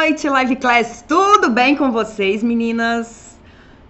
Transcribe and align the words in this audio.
noite, 0.00 0.26
Live 0.30 0.56
Class. 0.56 1.04
Tudo 1.06 1.50
bem 1.50 1.76
com 1.76 1.92
vocês, 1.92 2.42
meninas? 2.42 3.38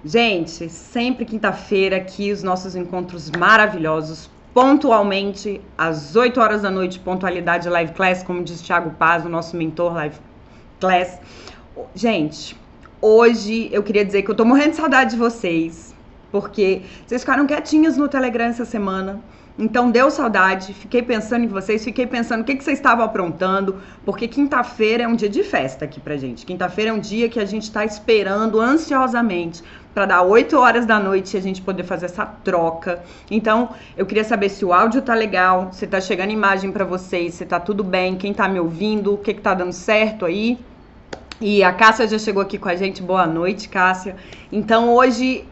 Gente, 0.05 0.69
sempre 0.69 1.25
quinta-feira 1.25 1.99
aqui 1.99 2.33
os 2.33 2.43
nossos 2.43 2.75
encontros 2.75 3.31
maravilhosos, 3.31 4.29
pontualmente 4.53 5.61
às 5.79 6.17
8 6.17 6.41
horas 6.41 6.63
da 6.63 6.71
noite, 6.71 6.99
pontualidade 6.99 7.69
Live 7.69 7.93
Class, 7.93 8.25
como 8.25 8.43
diz 8.43 8.61
Thiago 8.61 8.91
Paz, 8.91 9.25
o 9.25 9.29
nosso 9.29 9.57
mentor 9.57 9.95
Live 9.95 10.17
Class. 10.81 11.21
Gente, 11.95 12.57
hoje 13.01 13.69
eu 13.71 13.85
queria 13.85 14.05
dizer 14.05 14.23
que 14.23 14.33
eu 14.33 14.35
tô 14.35 14.45
morrendo 14.45 14.71
de 14.71 14.77
saudade 14.79 15.11
de 15.11 15.17
vocês, 15.17 15.95
porque 16.33 16.83
vocês 17.07 17.21
ficaram 17.21 17.47
quietinhas 17.47 17.97
no 17.97 18.09
Telegram 18.09 18.47
essa 18.47 18.65
semana. 18.65 19.21
Então 19.59 19.91
deu 19.91 20.11
saudade, 20.11 20.73
fiquei 20.73 21.03
pensando 21.03 21.45
em 21.45 21.49
vocês, 21.49 21.85
fiquei 21.85 22.07
pensando 22.07 22.41
o 22.41 22.45
que, 22.45 22.57
que 22.57 22.65
vocês 22.65 22.79
estavam 22.79 23.05
aprontando, 23.05 23.77
porque 24.05 24.27
quinta-feira 24.27 25.03
é 25.03 25.09
um 25.09 25.15
dia 25.15 25.29
de 25.29 25.43
festa 25.43 25.85
aqui 25.85 26.01
pra 26.01 26.17
gente. 26.17 26.47
Quinta-feira 26.47 26.91
é 26.91 26.95
um 26.95 26.99
dia 26.99 27.29
que 27.29 27.39
a 27.39 27.45
gente 27.45 27.65
está 27.65 27.85
esperando 27.85 28.61
ansiosamente 28.61 29.63
para 29.93 30.07
dar 30.07 30.23
8 30.23 30.57
horas 30.57 30.87
da 30.87 31.01
noite 31.01 31.35
e 31.35 31.39
a 31.39 31.43
gente 31.43 31.61
poder 31.61 31.83
fazer 31.83 32.07
essa 32.07 32.25
troca. 32.25 33.03
Então, 33.31 33.71
eu 33.97 34.07
queria 34.07 34.25
saber 34.25 34.49
se 34.49 34.65
o 34.65 34.73
áudio 34.73 35.03
tá 35.03 35.15
legal, 35.15 35.71
se 35.73 35.87
tá 35.87 36.01
chegando 36.01 36.31
imagem 36.31 36.71
para 36.71 36.85
vocês, 36.85 37.35
se 37.35 37.45
tá 37.45 37.59
tudo 37.59 37.83
bem, 37.83 38.17
quem 38.17 38.33
tá 38.33 38.49
me 38.49 38.61
ouvindo, 38.61 39.15
o 39.15 39.19
que 39.19 39.35
que 39.35 39.41
tá 39.41 39.53
dando 39.53 39.73
certo 39.73 40.25
aí. 40.25 40.59
E 41.41 41.65
a 41.65 41.73
Cássia 41.73 42.07
já 42.07 42.19
chegou 42.19 42.43
aqui 42.43 42.59
com 42.59 42.69
a 42.69 42.77
gente. 42.77 43.03
Boa 43.03 43.27
noite, 43.27 43.69
Cássia. 43.69 44.15
Então, 44.53 44.95
hoje 44.95 45.45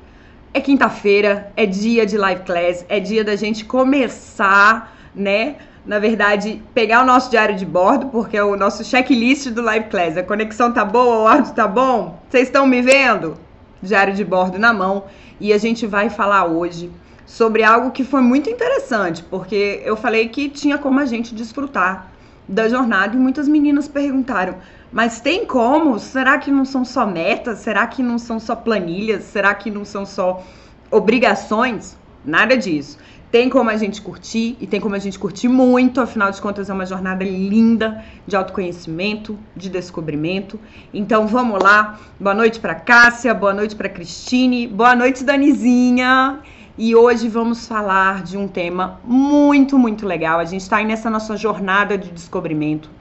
é 0.52 0.60
quinta-feira, 0.60 1.52
é 1.56 1.66
dia 1.66 2.06
de 2.06 2.16
live 2.16 2.42
class, 2.42 2.84
é 2.88 2.98
dia 2.98 3.22
da 3.22 3.36
gente 3.36 3.64
começar, 3.64 4.96
né? 5.14 5.56
Na 5.84 5.98
verdade, 5.98 6.62
pegar 6.74 7.02
o 7.02 7.06
nosso 7.06 7.30
diário 7.30 7.56
de 7.56 7.64
bordo, 7.64 8.06
porque 8.06 8.36
é 8.36 8.44
o 8.44 8.56
nosso 8.56 8.84
checklist 8.84 9.48
do 9.48 9.62
live 9.62 9.88
class. 9.88 10.16
A 10.16 10.22
conexão 10.22 10.72
tá 10.72 10.84
boa, 10.84 11.18
o 11.18 11.28
áudio 11.28 11.54
tá 11.54 11.66
bom? 11.66 12.20
Vocês 12.28 12.48
estão 12.48 12.66
me 12.66 12.82
vendo? 12.82 13.36
Diário 13.82 14.14
de 14.14 14.24
bordo 14.24 14.58
na 14.58 14.72
mão. 14.72 15.04
E 15.40 15.52
a 15.52 15.58
gente 15.58 15.86
vai 15.86 16.10
falar 16.10 16.44
hoje 16.44 16.90
sobre 17.24 17.62
algo 17.62 17.90
que 17.90 18.04
foi 18.04 18.20
muito 18.20 18.50
interessante, 18.50 19.22
porque 19.22 19.80
eu 19.84 19.96
falei 19.96 20.28
que 20.28 20.48
tinha 20.48 20.78
como 20.78 20.98
a 20.98 21.06
gente 21.06 21.34
desfrutar 21.34 22.10
da 22.48 22.68
jornada 22.68 23.14
e 23.14 23.18
muitas 23.18 23.46
meninas 23.46 23.86
perguntaram: 23.86 24.56
mas 24.90 25.20
tem 25.20 25.44
como? 25.44 25.98
Será 25.98 26.38
que 26.38 26.50
não 26.50 26.64
são 26.64 26.84
só 26.84 27.06
metas? 27.06 27.58
Será 27.58 27.86
que 27.86 28.02
não 28.02 28.18
são 28.18 28.40
só 28.40 28.56
planilhas? 28.56 29.24
Será 29.24 29.54
que 29.54 29.70
não 29.70 29.84
são 29.84 30.06
só 30.06 30.42
obrigações? 30.90 31.96
Nada 32.24 32.56
disso. 32.56 32.98
Tem 33.30 33.50
como 33.50 33.68
a 33.68 33.76
gente 33.76 34.00
curtir 34.00 34.56
e 34.58 34.66
tem 34.66 34.80
como 34.80 34.94
a 34.94 34.98
gente 34.98 35.18
curtir 35.18 35.48
muito, 35.48 36.00
afinal 36.00 36.30
de 36.30 36.40
contas 36.40 36.70
é 36.70 36.72
uma 36.72 36.86
jornada 36.86 37.22
linda 37.22 38.02
de 38.26 38.34
autoconhecimento, 38.34 39.38
de 39.54 39.68
descobrimento. 39.68 40.58
Então 40.94 41.26
vamos 41.26 41.62
lá. 41.62 42.00
Boa 42.18 42.34
noite 42.34 42.58
para 42.58 42.74
Cássia, 42.74 43.34
boa 43.34 43.52
noite 43.52 43.76
para 43.76 43.90
Cristine, 43.90 44.66
boa 44.66 44.96
noite 44.96 45.22
Danizinha. 45.22 46.38
E 46.78 46.96
hoje 46.96 47.28
vamos 47.28 47.66
falar 47.66 48.22
de 48.22 48.38
um 48.38 48.48
tema 48.48 48.98
muito, 49.04 49.78
muito 49.78 50.06
legal. 50.06 50.38
A 50.40 50.46
gente 50.46 50.62
está 50.62 50.78
aí 50.78 50.86
nessa 50.86 51.10
nossa 51.10 51.36
jornada 51.36 51.98
de 51.98 52.10
descobrimento 52.10 52.97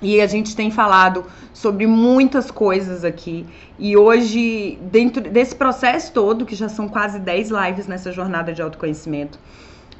e 0.00 0.20
a 0.20 0.26
gente 0.26 0.54
tem 0.54 0.70
falado 0.70 1.24
sobre 1.52 1.86
muitas 1.86 2.50
coisas 2.50 3.04
aqui. 3.04 3.46
E 3.78 3.96
hoje, 3.96 4.78
dentro 4.82 5.22
desse 5.22 5.54
processo 5.54 6.12
todo, 6.12 6.46
que 6.46 6.54
já 6.54 6.68
são 6.68 6.88
quase 6.88 7.18
10 7.18 7.50
lives 7.50 7.86
nessa 7.86 8.12
jornada 8.12 8.52
de 8.52 8.62
autoconhecimento, 8.62 9.38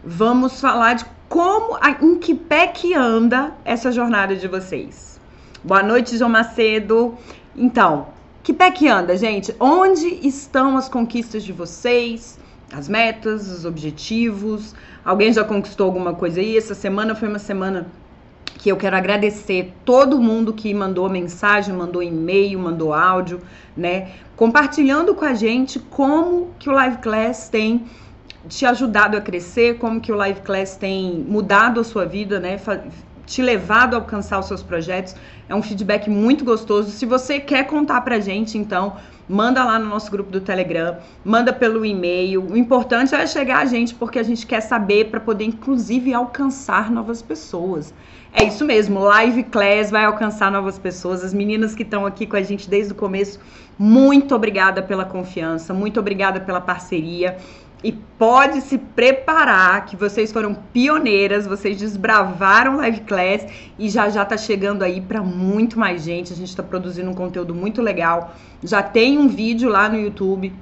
vamos 0.04 0.60
falar 0.60 0.94
de 0.94 1.04
como, 1.28 1.78
em 2.00 2.16
que 2.16 2.34
pé 2.34 2.68
que 2.68 2.94
anda 2.94 3.52
essa 3.64 3.92
jornada 3.92 4.36
de 4.36 4.46
vocês. 4.48 5.20
Boa 5.62 5.82
noite, 5.82 6.16
João 6.16 6.30
Macedo. 6.30 7.14
Então, 7.56 8.06
que 8.42 8.52
pé 8.52 8.70
que 8.70 8.88
anda, 8.88 9.16
gente? 9.16 9.54
Onde 9.58 10.26
estão 10.26 10.76
as 10.76 10.88
conquistas 10.88 11.42
de 11.42 11.52
vocês? 11.52 12.38
As 12.72 12.88
metas, 12.88 13.50
os 13.50 13.64
objetivos? 13.64 14.74
Alguém 15.04 15.32
já 15.32 15.42
conquistou 15.42 15.86
alguma 15.86 16.14
coisa 16.14 16.40
aí? 16.40 16.56
Essa 16.56 16.74
semana 16.74 17.14
foi 17.14 17.28
uma 17.28 17.38
semana 17.38 17.88
que 18.56 18.70
eu 18.70 18.76
quero 18.76 18.96
agradecer 18.96 19.72
todo 19.84 20.20
mundo 20.20 20.52
que 20.52 20.72
mandou 20.74 21.08
mensagem, 21.08 21.74
mandou 21.74 22.02
e-mail, 22.02 22.58
mandou 22.58 22.92
áudio, 22.92 23.40
né? 23.76 24.08
Compartilhando 24.36 25.14
com 25.14 25.24
a 25.24 25.34
gente 25.34 25.78
como 25.78 26.50
que 26.58 26.68
o 26.68 26.72
Live 26.72 26.98
Class 26.98 27.48
tem 27.48 27.86
te 28.48 28.64
ajudado 28.64 29.16
a 29.16 29.20
crescer, 29.20 29.78
como 29.78 30.00
que 30.00 30.10
o 30.10 30.16
Live 30.16 30.40
Class 30.40 30.76
tem 30.76 31.24
mudado 31.28 31.80
a 31.80 31.84
sua 31.84 32.04
vida, 32.04 32.40
né? 32.40 32.60
Te 33.26 33.42
levado 33.42 33.94
a 33.94 33.98
alcançar 33.98 34.38
os 34.38 34.46
seus 34.46 34.62
projetos. 34.62 35.14
É 35.48 35.54
um 35.54 35.62
feedback 35.62 36.08
muito 36.08 36.44
gostoso. 36.44 36.90
Se 36.90 37.04
você 37.04 37.38
quer 37.38 37.66
contar 37.66 38.00
pra 38.00 38.18
gente, 38.20 38.56
então, 38.56 38.96
manda 39.28 39.62
lá 39.64 39.78
no 39.78 39.86
nosso 39.86 40.10
grupo 40.10 40.30
do 40.30 40.40
Telegram, 40.40 40.96
manda 41.24 41.52
pelo 41.52 41.84
e-mail. 41.84 42.42
O 42.50 42.56
importante 42.56 43.14
é 43.14 43.26
chegar 43.26 43.58
a 43.58 43.66
gente, 43.66 43.94
porque 43.94 44.18
a 44.18 44.22
gente 44.22 44.46
quer 44.46 44.60
saber 44.60 45.10
para 45.10 45.20
poder, 45.20 45.44
inclusive, 45.44 46.14
alcançar 46.14 46.90
novas 46.90 47.20
pessoas. 47.20 47.92
É 48.32 48.44
isso 48.44 48.64
mesmo, 48.64 49.00
Live 49.00 49.44
Class 49.44 49.90
vai 49.90 50.04
alcançar 50.04 50.50
novas 50.50 50.78
pessoas. 50.78 51.24
As 51.24 51.32
meninas 51.32 51.74
que 51.74 51.82
estão 51.82 52.04
aqui 52.04 52.26
com 52.26 52.36
a 52.36 52.42
gente 52.42 52.68
desde 52.68 52.92
o 52.92 52.96
começo, 52.96 53.40
muito 53.78 54.34
obrigada 54.34 54.82
pela 54.82 55.04
confiança, 55.04 55.72
muito 55.72 55.98
obrigada 55.98 56.40
pela 56.40 56.60
parceria. 56.60 57.38
E 57.82 57.92
pode 57.92 58.60
se 58.60 58.76
preparar 58.76 59.86
que 59.86 59.94
vocês 59.94 60.32
foram 60.32 60.52
pioneiras, 60.72 61.46
vocês 61.46 61.78
desbravaram 61.78 62.76
Live 62.78 63.00
Class 63.02 63.46
e 63.78 63.88
já 63.88 64.08
já 64.08 64.24
tá 64.24 64.36
chegando 64.36 64.82
aí 64.82 65.00
para 65.00 65.22
muito 65.22 65.78
mais 65.78 66.02
gente. 66.02 66.32
A 66.32 66.36
gente 66.36 66.48
está 66.48 66.62
produzindo 66.62 67.08
um 67.08 67.14
conteúdo 67.14 67.54
muito 67.54 67.80
legal. 67.80 68.34
Já 68.64 68.82
tem 68.82 69.16
um 69.16 69.28
vídeo 69.28 69.70
lá 69.70 69.88
no 69.88 69.96
YouTube 69.96 70.52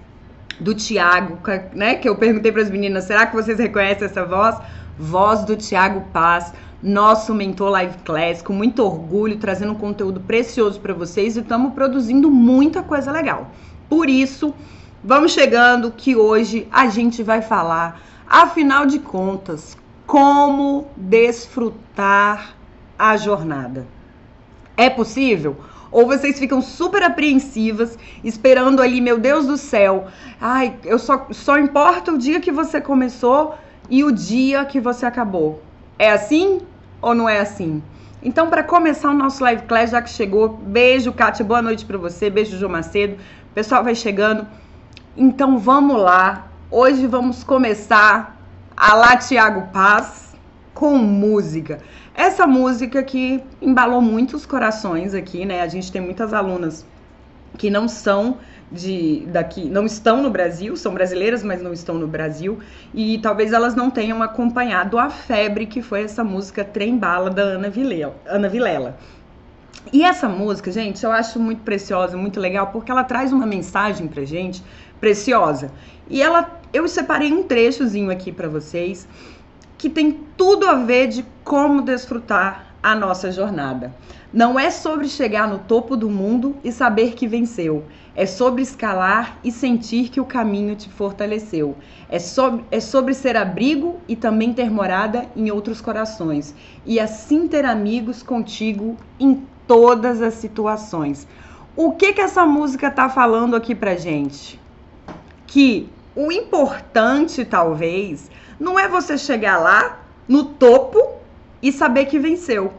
do 0.60 0.74
Tiago, 0.74 1.38
né? 1.74 1.94
Que 1.94 2.08
eu 2.08 2.16
perguntei 2.16 2.52
para 2.52 2.62
as 2.62 2.70
meninas: 2.70 3.04
será 3.04 3.26
que 3.26 3.34
vocês 3.34 3.58
reconhecem 3.58 4.04
essa 4.04 4.24
voz? 4.24 4.56
Voz 4.98 5.42
do 5.44 5.56
Tiago 5.56 6.02
Paz 6.12 6.52
nosso 6.82 7.34
mentor 7.34 7.70
Live 7.70 7.98
Class, 8.04 8.42
com 8.42 8.52
muito 8.52 8.82
orgulho, 8.82 9.38
trazendo 9.38 9.72
um 9.72 9.76
conteúdo 9.76 10.20
precioso 10.20 10.78
para 10.80 10.92
vocês 10.92 11.36
e 11.36 11.40
estamos 11.40 11.72
produzindo 11.72 12.30
muita 12.30 12.82
coisa 12.82 13.10
legal. 13.10 13.50
Por 13.88 14.08
isso, 14.08 14.54
vamos 15.02 15.32
chegando 15.32 15.90
que 15.90 16.16
hoje 16.16 16.68
a 16.70 16.88
gente 16.88 17.22
vai 17.22 17.40
falar, 17.40 18.00
afinal 18.28 18.86
de 18.86 18.98
contas, 18.98 19.76
como 20.06 20.86
desfrutar 20.96 22.54
a 22.98 23.16
jornada. 23.16 23.86
É 24.76 24.90
possível? 24.90 25.56
Ou 25.90 26.06
vocês 26.06 26.38
ficam 26.38 26.60
super 26.60 27.02
apreensivas, 27.02 27.98
esperando 28.22 28.82
ali, 28.82 29.00
meu 29.00 29.18
Deus 29.18 29.46
do 29.46 29.56
céu, 29.56 30.08
ai, 30.40 30.76
eu 30.84 30.98
só, 30.98 31.26
só 31.30 31.58
importa 31.58 32.12
o 32.12 32.18
dia 32.18 32.40
que 32.40 32.52
você 32.52 32.80
começou 32.80 33.54
e 33.88 34.04
o 34.04 34.12
dia 34.12 34.64
que 34.64 34.80
você 34.80 35.06
acabou. 35.06 35.62
É 35.98 36.10
assim? 36.10 36.60
ou 37.00 37.14
não 37.14 37.28
é 37.28 37.40
assim? 37.40 37.82
Então, 38.22 38.48
para 38.50 38.62
começar 38.62 39.10
o 39.10 39.14
nosso 39.14 39.42
live 39.44 39.62
class, 39.62 39.90
já 39.90 40.02
que 40.02 40.10
chegou, 40.10 40.48
beijo, 40.48 41.12
Kátia, 41.12 41.44
boa 41.44 41.62
noite 41.62 41.84
para 41.84 41.96
você, 41.96 42.28
beijo, 42.28 42.58
João 42.58 42.72
Macedo. 42.72 43.14
O 43.50 43.54
pessoal 43.54 43.84
vai 43.84 43.94
chegando. 43.94 44.46
Então, 45.16 45.58
vamos 45.58 45.96
lá. 45.96 46.48
Hoje 46.70 47.06
vamos 47.06 47.44
começar 47.44 48.36
a 48.76 48.94
lá 48.94 49.16
Tiago 49.16 49.68
Paz 49.72 50.34
com 50.74 50.98
música. 50.98 51.78
Essa 52.14 52.46
música 52.46 53.02
que 53.02 53.42
embalou 53.62 54.00
muitos 54.00 54.44
corações 54.44 55.14
aqui, 55.14 55.44
né? 55.44 55.60
A 55.60 55.68
gente 55.68 55.92
tem 55.92 56.00
muitas 56.00 56.34
alunas 56.34 56.84
que 57.56 57.70
não 57.70 57.88
são 57.88 58.38
de 58.70 59.24
daqui 59.28 59.68
não 59.68 59.86
estão 59.86 60.20
no 60.22 60.30
Brasil, 60.30 60.76
são 60.76 60.92
brasileiras, 60.92 61.42
mas 61.42 61.62
não 61.62 61.72
estão 61.72 61.96
no 61.96 62.08
Brasil, 62.08 62.58
e 62.92 63.18
talvez 63.18 63.52
elas 63.52 63.74
não 63.74 63.90
tenham 63.90 64.22
acompanhado 64.22 64.98
a 64.98 65.08
febre 65.08 65.66
que 65.66 65.80
foi 65.80 66.02
essa 66.02 66.24
música 66.24 66.64
Trem 66.64 66.98
Bala 66.98 67.30
da 67.30 67.42
Ana 67.42 67.70
Vilela. 67.70 68.16
Ana 68.26 68.48
Vilela. 68.48 68.98
E 69.92 70.02
essa 70.02 70.28
música, 70.28 70.72
gente, 70.72 71.04
eu 71.04 71.12
acho 71.12 71.38
muito 71.38 71.62
preciosa, 71.62 72.16
muito 72.16 72.40
legal, 72.40 72.68
porque 72.68 72.90
ela 72.90 73.04
traz 73.04 73.32
uma 73.32 73.46
mensagem 73.46 74.08
pra 74.08 74.24
gente 74.24 74.62
preciosa. 74.98 75.70
E 76.08 76.20
ela 76.20 76.58
eu 76.72 76.86
separei 76.88 77.32
um 77.32 77.42
trechozinho 77.42 78.10
aqui 78.10 78.32
para 78.32 78.48
vocês 78.48 79.06
que 79.78 79.88
tem 79.88 80.20
tudo 80.36 80.66
a 80.66 80.74
ver 80.74 81.08
de 81.08 81.24
como 81.44 81.82
desfrutar 81.82 82.74
a 82.86 82.94
nossa 82.94 83.32
jornada. 83.32 83.92
Não 84.32 84.56
é 84.56 84.70
sobre 84.70 85.08
chegar 85.08 85.48
no 85.48 85.58
topo 85.58 85.96
do 85.96 86.08
mundo 86.08 86.54
e 86.62 86.70
saber 86.70 87.14
que 87.14 87.26
venceu. 87.26 87.84
É 88.14 88.24
sobre 88.26 88.62
escalar 88.62 89.38
e 89.42 89.50
sentir 89.50 90.08
que 90.08 90.20
o 90.20 90.24
caminho 90.24 90.76
te 90.76 90.88
fortaleceu. 90.88 91.74
É 92.08 92.20
sobre, 92.20 92.64
é 92.70 92.78
sobre 92.78 93.12
ser 93.12 93.36
abrigo 93.36 93.96
e 94.06 94.14
também 94.14 94.52
ter 94.52 94.70
morada 94.70 95.26
em 95.34 95.50
outros 95.50 95.80
corações. 95.80 96.54
E 96.84 97.00
assim 97.00 97.48
ter 97.48 97.64
amigos 97.64 98.22
contigo 98.22 98.96
em 99.18 99.42
todas 99.66 100.22
as 100.22 100.34
situações. 100.34 101.26
O 101.74 101.90
que 101.90 102.12
que 102.12 102.20
essa 102.20 102.46
música 102.46 102.88
tá 102.88 103.08
falando 103.08 103.56
aqui 103.56 103.74
pra 103.74 103.96
gente? 103.96 104.60
Que 105.44 105.90
o 106.14 106.30
importante, 106.30 107.44
talvez, 107.44 108.30
não 108.60 108.78
é 108.78 108.86
você 108.86 109.18
chegar 109.18 109.58
lá 109.58 109.98
no 110.28 110.44
topo 110.44 111.16
e 111.62 111.72
saber 111.72 112.06
que 112.06 112.18
venceu 112.18 112.72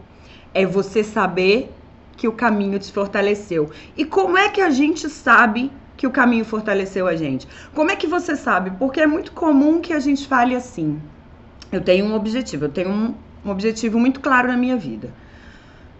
é 0.54 0.66
você 0.66 1.04
saber 1.04 1.72
que 2.16 2.28
o 2.28 2.32
caminho 2.32 2.80
te 2.80 2.92
fortaleceu. 2.92 3.70
E 3.96 4.04
como 4.04 4.38
é 4.38 4.50
que 4.50 4.60
a 4.60 4.70
gente 4.70 5.08
sabe 5.10 5.72
que 5.96 6.08
o 6.08 6.12
caminho 6.12 6.44
fortaleceu 6.44 7.08
a 7.08 7.16
gente? 7.16 7.48
Como 7.74 7.92
é 7.92 7.96
que 7.96 8.08
você 8.08 8.36
sabe? 8.36 8.72
Porque 8.72 9.00
é 9.00 9.08
muito 9.08 9.32
comum 9.32 9.80
que 9.80 9.94
a 9.94 10.00
gente 10.00 10.28
fale 10.28 10.56
assim: 10.56 11.00
eu 11.72 11.82
tenho 11.82 12.06
um 12.06 12.16
objetivo, 12.16 12.66
eu 12.66 12.70
tenho 12.70 12.90
um, 12.90 13.14
um 13.46 13.50
objetivo 13.50 14.00
muito 14.00 14.20
claro 14.20 14.48
na 14.48 14.58
minha 14.58 14.76
vida. 14.76 15.12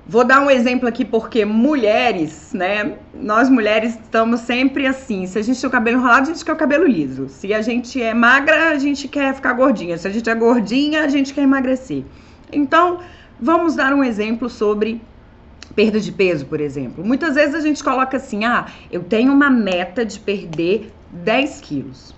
Vou 0.10 0.24
dar 0.24 0.40
um 0.40 0.50
exemplo 0.50 0.88
aqui 0.88 1.04
porque 1.04 1.44
mulheres, 1.44 2.54
né? 2.54 2.96
Nós 3.14 3.50
mulheres 3.50 3.96
estamos 3.96 4.40
sempre 4.40 4.88
assim. 4.88 5.28
Se 5.28 5.38
a 5.38 5.42
gente 5.42 5.60
tem 5.60 5.68
o 5.68 5.72
cabelo 5.72 5.98
enrolado, 5.98 6.32
a 6.32 6.34
gente 6.34 6.46
quer 6.46 6.54
o 6.54 6.56
cabelo 6.56 6.88
liso. 6.88 7.28
Se 7.28 7.54
a 7.54 7.62
gente 7.62 8.02
é 8.02 8.14
magra, 8.14 8.70
a 8.70 8.80
gente 8.80 9.10
quer 9.10 9.36
ficar 9.36 9.52
gordinha. 9.52 9.98
Se 9.98 10.08
a 10.08 10.12
gente 10.12 10.30
é 10.30 10.34
gordinha, 10.34 11.04
a 11.04 11.10
gente 11.10 11.34
quer 11.34 11.42
emagrecer. 11.42 12.06
Então, 12.52 13.00
vamos 13.40 13.76
dar 13.76 13.94
um 13.94 14.04
exemplo 14.04 14.50
sobre 14.50 15.02
perda 15.76 16.00
de 16.00 16.12
peso, 16.12 16.46
por 16.46 16.60
exemplo. 16.60 17.06
Muitas 17.06 17.36
vezes 17.36 17.56
a 17.56 17.60
gente 17.62 17.84
coloca 17.84 18.18
assim: 18.18 18.46
ah, 18.46 18.68
eu 18.92 19.04
tenho 19.04 19.32
uma 19.32 19.50
meta 19.50 20.06
de 20.06 20.20
perder 20.20 20.92
10 21.12 21.62
quilos. 21.62 22.16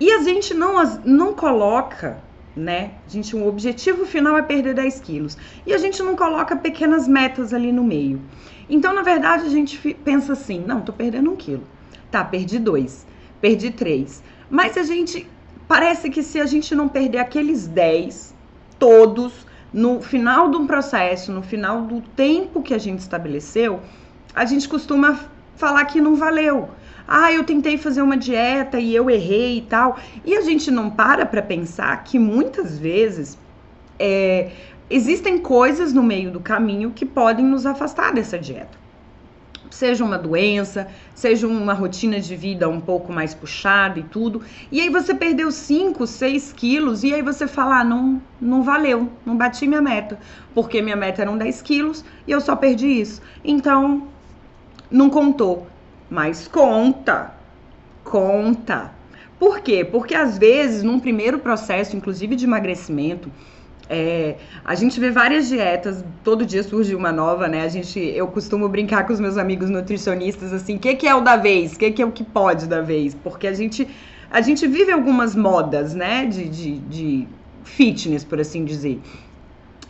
E 0.00 0.10
a 0.10 0.22
gente 0.22 0.52
não, 0.52 0.82
não 1.04 1.34
coloca 1.34 2.18
né? 2.56 2.92
A 3.06 3.10
gente, 3.10 3.34
o 3.34 3.46
objetivo 3.46 4.04
final 4.06 4.36
é 4.36 4.42
perder 4.42 4.74
10 4.74 5.00
quilos. 5.00 5.36
E 5.66 5.72
a 5.72 5.78
gente 5.78 6.02
não 6.02 6.14
coloca 6.14 6.54
pequenas 6.54 7.08
metas 7.08 7.52
ali 7.52 7.72
no 7.72 7.82
meio. 7.82 8.20
Então, 8.68 8.94
na 8.94 9.02
verdade, 9.02 9.44
a 9.46 9.50
gente 9.50 9.94
pensa 10.04 10.34
assim: 10.34 10.62
não, 10.66 10.80
tô 10.80 10.92
perdendo 10.92 11.30
um 11.30 11.36
quilo. 11.36 11.64
Tá, 12.10 12.24
perdi 12.24 12.58
dois, 12.58 13.06
perdi 13.40 13.70
três. 13.70 14.22
Mas 14.48 14.76
a 14.76 14.82
gente. 14.82 15.26
Parece 15.66 16.10
que 16.10 16.22
se 16.22 16.38
a 16.38 16.44
gente 16.44 16.74
não 16.74 16.88
perder 16.88 17.18
aqueles 17.18 17.66
10, 17.66 18.33
todos, 18.78 19.46
no 19.72 20.00
final 20.00 20.50
de 20.50 20.56
um 20.56 20.66
processo, 20.66 21.32
no 21.32 21.42
final 21.42 21.82
do 21.82 22.00
tempo 22.00 22.62
que 22.62 22.74
a 22.74 22.78
gente 22.78 23.00
estabeleceu, 23.00 23.80
a 24.34 24.44
gente 24.44 24.68
costuma 24.68 25.18
falar 25.56 25.84
que 25.84 26.00
não 26.00 26.16
valeu 26.16 26.68
ah, 27.06 27.30
eu 27.30 27.44
tentei 27.44 27.76
fazer 27.76 28.00
uma 28.00 28.16
dieta 28.16 28.80
e 28.80 28.94
eu 28.94 29.10
errei 29.10 29.58
e 29.58 29.62
tal. 29.62 29.98
E 30.24 30.34
a 30.34 30.40
gente 30.40 30.70
não 30.70 30.90
para 30.90 31.26
para 31.26 31.42
pensar 31.42 32.02
que 32.02 32.18
muitas 32.18 32.78
vezes 32.78 33.38
é, 33.98 34.50
existem 34.88 35.38
coisas 35.38 35.92
no 35.92 36.02
meio 36.02 36.30
do 36.30 36.40
caminho 36.40 36.92
que 36.92 37.04
podem 37.04 37.44
nos 37.44 37.66
afastar 37.66 38.12
dessa 38.12 38.38
dieta. 38.38 38.83
Seja 39.74 40.04
uma 40.04 40.16
doença, 40.16 40.86
seja 41.14 41.46
uma 41.46 41.74
rotina 41.74 42.20
de 42.20 42.36
vida 42.36 42.68
um 42.68 42.80
pouco 42.80 43.12
mais 43.12 43.34
puxada 43.34 43.98
e 43.98 44.04
tudo. 44.04 44.40
E 44.70 44.80
aí 44.80 44.88
você 44.88 45.14
perdeu 45.14 45.50
5, 45.50 46.06
6 46.06 46.52
quilos 46.52 47.02
e 47.02 47.12
aí 47.12 47.22
você 47.22 47.46
fala, 47.46 47.80
ah, 47.80 47.84
não, 47.84 48.22
não 48.40 48.62
valeu, 48.62 49.10
não 49.26 49.36
bati 49.36 49.66
minha 49.66 49.82
meta. 49.82 50.18
Porque 50.54 50.80
minha 50.80 50.96
meta 50.96 51.22
eram 51.22 51.36
10 51.36 51.62
quilos 51.62 52.04
e 52.26 52.30
eu 52.30 52.40
só 52.40 52.54
perdi 52.54 52.86
isso. 52.86 53.20
Então, 53.44 54.06
não 54.90 55.10
contou 55.10 55.66
mas 56.14 56.46
conta, 56.46 57.34
conta. 58.04 58.92
Por 59.38 59.60
quê? 59.60 59.84
Porque 59.84 60.14
às 60.14 60.38
vezes, 60.38 60.82
num 60.82 61.00
primeiro 61.00 61.38
processo, 61.38 61.96
inclusive 61.96 62.36
de 62.36 62.44
emagrecimento, 62.44 63.30
é, 63.88 64.36
a 64.64 64.74
gente 64.74 64.98
vê 64.98 65.10
várias 65.10 65.48
dietas, 65.48 66.04
todo 66.22 66.46
dia 66.46 66.62
surge 66.62 66.94
uma 66.94 67.12
nova, 67.12 67.46
né? 67.48 67.62
A 67.62 67.68
gente, 67.68 67.98
eu 67.98 68.26
costumo 68.28 68.68
brincar 68.68 69.06
com 69.06 69.12
os 69.12 69.20
meus 69.20 69.36
amigos 69.36 69.68
nutricionistas 69.68 70.52
assim, 70.52 70.76
o 70.76 70.78
que, 70.78 70.94
que 70.94 71.06
é 71.06 71.14
o 71.14 71.20
da 71.20 71.36
vez? 71.36 71.74
O 71.74 71.78
que, 71.78 71.90
que 71.90 72.02
é 72.02 72.06
o 72.06 72.12
que 72.12 72.24
pode 72.24 72.66
da 72.66 72.80
vez? 72.80 73.14
Porque 73.14 73.46
a 73.46 73.52
gente, 73.52 73.86
a 74.30 74.40
gente 74.40 74.66
vive 74.66 74.90
algumas 74.90 75.36
modas, 75.36 75.94
né? 75.94 76.24
De, 76.24 76.48
de, 76.48 76.78
de 76.78 77.28
fitness, 77.62 78.24
por 78.24 78.40
assim 78.40 78.64
dizer. 78.64 79.00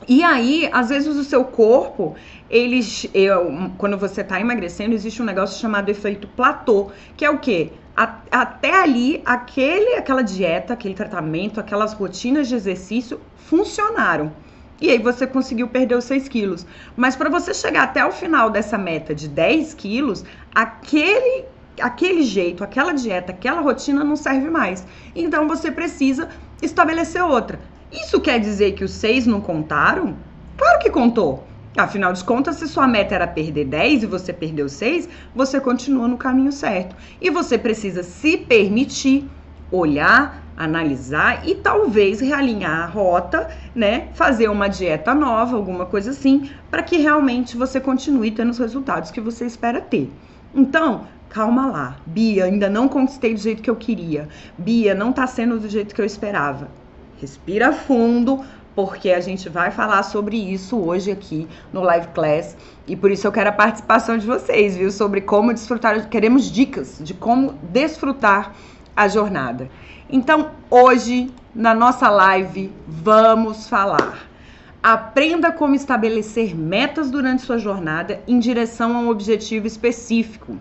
E 0.08 0.22
aí, 0.22 0.68
às 0.72 0.88
vezes, 0.90 1.16
o 1.16 1.24
seu 1.24 1.44
corpo, 1.44 2.14
eles, 2.50 3.08
eu, 3.14 3.70
quando 3.78 3.96
você 3.96 4.20
está 4.20 4.40
emagrecendo, 4.40 4.94
existe 4.94 5.22
um 5.22 5.24
negócio 5.24 5.58
chamado 5.58 5.88
efeito 5.88 6.26
platô, 6.28 6.90
que 7.16 7.24
é 7.24 7.30
o 7.30 7.38
quê? 7.38 7.70
A, 7.96 8.18
até 8.30 8.82
ali, 8.82 9.22
aquele, 9.24 9.94
aquela 9.94 10.22
dieta, 10.22 10.72
aquele 10.72 10.94
tratamento, 10.94 11.60
aquelas 11.60 11.92
rotinas 11.92 12.48
de 12.48 12.54
exercício 12.54 13.20
funcionaram. 13.36 14.32
E 14.80 14.90
aí 14.90 14.98
você 14.98 15.26
conseguiu 15.26 15.68
perder 15.68 15.96
os 15.96 16.04
6 16.04 16.28
quilos. 16.28 16.66
Mas 16.96 17.14
para 17.14 17.30
você 17.30 17.54
chegar 17.54 17.84
até 17.84 18.04
o 18.04 18.10
final 18.10 18.50
dessa 18.50 18.76
meta 18.76 19.14
de 19.14 19.28
10 19.28 19.74
quilos, 19.74 20.24
aquele, 20.54 21.44
aquele 21.80 22.22
jeito, 22.22 22.64
aquela 22.64 22.92
dieta, 22.92 23.32
aquela 23.32 23.60
rotina 23.60 24.02
não 24.02 24.16
serve 24.16 24.50
mais. 24.50 24.84
Então 25.14 25.46
você 25.46 25.70
precisa 25.70 26.28
estabelecer 26.60 27.22
outra. 27.22 27.60
Isso 27.92 28.20
quer 28.20 28.40
dizer 28.40 28.72
que 28.72 28.82
os 28.82 28.90
seis 28.90 29.24
não 29.26 29.40
contaram? 29.40 30.16
Claro 30.56 30.78
que 30.80 30.90
contou. 30.90 31.44
Afinal 31.76 32.12
de 32.12 32.22
contas, 32.22 32.56
se 32.56 32.68
sua 32.68 32.86
meta 32.86 33.16
era 33.16 33.26
perder 33.26 33.64
10 33.64 34.04
e 34.04 34.06
você 34.06 34.32
perdeu 34.32 34.68
6, 34.68 35.08
você 35.34 35.60
continua 35.60 36.06
no 36.06 36.16
caminho 36.16 36.52
certo. 36.52 36.94
E 37.20 37.30
você 37.30 37.58
precisa 37.58 38.04
se 38.04 38.36
permitir 38.36 39.28
olhar, 39.72 40.40
analisar 40.56 41.42
e 41.44 41.56
talvez 41.56 42.20
realinhar 42.20 42.84
a 42.84 42.86
rota, 42.86 43.48
né? 43.74 44.08
Fazer 44.14 44.48
uma 44.48 44.68
dieta 44.68 45.12
nova, 45.14 45.56
alguma 45.56 45.84
coisa 45.84 46.12
assim, 46.12 46.48
para 46.70 46.80
que 46.80 46.98
realmente 46.98 47.56
você 47.56 47.80
continue 47.80 48.30
tendo 48.30 48.50
os 48.50 48.58
resultados 48.58 49.10
que 49.10 49.20
você 49.20 49.44
espera 49.44 49.80
ter. 49.80 50.12
Então, 50.54 51.08
calma 51.28 51.66
lá. 51.66 51.96
Bia, 52.06 52.44
ainda 52.44 52.70
não 52.70 52.88
conquistei 52.88 53.34
do 53.34 53.40
jeito 53.40 53.60
que 53.60 53.70
eu 53.70 53.74
queria. 53.74 54.28
Bia, 54.56 54.94
não 54.94 55.12
tá 55.12 55.26
sendo 55.26 55.58
do 55.58 55.68
jeito 55.68 55.92
que 55.92 56.00
eu 56.00 56.06
esperava. 56.06 56.68
Respira 57.20 57.72
fundo, 57.72 58.44
porque 58.74 59.10
a 59.10 59.20
gente 59.20 59.48
vai 59.48 59.70
falar 59.70 60.02
sobre 60.02 60.36
isso 60.36 60.76
hoje 60.76 61.10
aqui 61.10 61.46
no 61.72 61.80
Live 61.80 62.08
Class. 62.08 62.56
E 62.86 62.96
por 62.96 63.10
isso 63.10 63.26
eu 63.26 63.32
quero 63.32 63.50
a 63.50 63.52
participação 63.52 64.18
de 64.18 64.26
vocês, 64.26 64.76
viu? 64.76 64.90
Sobre 64.90 65.20
como 65.20 65.52
desfrutar. 65.52 66.08
Queremos 66.08 66.50
dicas 66.50 66.98
de 67.00 67.14
como 67.14 67.52
desfrutar 67.70 68.52
a 68.96 69.08
jornada. 69.08 69.68
Então, 70.10 70.50
hoje, 70.70 71.30
na 71.54 71.74
nossa 71.74 72.08
live, 72.10 72.72
vamos 72.86 73.68
falar. 73.68 74.28
Aprenda 74.82 75.50
como 75.50 75.74
estabelecer 75.74 76.54
metas 76.54 77.10
durante 77.10 77.42
sua 77.42 77.58
jornada 77.58 78.20
em 78.28 78.38
direção 78.38 78.96
a 78.96 79.00
um 79.00 79.08
objetivo 79.08 79.66
específico. 79.66 80.58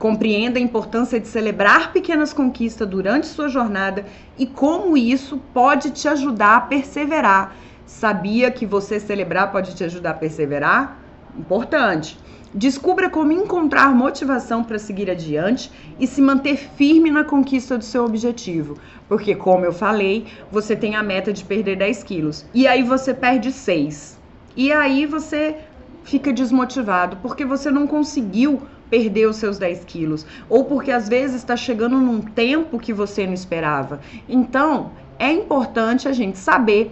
Compreenda 0.00 0.58
a 0.58 0.62
importância 0.62 1.20
de 1.20 1.28
celebrar 1.28 1.92
pequenas 1.92 2.32
conquistas 2.32 2.88
durante 2.88 3.26
sua 3.26 3.50
jornada 3.50 4.06
e 4.38 4.46
como 4.46 4.96
isso 4.96 5.36
pode 5.52 5.90
te 5.90 6.08
ajudar 6.08 6.56
a 6.56 6.60
perseverar. 6.62 7.54
Sabia 7.84 8.50
que 8.50 8.64
você 8.64 8.98
celebrar 8.98 9.52
pode 9.52 9.74
te 9.74 9.84
ajudar 9.84 10.12
a 10.12 10.14
perseverar? 10.14 10.98
Importante. 11.38 12.18
Descubra 12.54 13.10
como 13.10 13.30
encontrar 13.30 13.94
motivação 13.94 14.64
para 14.64 14.78
seguir 14.78 15.10
adiante 15.10 15.70
e 16.00 16.06
se 16.06 16.22
manter 16.22 16.56
firme 16.56 17.10
na 17.10 17.22
conquista 17.22 17.76
do 17.76 17.84
seu 17.84 18.02
objetivo. 18.02 18.78
Porque, 19.06 19.34
como 19.34 19.66
eu 19.66 19.72
falei, 19.72 20.28
você 20.50 20.74
tem 20.74 20.96
a 20.96 21.02
meta 21.02 21.30
de 21.30 21.44
perder 21.44 21.76
10 21.76 22.04
quilos 22.04 22.46
e 22.54 22.66
aí 22.66 22.82
você 22.82 23.12
perde 23.12 23.52
6. 23.52 24.18
E 24.56 24.72
aí 24.72 25.04
você 25.04 25.58
fica 26.04 26.32
desmotivado 26.32 27.18
porque 27.18 27.44
você 27.44 27.70
não 27.70 27.86
conseguiu 27.86 28.62
perder 28.90 29.26
os 29.26 29.36
seus 29.36 29.58
10 29.58 29.84
quilos, 29.84 30.26
ou 30.48 30.64
porque 30.64 30.90
às 30.90 31.08
vezes 31.08 31.36
está 31.36 31.56
chegando 31.56 31.96
num 31.96 32.20
tempo 32.20 32.78
que 32.78 32.92
você 32.92 33.26
não 33.26 33.32
esperava. 33.32 34.00
Então, 34.28 34.90
é 35.18 35.32
importante 35.32 36.08
a 36.08 36.12
gente 36.12 36.38
saber 36.38 36.90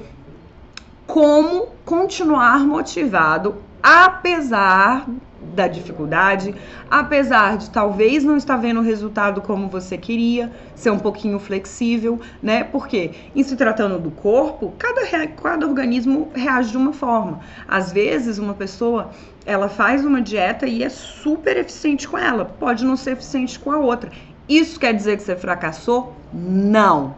como 1.07 1.69
continuar 1.85 2.61
motivado 2.61 3.57
apesar 3.83 5.07
da 5.55 5.67
dificuldade, 5.67 6.55
apesar 6.91 7.57
de 7.57 7.71
talvez 7.71 8.23
não 8.25 8.37
estar 8.37 8.57
vendo 8.57 8.81
o 8.81 8.83
resultado 8.83 9.41
como 9.41 9.69
você 9.69 9.97
queria, 9.97 10.53
ser 10.75 10.91
um 10.91 10.99
pouquinho 10.99 11.39
flexível, 11.39 12.21
né? 12.43 12.65
Porque 12.65 13.13
em 13.35 13.43
se 13.43 13.57
tratando 13.57 13.99
do 13.99 14.11
corpo, 14.11 14.75
cada, 14.79 15.07
cada 15.29 15.67
organismo 15.67 16.31
reage 16.35 16.73
de 16.73 16.77
uma 16.77 16.93
forma. 16.93 17.41
Às 17.67 17.93
vezes, 17.93 18.39
uma 18.39 18.55
pessoa 18.55 19.11
ela 19.49 19.71
faz 19.71 20.05
uma 20.05 20.21
dieta 20.21 20.67
e 20.67 20.85
é 20.85 20.91
super 20.91 21.57
eficiente 21.57 22.07
com 22.07 22.19
ela, 22.19 22.45
pode 22.45 22.85
não 22.85 22.99
ser 22.99 23.13
eficiente 23.13 23.59
com 23.59 23.73
a 23.73 23.79
outra. 23.79 24.11
Isso 24.47 24.79
quer 24.79 24.93
dizer 24.93 25.17
que 25.17 25.23
você 25.23 25.35
fracassou? 25.35 26.15
Não. 26.31 27.17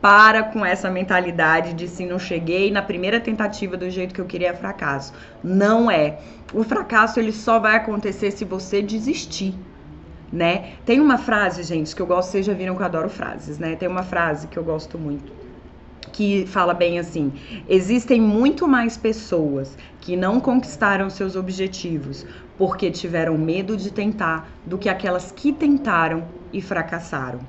Para 0.00 0.44
com 0.44 0.64
essa 0.64 0.88
mentalidade 0.88 1.74
de 1.74 1.88
se 1.88 2.06
não 2.06 2.20
cheguei 2.20 2.70
na 2.70 2.82
primeira 2.82 3.18
tentativa 3.18 3.76
do 3.76 3.90
jeito 3.90 4.14
que 4.14 4.20
eu 4.20 4.26
queria 4.26 4.50
é 4.50 4.54
fracasso. 4.54 5.12
Não 5.42 5.90
é. 5.90 6.20
O 6.54 6.62
fracasso 6.62 7.18
ele 7.18 7.32
só 7.32 7.58
vai 7.58 7.74
acontecer 7.74 8.30
se 8.30 8.44
você 8.44 8.80
desistir. 8.80 9.52
Né? 10.32 10.74
Tem 10.86 11.00
uma 11.00 11.18
frase, 11.18 11.64
gente, 11.64 11.96
que 11.96 12.00
eu 12.00 12.06
gosto, 12.06 12.30
vocês 12.30 12.46
já 12.46 12.54
viram 12.54 12.76
que 12.76 12.80
eu 12.80 12.86
adoro 12.86 13.10
frases, 13.10 13.58
né? 13.58 13.74
Tem 13.74 13.88
uma 13.88 14.02
frase 14.04 14.46
que 14.46 14.56
eu 14.56 14.64
gosto 14.64 14.96
muito 14.96 15.41
que 16.10 16.46
fala 16.46 16.74
bem 16.74 16.98
assim: 16.98 17.32
existem 17.68 18.20
muito 18.20 18.66
mais 18.66 18.96
pessoas 18.96 19.76
que 20.00 20.16
não 20.16 20.40
conquistaram 20.40 21.08
seus 21.08 21.36
objetivos 21.36 22.26
porque 22.58 22.90
tiveram 22.90 23.36
medo 23.38 23.76
de 23.76 23.90
tentar 23.92 24.50
do 24.66 24.78
que 24.78 24.88
aquelas 24.88 25.32
que 25.32 25.52
tentaram 25.52 26.24
e 26.52 26.60
fracassaram. 26.60 27.40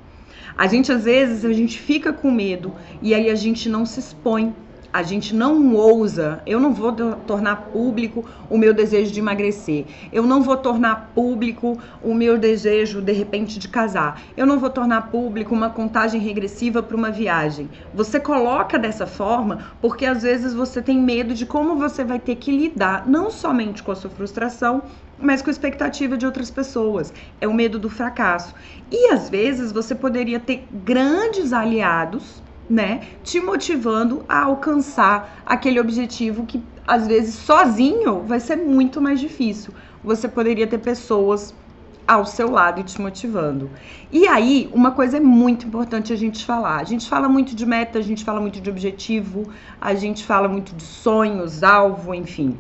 A 0.58 0.68
gente 0.68 0.92
às 0.92 1.06
vezes 1.06 1.44
a 1.46 1.54
gente 1.54 1.80
fica 1.80 2.14
com 2.14 2.30
medo 2.30 2.74
e 3.02 3.14
aí 3.14 3.30
a 3.30 3.36
gente 3.36 3.68
não 3.68 3.86
se 3.86 4.00
expõe 4.00 4.54
a 4.94 5.02
gente 5.02 5.34
não 5.34 5.74
ousa, 5.74 6.40
eu 6.46 6.60
não 6.60 6.72
vou 6.72 6.94
tornar 7.26 7.56
público 7.74 8.24
o 8.48 8.60
meu 8.60 8.76
desejo 8.76 9.12
de 9.12 9.20
emagrecer, 9.20 9.86
eu 10.12 10.22
não 10.22 10.44
vou 10.44 10.56
tornar 10.56 11.12
público 11.16 11.80
o 12.04 12.14
meu 12.14 12.38
desejo 12.38 13.02
de 13.02 13.12
repente 13.12 13.58
de 13.58 13.68
casar, 13.68 14.22
eu 14.38 14.46
não 14.46 14.60
vou 14.60 14.70
tornar 14.70 15.10
público 15.10 15.56
uma 15.56 15.72
contagem 15.72 16.22
regressiva 16.22 16.84
para 16.84 16.96
uma 16.96 17.10
viagem. 17.10 17.68
Você 17.92 18.20
coloca 18.20 18.78
dessa 18.78 19.08
forma 19.08 19.74
porque 19.82 20.06
às 20.06 20.22
vezes 20.22 20.54
você 20.54 20.80
tem 20.80 21.00
medo 21.00 21.34
de 21.34 21.48
como 21.48 21.76
você 21.76 22.04
vai 22.04 22.20
ter 22.20 22.36
que 22.36 22.56
lidar, 22.56 23.08
não 23.08 23.32
somente 23.32 23.82
com 23.82 23.92
a 23.92 23.96
sua 23.96 24.12
frustração, 24.12 24.84
mas 25.18 25.42
com 25.42 25.50
a 25.50 25.52
expectativa 25.52 26.18
de 26.18 26.26
outras 26.26 26.52
pessoas. 26.52 27.12
É 27.42 27.48
o 27.48 27.54
medo 27.54 27.80
do 27.80 27.90
fracasso. 27.90 28.54
E 28.92 29.08
às 29.12 29.30
vezes 29.30 29.72
você 29.72 29.96
poderia 29.96 30.40
ter 30.40 30.68
grandes 30.72 31.54
aliados 31.54 32.43
né, 32.70 33.08
te 33.24 33.40
motivando 33.40 34.24
a 34.28 34.44
alcançar 34.44 35.42
aquele 35.46 35.80
objetivo 35.80 36.46
que 36.46 36.64
às 36.88 37.08
vezes 37.08 37.36
sozinho 37.36 38.24
vai 38.24 38.40
ser 38.40 38.56
muito 38.58 39.02
mais 39.02 39.20
difícil. 39.20 39.74
Você 40.04 40.28
poderia 40.28 40.68
ter 40.68 40.80
pessoas 40.80 41.54
ao 42.08 42.26
seu 42.26 42.52
lado 42.52 42.82
e 42.82 42.84
te 42.84 43.00
motivando. 43.02 43.70
E 44.12 44.28
aí, 44.28 44.70
uma 44.74 44.92
coisa 44.92 45.18
é 45.18 45.20
muito 45.20 45.66
importante 45.66 46.12
a 46.12 46.16
gente 46.16 46.46
falar. 46.46 46.78
A 46.80 46.84
gente 46.84 47.08
fala 47.08 47.30
muito 47.30 47.56
de 47.56 47.66
meta, 47.66 48.00
a 48.00 48.02
gente 48.02 48.24
fala 48.24 48.42
muito 48.42 48.60
de 48.60 48.70
objetivo, 48.70 49.50
a 49.80 49.94
gente 49.94 50.26
fala 50.26 50.48
muito 50.48 50.76
de 50.76 50.84
sonhos, 50.84 51.64
alvo, 51.64 52.14
enfim. 52.14 52.58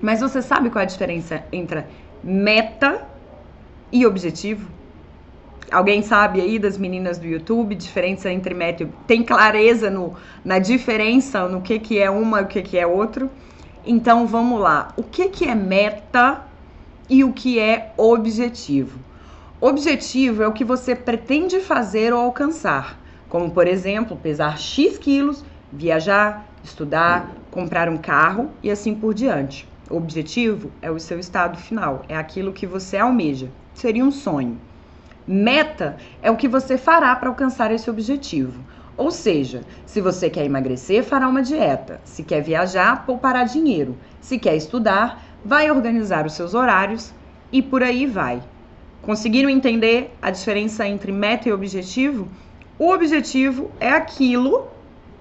Mas 0.00 0.20
você 0.20 0.42
sabe 0.42 0.70
qual 0.70 0.80
é 0.80 0.84
a 0.84 0.88
diferença 0.88 1.44
entre 1.50 1.84
meta 2.22 3.06
e 3.90 4.04
objetivo? 4.06 4.77
Alguém 5.70 6.02
sabe 6.02 6.40
aí 6.40 6.58
das 6.58 6.78
meninas 6.78 7.18
do 7.18 7.26
YouTube, 7.26 7.74
diferença 7.74 8.30
entre 8.30 8.54
e... 8.54 8.88
Tem 9.06 9.22
clareza 9.22 9.90
no, 9.90 10.14
na 10.44 10.58
diferença, 10.58 11.46
no 11.46 11.60
que, 11.60 11.78
que 11.78 11.98
é 11.98 12.08
uma 12.08 12.40
e 12.40 12.44
o 12.44 12.46
que, 12.46 12.62
que 12.62 12.78
é 12.78 12.86
outro? 12.86 13.30
Então 13.84 14.26
vamos 14.26 14.60
lá. 14.60 14.88
O 14.96 15.02
que, 15.02 15.28
que 15.28 15.46
é 15.46 15.54
meta 15.54 16.42
e 17.08 17.22
o 17.22 17.32
que 17.32 17.58
é 17.58 17.92
objetivo? 17.96 18.98
Objetivo 19.60 20.42
é 20.42 20.46
o 20.48 20.52
que 20.52 20.64
você 20.64 20.94
pretende 20.94 21.60
fazer 21.60 22.12
ou 22.12 22.20
alcançar, 22.20 22.98
como 23.28 23.50
por 23.50 23.66
exemplo, 23.66 24.16
pesar 24.16 24.58
X 24.58 24.96
quilos, 24.96 25.44
viajar, 25.72 26.46
estudar, 26.62 27.34
comprar 27.50 27.88
um 27.88 27.96
carro 27.96 28.50
e 28.62 28.70
assim 28.70 28.94
por 28.94 29.12
diante. 29.12 29.68
Objetivo 29.90 30.70
é 30.80 30.90
o 30.90 31.00
seu 31.00 31.18
estado 31.18 31.58
final, 31.58 32.02
é 32.08 32.16
aquilo 32.16 32.52
que 32.52 32.66
você 32.66 32.96
almeja. 32.96 33.48
Seria 33.74 34.04
um 34.04 34.12
sonho. 34.12 34.58
Meta 35.30 35.98
é 36.22 36.30
o 36.30 36.36
que 36.36 36.48
você 36.48 36.78
fará 36.78 37.14
para 37.14 37.28
alcançar 37.28 37.70
esse 37.70 37.90
objetivo. 37.90 38.64
Ou 38.96 39.10
seja, 39.10 39.62
se 39.84 40.00
você 40.00 40.30
quer 40.30 40.46
emagrecer, 40.46 41.04
fará 41.04 41.28
uma 41.28 41.42
dieta. 41.42 42.00
Se 42.02 42.22
quer 42.22 42.40
viajar, 42.40 43.04
poupará 43.04 43.44
dinheiro. 43.44 43.94
Se 44.22 44.38
quer 44.38 44.56
estudar, 44.56 45.22
vai 45.44 45.70
organizar 45.70 46.24
os 46.24 46.32
seus 46.32 46.54
horários 46.54 47.12
e 47.52 47.60
por 47.60 47.82
aí 47.82 48.06
vai. 48.06 48.42
Conseguiram 49.02 49.50
entender 49.50 50.16
a 50.22 50.30
diferença 50.30 50.88
entre 50.88 51.12
meta 51.12 51.46
e 51.46 51.52
objetivo? 51.52 52.26
O 52.78 52.90
objetivo 52.90 53.70
é 53.78 53.90
aquilo, 53.90 54.66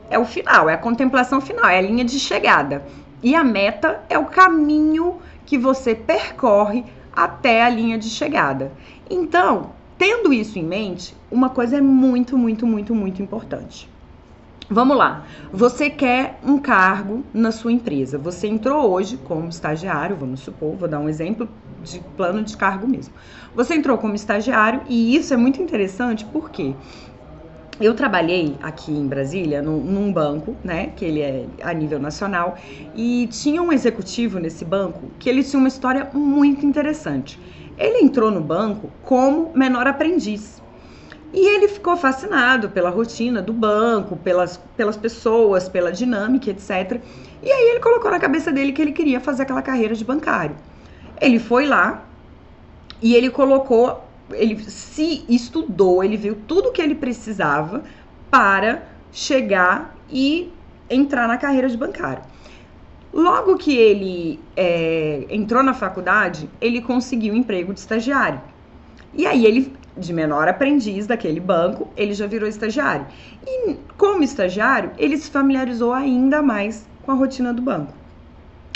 é 0.10 0.18
o 0.18 0.24
final, 0.24 0.70
é 0.70 0.74
a 0.74 0.78
contemplação 0.78 1.42
final, 1.42 1.66
é 1.66 1.80
a 1.80 1.82
linha 1.82 2.06
de 2.06 2.18
chegada. 2.18 2.82
E 3.22 3.36
a 3.36 3.44
meta 3.44 4.02
é 4.10 4.18
o 4.18 4.28
caminho 4.28 5.18
que 5.46 5.58
você 5.58 5.94
percorre 5.94 6.86
até 7.12 7.62
a 7.62 7.70
linha 7.70 7.98
de 7.98 8.10
chegada. 8.10 8.72
Então, 9.10 9.76
Tendo 9.98 10.32
isso 10.32 10.60
em 10.60 10.64
mente, 10.64 11.16
uma 11.32 11.50
coisa 11.50 11.78
é 11.78 11.82
muito, 11.82 12.38
muito, 12.38 12.68
muito, 12.68 12.94
muito 12.94 13.22
importante. 13.22 13.90
Vamos 14.70 14.98
lá. 14.98 15.26
Você 15.52 15.90
quer 15.90 16.40
um 16.44 16.60
cargo 16.60 17.24
na 17.34 17.52
sua 17.52 17.72
empresa. 17.72 18.18
Você 18.18 18.48
entrou 18.48 18.92
hoje 18.92 19.18
como 19.18 19.48
estagiário, 19.48 20.16
vamos 20.16 20.42
supor, 20.42 20.76
vou 20.76 20.88
dar 20.90 21.00
um 21.00 21.08
exemplo 21.08 21.48
de 21.82 22.00
plano 22.18 22.44
de 22.44 22.56
cargo 22.58 22.86
mesmo. 22.86 23.14
Você 23.56 23.76
entrou 23.76 23.98
como 23.98 24.14
estagiário 24.14 24.82
e 24.90 25.16
isso 25.16 25.34
é 25.34 25.38
muito 25.38 25.62
interessante 25.62 26.26
porque 26.26 26.76
eu 27.80 27.94
trabalhei 27.94 28.58
aqui 28.62 28.92
em 28.92 29.08
Brasília 29.08 29.62
num, 29.62 29.80
num, 29.80 30.12
banco, 30.12 30.56
né, 30.64 30.88
que 30.96 31.06
ele 31.06 31.22
é 31.22 31.46
a 31.62 31.74
nível 31.74 32.00
nacional, 32.00 32.58
e 32.96 33.28
tinha 33.32 33.62
um 33.62 33.72
executivo 33.72 34.40
nesse 34.40 34.66
banco 34.66 35.12
que 35.20 35.30
ele 35.30 35.44
tinha 35.44 35.60
uma 35.60 35.68
história 35.68 36.10
muito 36.14 36.66
interessante. 36.66 37.40
Ele 37.78 38.00
entrou 38.00 38.32
no 38.32 38.42
banco 38.42 38.92
como 39.04 39.52
menor 39.54 39.86
aprendiz. 39.88 40.62
E 41.34 41.46
ele 41.46 41.68
ficou 41.68 41.98
fascinado 41.98 42.70
pela 42.70 42.90
rotina 42.90 43.42
do 43.42 43.52
banco, 43.52 44.16
pelas, 44.16 44.58
pelas 44.76 44.96
pessoas, 44.96 45.68
pela 45.68 45.92
dinâmica, 45.92 46.50
etc. 46.50 47.02
E 47.44 47.52
aí 47.52 47.70
ele 47.72 47.80
colocou 47.80 48.10
na 48.10 48.20
cabeça 48.20 48.52
dele 48.52 48.72
que 48.72 48.82
ele 48.82 48.94
queria 48.94 49.20
fazer 49.20 49.44
aquela 49.44 49.62
carreira 49.62 49.94
de 49.94 50.04
bancário. 50.04 50.56
Ele 51.20 51.38
foi 51.38 51.66
lá 51.66 52.06
e 53.02 53.14
ele 53.14 53.30
colocou, 53.30 54.04
ele 54.32 54.58
se 54.70 55.26
estudou, 55.28 56.04
ele 56.04 56.18
viu 56.18 56.38
tudo 56.48 56.72
que 56.72 56.82
ele 56.82 56.96
precisava 56.96 57.84
para 58.32 58.84
chegar 59.12 59.96
e 60.10 60.52
entrar 60.90 61.28
na 61.28 61.38
carreira 61.38 61.68
de 61.68 61.78
bancário. 61.78 62.24
Logo 63.14 63.58
que 63.58 63.76
ele 63.76 64.40
é, 64.56 65.26
entrou 65.30 65.64
na 65.64 65.74
faculdade, 65.74 66.50
ele 66.60 66.82
conseguiu 66.82 67.34
um 67.34 67.38
emprego 67.38 67.74
de 67.74 67.80
estagiário. 67.80 68.42
E 69.14 69.26
aí 69.26 69.46
ele, 69.46 69.74
de 69.98 70.14
menor 70.14 70.48
aprendiz 70.48 71.08
daquele 71.08 71.40
banco, 71.40 71.90
ele 71.96 72.14
já 72.14 72.28
virou 72.28 72.48
estagiário. 72.48 73.08
E 73.46 73.76
como 73.98 74.24
estagiário, 74.24 74.92
ele 74.98 75.18
se 75.18 75.32
familiarizou 75.32 75.94
ainda 75.94 76.42
mais 76.42 76.88
com 77.04 77.12
a 77.12 77.16
rotina 77.16 77.54
do 77.54 77.62
banco. 77.62 77.94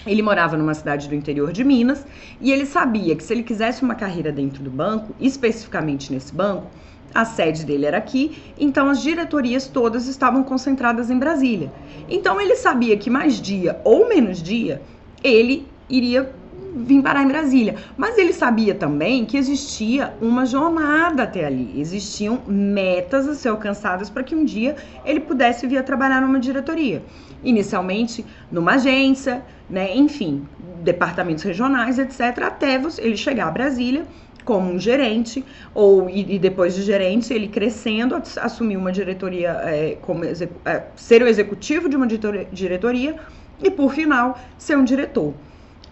Ele 0.05 0.23
morava 0.23 0.57
numa 0.57 0.73
cidade 0.73 1.07
do 1.07 1.13
interior 1.13 1.51
de 1.51 1.63
Minas 1.63 2.05
e 2.39 2.51
ele 2.51 2.65
sabia 2.65 3.15
que 3.15 3.23
se 3.23 3.33
ele 3.33 3.43
quisesse 3.43 3.83
uma 3.83 3.93
carreira 3.93 4.31
dentro 4.31 4.63
do 4.63 4.71
banco, 4.71 5.13
especificamente 5.19 6.11
nesse 6.11 6.33
banco, 6.33 6.65
a 7.13 7.25
sede 7.25 7.65
dele 7.65 7.85
era 7.85 7.97
aqui, 7.97 8.41
então 8.59 8.89
as 8.89 9.01
diretorias 9.01 9.67
todas 9.67 10.07
estavam 10.07 10.43
concentradas 10.43 11.09
em 11.09 11.17
Brasília. 11.17 11.71
Então 12.09 12.39
ele 12.39 12.55
sabia 12.55 12.97
que 12.97 13.09
mais 13.09 13.39
dia 13.41 13.79
ou 13.83 14.07
menos 14.07 14.41
dia 14.41 14.81
ele 15.23 15.67
iria 15.89 16.33
vir 16.73 17.01
parar 17.01 17.23
em 17.23 17.27
Brasília. 17.27 17.75
Mas 17.97 18.17
ele 18.17 18.33
sabia 18.33 18.73
também 18.73 19.25
que 19.25 19.37
existia 19.37 20.13
uma 20.21 20.45
jornada 20.45 21.23
até 21.23 21.45
ali, 21.45 21.79
existiam 21.79 22.41
metas 22.47 23.27
a 23.27 23.35
ser 23.35 23.49
alcançadas 23.49 24.09
para 24.09 24.23
que 24.23 24.35
um 24.35 24.45
dia 24.45 24.75
ele 25.05 25.19
pudesse 25.19 25.67
vir 25.67 25.77
a 25.77 25.83
trabalhar 25.83 26.21
numa 26.21 26.39
diretoria. 26.39 27.03
Inicialmente 27.43 28.25
numa 28.51 28.73
agência, 28.73 29.43
né, 29.69 29.95
enfim, 29.95 30.47
departamentos 30.83 31.43
regionais, 31.43 31.99
etc, 31.99 32.43
até 32.43 32.81
ele 32.99 33.17
chegar 33.17 33.47
a 33.47 33.51
Brasília 33.51 34.05
como 34.43 34.71
um 34.71 34.79
gerente, 34.79 35.43
ou 35.74 36.10
e, 36.10 36.36
e, 36.36 36.39
depois 36.39 36.75
de 36.75 36.81
gerente, 36.81 37.33
ele 37.33 37.48
crescendo, 37.48 38.15
assumir 38.15 38.77
uma 38.77 38.91
diretoria, 38.91 39.51
é, 39.63 39.98
como 40.01 40.24
é, 40.25 40.83
ser 40.95 41.21
o 41.21 41.27
executivo 41.27 41.88
de 41.88 41.95
uma 41.95 42.07
diretoria 42.07 43.15
e, 43.62 43.69
por 43.69 43.93
final, 43.93 44.38
ser 44.57 44.77
um 44.77 44.83
diretor. 44.83 45.33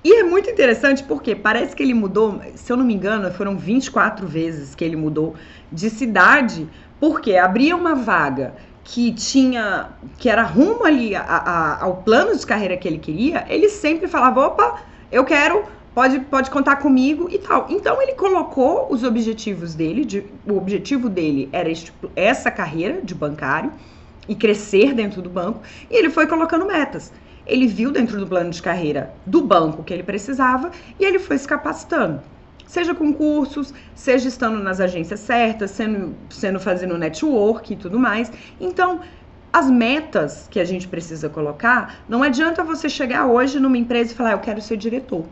E 0.04 0.14
é 0.14 0.24
muito 0.24 0.50
interessante 0.50 1.04
porque 1.04 1.36
parece 1.36 1.76
que 1.76 1.84
ele 1.84 1.94
mudou, 1.94 2.42
se 2.56 2.72
eu 2.72 2.78
não 2.78 2.86
me 2.86 2.94
engano, 2.94 3.30
foram 3.32 3.58
24 3.58 4.26
vezes 4.26 4.74
que 4.74 4.84
ele 4.86 4.96
mudou 4.96 5.36
de 5.70 5.90
cidade, 5.90 6.68
porque 7.00 7.36
abria 7.36 7.76
uma 7.76 7.96
vaga 7.96 8.54
que 8.84 9.12
tinha, 9.14 9.90
que 10.18 10.30
era 10.30 10.42
rumo 10.42 10.86
ali 10.86 11.16
a, 11.16 11.22
a, 11.22 11.84
ao 11.84 11.98
plano 11.98 12.36
de 12.36 12.46
carreira 12.46 12.78
que 12.78 12.88
ele 12.88 12.98
queria, 12.98 13.46
ele 13.50 13.70
sempre 13.70 14.08
falava: 14.08 14.48
opa, 14.48 14.82
eu 15.12 15.26
quero 15.26 15.66
pode, 15.94 16.20
pode 16.22 16.50
contar 16.50 16.78
comigo 16.78 17.28
e 17.32 17.38
tal. 17.38 17.68
Então 17.70 18.02
ele 18.02 18.14
colocou 18.14 18.88
os 18.90 19.04
objetivos 19.04 19.76
dele, 19.76 20.06
de, 20.06 20.26
o 20.48 20.58
objetivo 20.58 21.10
dele 21.10 21.50
era 21.52 21.70
este, 21.70 21.94
essa 22.16 22.52
carreira 22.52 23.02
de 23.02 23.14
bancário 23.14 23.72
e 24.28 24.36
crescer 24.36 24.94
dentro 24.94 25.22
do 25.22 25.30
banco, 25.30 25.62
e 25.90 25.96
ele 25.96 26.10
foi 26.10 26.28
colocando 26.28 26.66
metas. 26.66 27.12
Ele 27.48 27.66
viu 27.66 27.92
dentro 27.92 28.20
do 28.20 28.28
plano 28.28 28.52
de 28.52 28.62
carreira 28.62 29.12
do 29.26 29.42
banco 29.42 29.84
que 29.84 29.92
ele 29.92 30.04
precisava 30.04 30.70
e 31.00 31.04
ele 31.04 31.18
foi 31.18 31.38
se 31.38 31.48
capacitando. 31.48 32.22
Seja 32.68 32.94
com 32.94 33.12
cursos, 33.12 33.74
seja 33.96 34.28
estando 34.28 34.60
nas 34.60 34.80
agências 34.80 35.22
certas, 35.22 35.72
sendo, 35.72 36.16
sendo 36.30 36.60
fazendo 36.60 36.96
network 36.96 37.74
e 37.74 37.76
tudo 37.76 37.98
mais. 37.98 38.32
Então, 38.62 39.00
as 39.52 39.72
metas 39.72 40.48
que 40.52 40.60
a 40.60 40.64
gente 40.66 40.88
precisa 40.88 41.28
colocar, 41.28 42.04
não 42.08 42.22
adianta 42.22 42.64
você 42.64 42.88
chegar 42.88 43.26
hoje 43.26 43.60
numa 43.60 43.80
empresa 43.80 44.12
e 44.12 44.16
falar, 44.16 44.34
eu 44.34 44.40
quero 44.40 44.62
ser 44.62 44.78
diretor. 44.78 45.26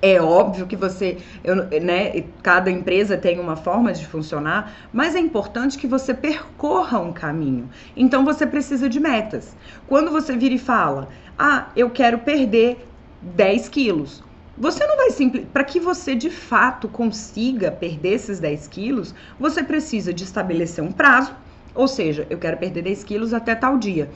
É 0.00 0.20
óbvio 0.20 0.66
que 0.66 0.76
você, 0.76 1.18
eu, 1.42 1.56
né, 1.56 2.24
cada 2.42 2.70
empresa 2.70 3.16
tem 3.16 3.40
uma 3.40 3.56
forma 3.56 3.92
de 3.92 4.06
funcionar, 4.06 4.72
mas 4.92 5.16
é 5.16 5.18
importante 5.18 5.76
que 5.76 5.88
você 5.88 6.14
percorra 6.14 7.00
um 7.00 7.12
caminho. 7.12 7.68
Então 7.96 8.24
você 8.24 8.46
precisa 8.46 8.88
de 8.88 9.00
metas. 9.00 9.56
Quando 9.88 10.10
você 10.10 10.36
vira 10.36 10.54
e 10.54 10.58
fala, 10.58 11.08
ah, 11.36 11.68
eu 11.74 11.90
quero 11.90 12.18
perder 12.18 12.88
10 13.20 13.68
quilos. 13.68 14.22
Você 14.56 14.86
não 14.86 14.96
vai 14.96 15.10
simplesmente. 15.10 15.52
Para 15.52 15.64
que 15.64 15.78
você 15.78 16.14
de 16.14 16.30
fato 16.30 16.88
consiga 16.88 17.70
perder 17.70 18.14
esses 18.14 18.40
10 18.40 18.68
quilos, 18.68 19.14
você 19.38 19.62
precisa 19.62 20.12
de 20.12 20.24
estabelecer 20.24 20.82
um 20.82 20.92
prazo, 20.92 21.32
ou 21.74 21.86
seja, 21.86 22.26
eu 22.28 22.38
quero 22.38 22.56
perder 22.56 22.82
10 22.82 23.04
quilos 23.04 23.32
até 23.32 23.54
tal 23.54 23.78
dia. 23.78 24.10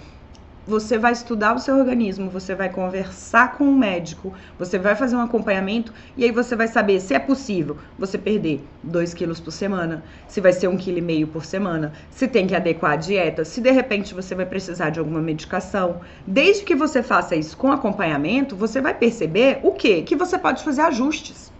Você 0.66 0.96
vai 0.96 1.12
estudar 1.12 1.54
o 1.54 1.58
seu 1.58 1.76
organismo, 1.76 2.30
você 2.30 2.54
vai 2.54 2.68
conversar 2.68 3.56
com 3.56 3.64
o 3.64 3.68
um 3.68 3.76
médico, 3.76 4.32
você 4.58 4.78
vai 4.78 4.94
fazer 4.94 5.16
um 5.16 5.20
acompanhamento 5.20 5.92
e 6.16 6.24
aí 6.24 6.30
você 6.30 6.54
vai 6.54 6.68
saber 6.68 7.00
se 7.00 7.14
é 7.14 7.18
possível 7.18 7.76
você 7.98 8.16
perder 8.16 8.64
2 8.82 9.12
quilos 9.12 9.40
por 9.40 9.50
semana, 9.50 10.04
se 10.28 10.40
vai 10.40 10.52
ser 10.52 10.68
1,5 10.68 10.78
kg 10.78 11.26
por 11.32 11.44
semana, 11.44 11.92
se 12.10 12.28
tem 12.28 12.46
que 12.46 12.54
adequar 12.54 12.92
a 12.92 12.96
dieta, 12.96 13.44
se 13.44 13.60
de 13.60 13.70
repente 13.70 14.14
você 14.14 14.34
vai 14.34 14.46
precisar 14.46 14.90
de 14.90 15.00
alguma 15.00 15.20
medicação. 15.20 16.00
Desde 16.26 16.62
que 16.62 16.76
você 16.76 17.02
faça 17.02 17.34
isso 17.34 17.56
com 17.56 17.72
acompanhamento, 17.72 18.54
você 18.54 18.80
vai 18.80 18.94
perceber 18.94 19.58
o 19.62 19.72
quê? 19.72 20.02
Que 20.02 20.14
você 20.14 20.38
pode 20.38 20.62
fazer 20.62 20.82
ajustes. 20.82 21.52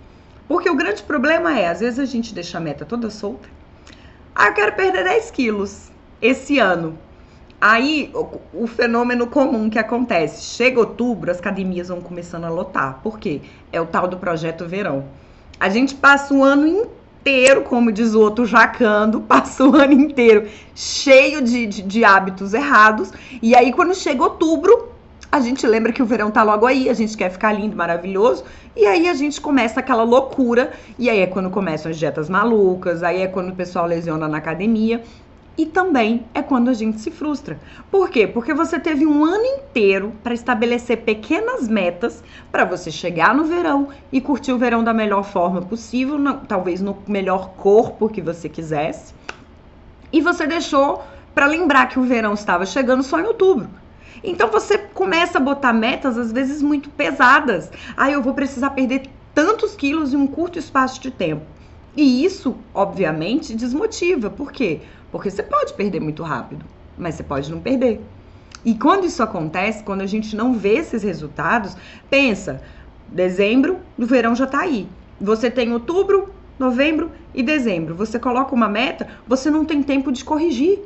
Porque 0.47 0.71
o 0.71 0.77
grande 0.77 1.03
problema 1.03 1.59
é, 1.59 1.69
às 1.69 1.81
vezes 1.81 1.99
a 1.99 2.05
gente 2.05 2.35
deixa 2.35 2.59
a 2.59 2.61
meta 2.61 2.85
toda 2.85 3.11
solta. 3.11 3.49
Ah, 4.35 4.49
eu 4.49 4.55
quero 4.55 4.73
perder 4.75 5.05
10 5.05 5.31
quilos 5.31 5.91
esse 6.21 6.59
ano. 6.59 6.99
Aí, 7.65 8.11
o, 8.13 8.65
o, 8.65 8.67
fenômeno 8.67 9.29
comum 9.29 9.71
que 9.71 9.79
acontece, 9.79 10.43
chega 10.43 10.81
outubro, 10.81 11.31
as 11.31 11.39
academias 11.39 11.87
vão 11.87 12.01
começando 12.01 12.43
a 12.43 12.49
lotar. 12.49 12.99
Por 13.05 13.21
quê? 13.21 13.41
É 13.73 13.81
o 13.81 13.87
tal 13.87 14.09
do 14.09 14.17
projeto 14.17 14.67
verão. 14.67 15.05
A 15.61 15.69
gente 15.69 15.95
passa 15.95 16.35
o 16.35 16.43
ano 16.43 16.67
inteiro, 16.67 17.63
como 17.63 17.93
diz 17.93 18.15
o 18.15 18.21
outro, 18.21 18.45
jacando, 18.47 19.21
passa 19.31 19.65
o 19.65 19.77
ano 19.77 19.93
inteiro 19.93 20.49
cheio 20.75 21.41
de, 21.41 21.69
de, 21.69 21.83
de 21.83 22.05
hábitos 22.05 22.53
errados. 22.53 23.13
E 23.41 23.55
aí, 23.55 23.73
quando 23.73 23.95
chega 23.95 24.25
outubro, 24.25 24.89
a 25.31 25.39
gente 25.39 25.65
lembra 25.65 25.93
que 25.93 26.03
o 26.03 26.05
verão 26.05 26.33
tá 26.33 26.43
logo 26.43 26.67
aí, 26.67 26.91
a 26.91 26.95
gente 26.95 27.17
quer 27.17 27.31
ficar 27.31 27.53
lindo, 27.53 27.77
maravilhoso, 27.77 28.45
e 28.77 28.85
aí 28.85 29.09
a 29.09 29.15
gente 29.15 29.41
começa 29.41 29.81
aquela 29.81 30.03
loucura, 30.03 30.73
e 30.99 31.09
aí 31.09 31.21
é 31.21 31.27
quando 31.27 31.49
começam 31.49 31.91
as 31.91 31.97
dietas 31.97 32.29
malucas, 32.29 33.03
aí 33.03 33.23
é 33.23 33.27
quando 33.27 33.51
o 33.51 33.55
pessoal 33.55 33.87
lesiona 33.87 34.27
na 34.27 34.39
academia. 34.39 35.03
E 35.57 35.67
também 35.67 36.25
é 36.33 36.41
quando 36.41 36.71
a 36.71 36.73
gente 36.73 37.01
se 37.01 37.11
frustra. 37.11 37.61
Por 37.91 38.09
quê? 38.09 38.27
Porque 38.27 38.55
você 38.55 38.81
teve 38.81 39.07
um 39.07 39.23
ano 39.25 39.45
inteiro 39.45 40.13
para 40.23 40.33
estabelecer 40.33 41.03
pequenas 41.03 41.69
metas 41.69 42.25
para 42.51 42.65
você 42.65 42.91
chegar 42.91 43.35
no 43.35 43.45
verão 43.45 43.89
e 44.11 44.21
curtir 44.21 44.53
o 44.53 44.59
verão 44.59 44.83
da 44.83 44.95
melhor 44.95 45.25
forma 45.25 45.61
possível, 45.61 46.19
talvez 46.49 46.81
no 46.81 46.97
melhor 47.07 47.51
corpo 47.51 48.09
que 48.09 48.23
você 48.23 48.49
quisesse. 48.49 49.15
E 50.11 50.23
você 50.23 50.47
deixou 50.47 51.03
para 51.35 51.47
lembrar 51.47 51.87
que 51.87 51.99
o 51.99 52.03
verão 52.03 52.33
estava 52.33 52.65
chegando 52.65 53.03
só 53.03 53.21
em 53.21 53.25
outubro. 53.25 53.69
Então 54.25 54.49
você 54.49 54.79
começa 54.79 55.39
a 55.39 55.41
botar 55.41 55.73
metas 55.73 56.17
às 56.17 56.33
vezes 56.33 56.63
muito 56.63 56.89
pesadas. 56.91 57.71
Ah, 57.97 58.11
eu 58.11 58.23
vou 58.23 58.33
precisar 58.33 58.71
perder 58.71 59.03
tantos 59.35 59.75
quilos 59.75 60.15
em 60.15 60.17
um 60.17 60.27
curto 60.27 60.59
espaço 60.59 61.01
de 61.01 61.11
tempo. 61.11 61.45
E 61.97 62.25
isso, 62.25 62.57
obviamente, 62.73 63.55
desmotiva. 63.55 64.31
Por 64.31 64.51
quê? 64.51 64.81
Você 65.31 65.43
pode 65.43 65.75
perder 65.75 66.01
muito 66.01 66.23
rápido, 66.23 66.65
mas 66.97 67.15
você 67.15 67.23
pode 67.23 67.51
não 67.51 67.61
perder. 67.61 68.01
E 68.65 68.75
quando 68.75 69.05
isso 69.05 69.23
acontece, 69.23 69.83
quando 69.83 70.03
a 70.03 70.07
gente 70.07 70.37
não 70.37 70.55
vê 70.55 70.77
esses 70.77 71.03
resultados, 71.03 71.77
pensa, 72.09 72.63
dezembro, 73.09 73.79
o 73.99 74.07
verão 74.07 74.35
já 74.35 74.47
tá 74.47 74.61
aí. 74.61 74.89
Você 75.21 75.51
tem 75.51 75.73
outubro, 75.73 76.33
novembro 76.59 77.11
e 77.35 77.43
dezembro. 77.43 77.95
Você 77.95 78.19
coloca 78.19 78.55
uma 78.55 78.69
meta, 78.69 79.09
você 79.27 79.51
não 79.51 79.65
tem 79.65 79.83
tempo 79.83 80.13
de 80.13 80.25
corrigir. 80.25 80.79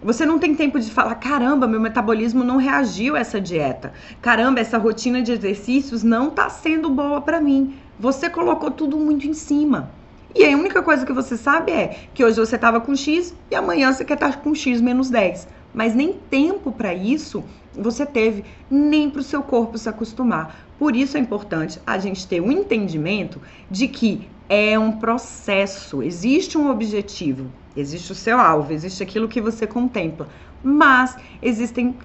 Você 0.00 0.24
não 0.24 0.38
tem 0.38 0.54
tempo 0.54 0.78
de 0.78 0.90
falar, 0.92 1.16
caramba, 1.16 1.66
meu 1.66 1.80
metabolismo 1.80 2.44
não 2.44 2.56
reagiu 2.56 3.16
a 3.16 3.18
essa 3.18 3.40
dieta. 3.40 3.92
Caramba, 4.22 4.60
essa 4.60 4.78
rotina 4.78 5.20
de 5.20 5.32
exercícios 5.32 6.04
não 6.04 6.30
tá 6.30 6.48
sendo 6.48 6.88
boa 6.88 7.20
para 7.20 7.40
mim. 7.40 7.74
Você 7.98 8.30
colocou 8.30 8.70
tudo 8.70 8.96
muito 8.96 9.26
em 9.26 9.34
cima. 9.34 9.90
E 10.38 10.44
aí 10.44 10.54
a 10.54 10.56
única 10.56 10.80
coisa 10.84 11.04
que 11.04 11.12
você 11.12 11.36
sabe 11.36 11.72
é 11.72 11.98
que 12.14 12.24
hoje 12.24 12.38
você 12.38 12.54
estava 12.54 12.80
com 12.80 12.94
X 12.94 13.34
e 13.50 13.56
amanhã 13.56 13.92
você 13.92 14.04
quer 14.04 14.14
estar 14.14 14.40
com 14.40 14.54
X 14.54 14.80
menos 14.80 15.10
10. 15.10 15.48
Mas 15.74 15.96
nem 15.96 16.12
tempo 16.12 16.70
para 16.70 16.94
isso 16.94 17.42
você 17.74 18.06
teve, 18.06 18.44
nem 18.70 19.10
para 19.10 19.20
o 19.20 19.24
seu 19.24 19.42
corpo 19.42 19.76
se 19.76 19.88
acostumar. 19.88 20.56
Por 20.78 20.94
isso 20.94 21.16
é 21.16 21.20
importante 21.20 21.80
a 21.84 21.98
gente 21.98 22.24
ter 22.24 22.40
o 22.40 22.46
um 22.46 22.52
entendimento 22.52 23.42
de 23.68 23.88
que 23.88 24.28
é 24.48 24.78
um 24.78 24.92
processo, 24.92 26.04
existe 26.04 26.56
um 26.56 26.70
objetivo, 26.70 27.50
existe 27.76 28.12
o 28.12 28.14
seu 28.14 28.38
alvo, 28.38 28.72
existe 28.72 29.02
aquilo 29.02 29.26
que 29.26 29.40
você 29.40 29.66
contempla, 29.66 30.28
mas 30.62 31.16
existem 31.42 31.96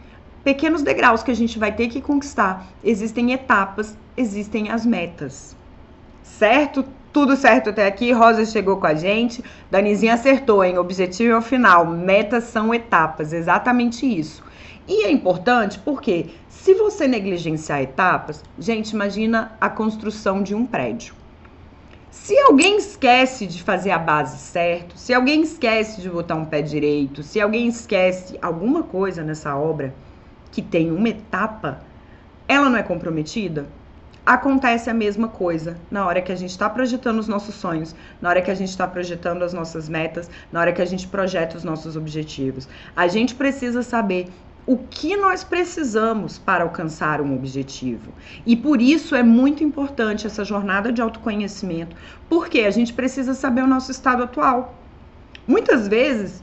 pequenos 0.44 0.82
degraus 0.82 1.22
que 1.22 1.30
a 1.30 1.36
gente 1.36 1.60
vai 1.60 1.72
ter 1.72 1.88
que 1.88 2.02
conquistar, 2.02 2.66
existem 2.84 3.32
etapas, 3.32 3.96
existem 4.18 4.72
as 4.72 4.88
metas. 4.88 5.56
Certo? 6.24 6.84
Tudo 7.14 7.36
certo 7.36 7.70
até 7.70 7.86
aqui. 7.86 8.12
Rosa 8.12 8.44
chegou 8.44 8.78
com 8.78 8.88
a 8.88 8.96
gente. 8.96 9.44
Danizinha 9.70 10.16
acertou, 10.16 10.64
hein? 10.64 10.80
Objetivo 10.80 11.34
é 11.34 11.38
o 11.38 11.42
final. 11.44 11.86
Metas 11.86 12.46
são 12.46 12.74
etapas. 12.74 13.32
Exatamente 13.32 14.04
isso. 14.04 14.44
E 14.88 15.06
é 15.06 15.12
importante 15.12 15.78
porque 15.78 16.32
se 16.50 16.74
você 16.74 17.08
negligenciar 17.08 17.84
etapas, 17.84 18.44
gente, 18.58 18.90
imagina 18.92 19.56
a 19.62 19.70
construção 19.70 20.42
de 20.42 20.56
um 20.56 20.66
prédio. 20.66 21.14
Se 22.10 22.36
alguém 22.40 22.78
esquece 22.78 23.46
de 23.46 23.62
fazer 23.62 23.92
a 23.92 24.00
base 24.00 24.40
certo, 24.40 24.98
se 24.98 25.14
alguém 25.14 25.42
esquece 25.44 26.02
de 26.02 26.10
botar 26.10 26.36
um 26.36 26.46
pé 26.46 26.64
direito, 26.64 27.22
se 27.22 27.40
alguém 27.40 27.68
esquece 27.68 28.40
alguma 28.42 28.82
coisa 28.84 29.24
nessa 29.24 29.56
obra 29.56 29.94
que 30.52 30.62
tem 30.64 30.92
uma 30.92 31.10
etapa, 31.10 31.82
ela 32.48 32.70
não 32.70 32.78
é 32.78 32.84
comprometida? 32.84 33.68
Acontece 34.26 34.90
a 34.90 34.94
mesma 34.94 35.28
coisa 35.28 35.78
na 35.92 36.06
hora 36.06 36.22
que 36.22 36.32
a 36.32 36.36
gente 36.36 36.52
está 36.52 36.70
projetando 36.70 37.20
os 37.20 37.28
nossos 37.28 37.56
sonhos, 37.56 37.94
na 38.22 38.30
hora 38.30 38.42
que 38.42 38.52
a 38.52 38.56
gente 38.56 38.70
está 38.70 38.88
projetando 38.88 39.44
as 39.44 39.54
nossas 39.54 39.90
metas, 39.90 40.30
na 40.52 40.62
hora 40.62 40.72
que 40.72 40.82
a 40.82 40.86
gente 40.86 41.08
projeta 41.08 41.58
os 41.58 41.64
nossos 41.64 41.96
objetivos. 41.96 42.68
A 42.96 43.08
gente 43.08 43.36
precisa 43.36 43.84
saber 43.84 44.28
o 44.66 44.78
que 44.78 45.18
nós 45.18 45.44
precisamos 45.44 46.40
para 46.40 46.64
alcançar 46.64 47.20
um 47.20 47.36
objetivo. 47.36 48.14
E 48.46 48.56
por 48.56 48.82
isso 48.82 49.14
é 49.14 49.22
muito 49.22 49.62
importante 49.62 50.26
essa 50.26 50.46
jornada 50.46 50.92
de 50.92 51.02
autoconhecimento, 51.02 51.96
porque 52.30 52.62
a 52.62 52.72
gente 52.72 52.94
precisa 52.94 53.34
saber 53.34 53.62
o 53.62 53.68
nosso 53.68 53.92
estado 53.92 54.24
atual. 54.24 54.74
Muitas 55.46 55.90
vezes 55.90 56.42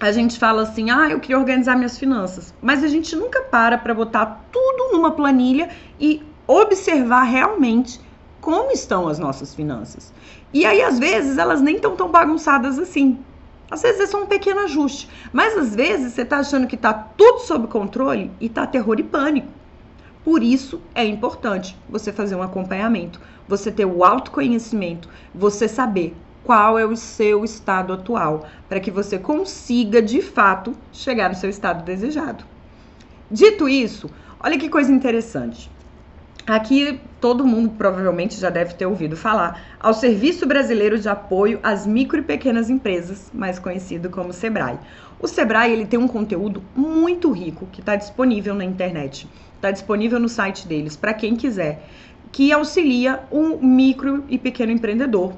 a 0.00 0.10
gente 0.10 0.36
fala 0.36 0.62
assim: 0.62 0.90
"Ah, 0.90 1.08
eu 1.10 1.20
queria 1.20 1.38
organizar 1.38 1.76
minhas 1.76 1.96
finanças", 1.96 2.52
mas 2.60 2.82
a 2.82 2.88
gente 2.88 3.14
nunca 3.14 3.42
para 3.42 3.78
para 3.78 3.94
botar 3.94 4.46
tudo 4.50 4.92
numa 4.92 5.12
planilha 5.12 5.68
e 6.00 6.33
observar 6.46 7.22
realmente 7.22 8.00
como 8.40 8.70
estão 8.72 9.08
as 9.08 9.18
nossas 9.18 9.54
finanças. 9.54 10.12
E 10.52 10.64
aí, 10.64 10.82
às 10.82 10.98
vezes, 10.98 11.38
elas 11.38 11.60
nem 11.60 11.76
estão 11.76 11.96
tão 11.96 12.10
bagunçadas 12.10 12.78
assim. 12.78 13.18
Às 13.70 13.82
vezes 13.82 14.02
é 14.02 14.06
só 14.06 14.22
um 14.22 14.26
pequeno 14.26 14.60
ajuste. 14.60 15.08
Mas 15.32 15.56
às 15.56 15.74
vezes 15.74 16.12
você 16.12 16.22
está 16.22 16.38
achando 16.38 16.66
que 16.66 16.76
está 16.76 16.92
tudo 16.92 17.40
sob 17.40 17.66
controle 17.66 18.30
e 18.40 18.46
está 18.46 18.66
terror 18.66 19.00
e 19.00 19.02
pânico. 19.02 19.48
Por 20.24 20.42
isso 20.42 20.80
é 20.94 21.04
importante 21.04 21.76
você 21.88 22.12
fazer 22.12 22.34
um 22.34 22.42
acompanhamento, 22.42 23.20
você 23.48 23.70
ter 23.72 23.84
o 23.84 24.04
autoconhecimento, 24.04 25.08
você 25.34 25.66
saber 25.66 26.14
qual 26.44 26.78
é 26.78 26.84
o 26.84 26.96
seu 26.96 27.44
estado 27.44 27.92
atual, 27.92 28.46
para 28.68 28.80
que 28.80 28.90
você 28.90 29.18
consiga 29.18 30.00
de 30.00 30.22
fato 30.22 30.74
chegar 30.92 31.30
no 31.30 31.34
seu 31.34 31.50
estado 31.50 31.82
desejado. 31.84 32.44
Dito 33.30 33.68
isso, 33.68 34.10
olha 34.38 34.58
que 34.58 34.68
coisa 34.68 34.92
interessante. 34.92 35.70
Aqui 36.46 37.00
todo 37.22 37.46
mundo 37.46 37.70
provavelmente 37.70 38.38
já 38.38 38.50
deve 38.50 38.74
ter 38.74 38.84
ouvido 38.84 39.16
falar 39.16 39.62
ao 39.80 39.94
Serviço 39.94 40.46
Brasileiro 40.46 40.98
de 40.98 41.08
Apoio 41.08 41.58
às 41.62 41.86
Micro 41.86 42.18
e 42.18 42.22
Pequenas 42.22 42.68
Empresas, 42.68 43.30
mais 43.32 43.58
conhecido 43.58 44.10
como 44.10 44.30
Sebrae. 44.30 44.78
O 45.18 45.26
Sebrae 45.26 45.72
ele 45.72 45.86
tem 45.86 45.98
um 45.98 46.06
conteúdo 46.06 46.62
muito 46.76 47.30
rico 47.30 47.66
que 47.72 47.80
está 47.80 47.96
disponível 47.96 48.54
na 48.54 48.62
internet, 48.62 49.26
está 49.56 49.70
disponível 49.70 50.20
no 50.20 50.28
site 50.28 50.68
deles 50.68 50.96
para 50.96 51.14
quem 51.14 51.34
quiser, 51.34 51.88
que 52.30 52.52
auxilia 52.52 53.20
um 53.32 53.56
micro 53.56 54.22
e 54.28 54.36
pequeno 54.36 54.70
empreendedor 54.70 55.32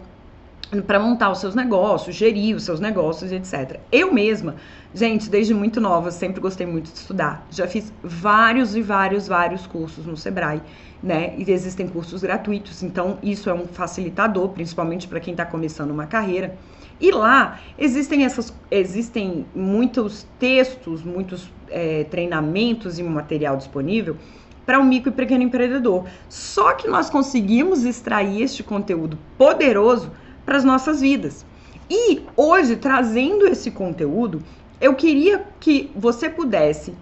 para 0.86 0.98
montar 0.98 1.30
os 1.30 1.38
seus 1.38 1.54
negócios, 1.54 2.16
gerir 2.16 2.56
os 2.56 2.64
seus 2.64 2.80
negócios, 2.80 3.30
etc. 3.30 3.78
Eu 3.92 4.12
mesma, 4.12 4.56
gente, 4.92 5.30
desde 5.30 5.54
muito 5.54 5.80
nova, 5.80 6.10
sempre 6.10 6.40
gostei 6.40 6.66
muito 6.66 6.90
de 6.90 6.98
estudar. 6.98 7.46
Já 7.50 7.68
fiz 7.68 7.92
vários 8.02 8.74
e 8.74 8.82
vários, 8.82 9.28
vários 9.28 9.66
cursos 9.68 10.04
no 10.04 10.16
Sebrae 10.16 10.60
né? 11.02 11.34
E 11.36 11.50
existem 11.50 11.86
cursos 11.86 12.22
gratuitos, 12.22 12.82
então 12.82 13.18
isso 13.22 13.50
é 13.50 13.54
um 13.54 13.66
facilitador, 13.66 14.48
principalmente 14.50 15.06
para 15.06 15.20
quem 15.20 15.32
está 15.32 15.44
começando 15.44 15.90
uma 15.90 16.06
carreira. 16.06 16.56
E 17.00 17.10
lá 17.10 17.60
existem 17.78 18.24
essas, 18.24 18.52
existem 18.70 19.44
muitos 19.54 20.26
textos, 20.38 21.02
muitos 21.02 21.50
é, 21.68 22.04
treinamentos 22.04 22.98
e 22.98 23.02
material 23.02 23.56
disponível 23.56 24.16
para 24.64 24.80
o 24.80 24.82
um 24.82 24.84
micro 24.84 25.10
e 25.10 25.14
pequeno 25.14 25.44
empreendedor. 25.44 26.06
Só 26.28 26.72
que 26.72 26.88
nós 26.88 27.08
conseguimos 27.08 27.84
extrair 27.84 28.42
este 28.42 28.62
conteúdo 28.62 29.18
poderoso 29.38 30.10
para 30.44 30.56
as 30.56 30.64
nossas 30.64 31.00
vidas. 31.00 31.44
E 31.88 32.22
hoje, 32.36 32.76
trazendo 32.76 33.46
esse 33.46 33.70
conteúdo, 33.70 34.42
eu 34.80 34.94
queria 34.94 35.46
que 35.60 35.90
você 35.94 36.28
pudesse 36.28 36.94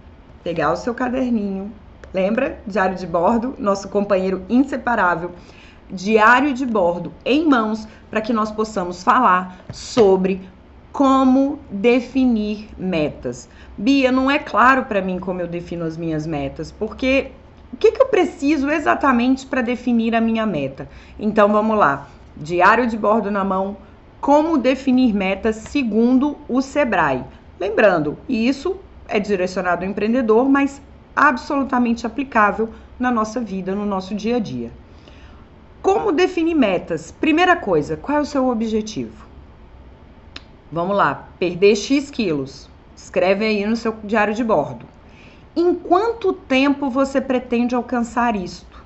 pegar 0.43 0.71
o 0.71 0.75
seu 0.75 0.93
caderninho, 0.93 1.71
Lembra? 2.15 2.59
Diário 2.65 2.95
de 2.95 3.05
bordo, 3.05 3.55
nosso 3.59 3.89
companheiro 3.89 4.41
inseparável. 4.47 5.31
Diário 5.91 6.53
de 6.53 6.65
bordo 6.65 7.11
em 7.25 7.45
mãos 7.45 7.85
para 8.09 8.21
que 8.21 8.31
nós 8.31 8.49
possamos 8.49 9.03
falar 9.03 9.59
sobre 9.73 10.47
como 10.93 11.59
definir 11.69 12.69
metas. 12.77 13.49
Bia, 13.77 14.13
não 14.13 14.31
é 14.31 14.39
claro 14.39 14.85
para 14.85 15.01
mim 15.01 15.19
como 15.19 15.41
eu 15.41 15.47
defino 15.47 15.83
as 15.83 15.97
minhas 15.97 16.25
metas, 16.25 16.71
porque 16.71 17.31
o 17.73 17.75
que, 17.75 17.91
que 17.91 18.01
eu 18.01 18.07
preciso 18.07 18.71
exatamente 18.71 19.45
para 19.45 19.61
definir 19.61 20.15
a 20.15 20.21
minha 20.21 20.45
meta? 20.45 20.87
Então 21.19 21.51
vamos 21.51 21.77
lá. 21.77 22.07
Diário 22.37 22.87
de 22.87 22.97
bordo 22.97 23.29
na 23.29 23.43
mão, 23.43 23.75
como 24.21 24.57
definir 24.57 25.13
metas 25.13 25.57
segundo 25.57 26.37
o 26.47 26.61
Sebrae. 26.61 27.25
Lembrando, 27.59 28.17
isso 28.29 28.77
é 29.05 29.19
direcionado 29.19 29.83
ao 29.83 29.91
empreendedor, 29.91 30.47
mas 30.47 30.81
absolutamente 31.15 32.05
aplicável 32.05 32.69
na 32.99 33.09
nossa 33.09 33.39
vida, 33.39 33.73
no 33.73 33.85
nosso 33.85 34.13
dia 34.13 34.37
a 34.37 34.39
dia. 34.39 34.71
Como 35.81 36.11
definir 36.11 36.55
metas? 36.55 37.11
Primeira 37.11 37.55
coisa, 37.55 37.95
qual 37.95 38.17
é 38.17 38.21
o 38.21 38.25
seu 38.25 38.49
objetivo? 38.49 39.25
Vamos 40.71 40.97
lá, 40.97 41.29
perder 41.37 41.75
X 41.75 42.09
quilos. 42.09 42.69
Escreve 42.95 43.45
aí 43.45 43.65
no 43.65 43.75
seu 43.75 43.95
diário 44.03 44.33
de 44.33 44.43
bordo. 44.43 44.85
Em 45.55 45.73
quanto 45.75 46.33
tempo 46.33 46.89
você 46.89 47.21
pretende 47.21 47.75
alcançar 47.75 48.35
isto? 48.35 48.83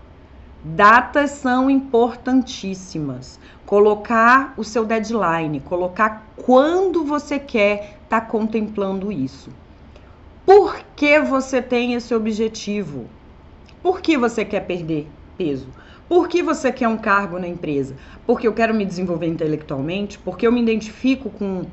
Datas 0.64 1.32
são 1.32 1.70
importantíssimas. 1.70 3.40
Colocar 3.66 4.54
o 4.58 4.64
seu 4.64 4.86
deadline, 4.86 5.62
colocar 5.62 6.28
quando 6.36 7.06
você 7.06 7.40
quer 7.40 7.98
estar 8.04 8.22
tá 8.22 8.26
contemplando 8.26 9.12
isso. 9.12 9.50
Por 10.50 10.80
que 10.96 11.20
você 11.20 11.62
tem 11.62 11.94
esse 11.94 12.12
objetivo? 12.12 13.06
Por 13.84 14.02
que 14.02 14.18
você 14.18 14.44
quer 14.44 14.62
perder 14.62 15.06
peso? 15.38 15.68
Por 16.08 16.28
que 16.28 16.42
você 16.42 16.72
quer 16.72 16.88
um 16.88 16.98
cargo 16.98 17.38
na 17.38 17.48
empresa? 17.48 17.96
Porque 18.26 18.48
eu 18.48 18.54
quero 18.54 18.74
me 18.74 18.84
desenvolver 18.84 19.28
intelectualmente, 19.28 20.18
porque 20.18 20.48
eu 20.48 20.52
me 20.52 20.60
identifico 20.60 21.30
com 21.30 21.68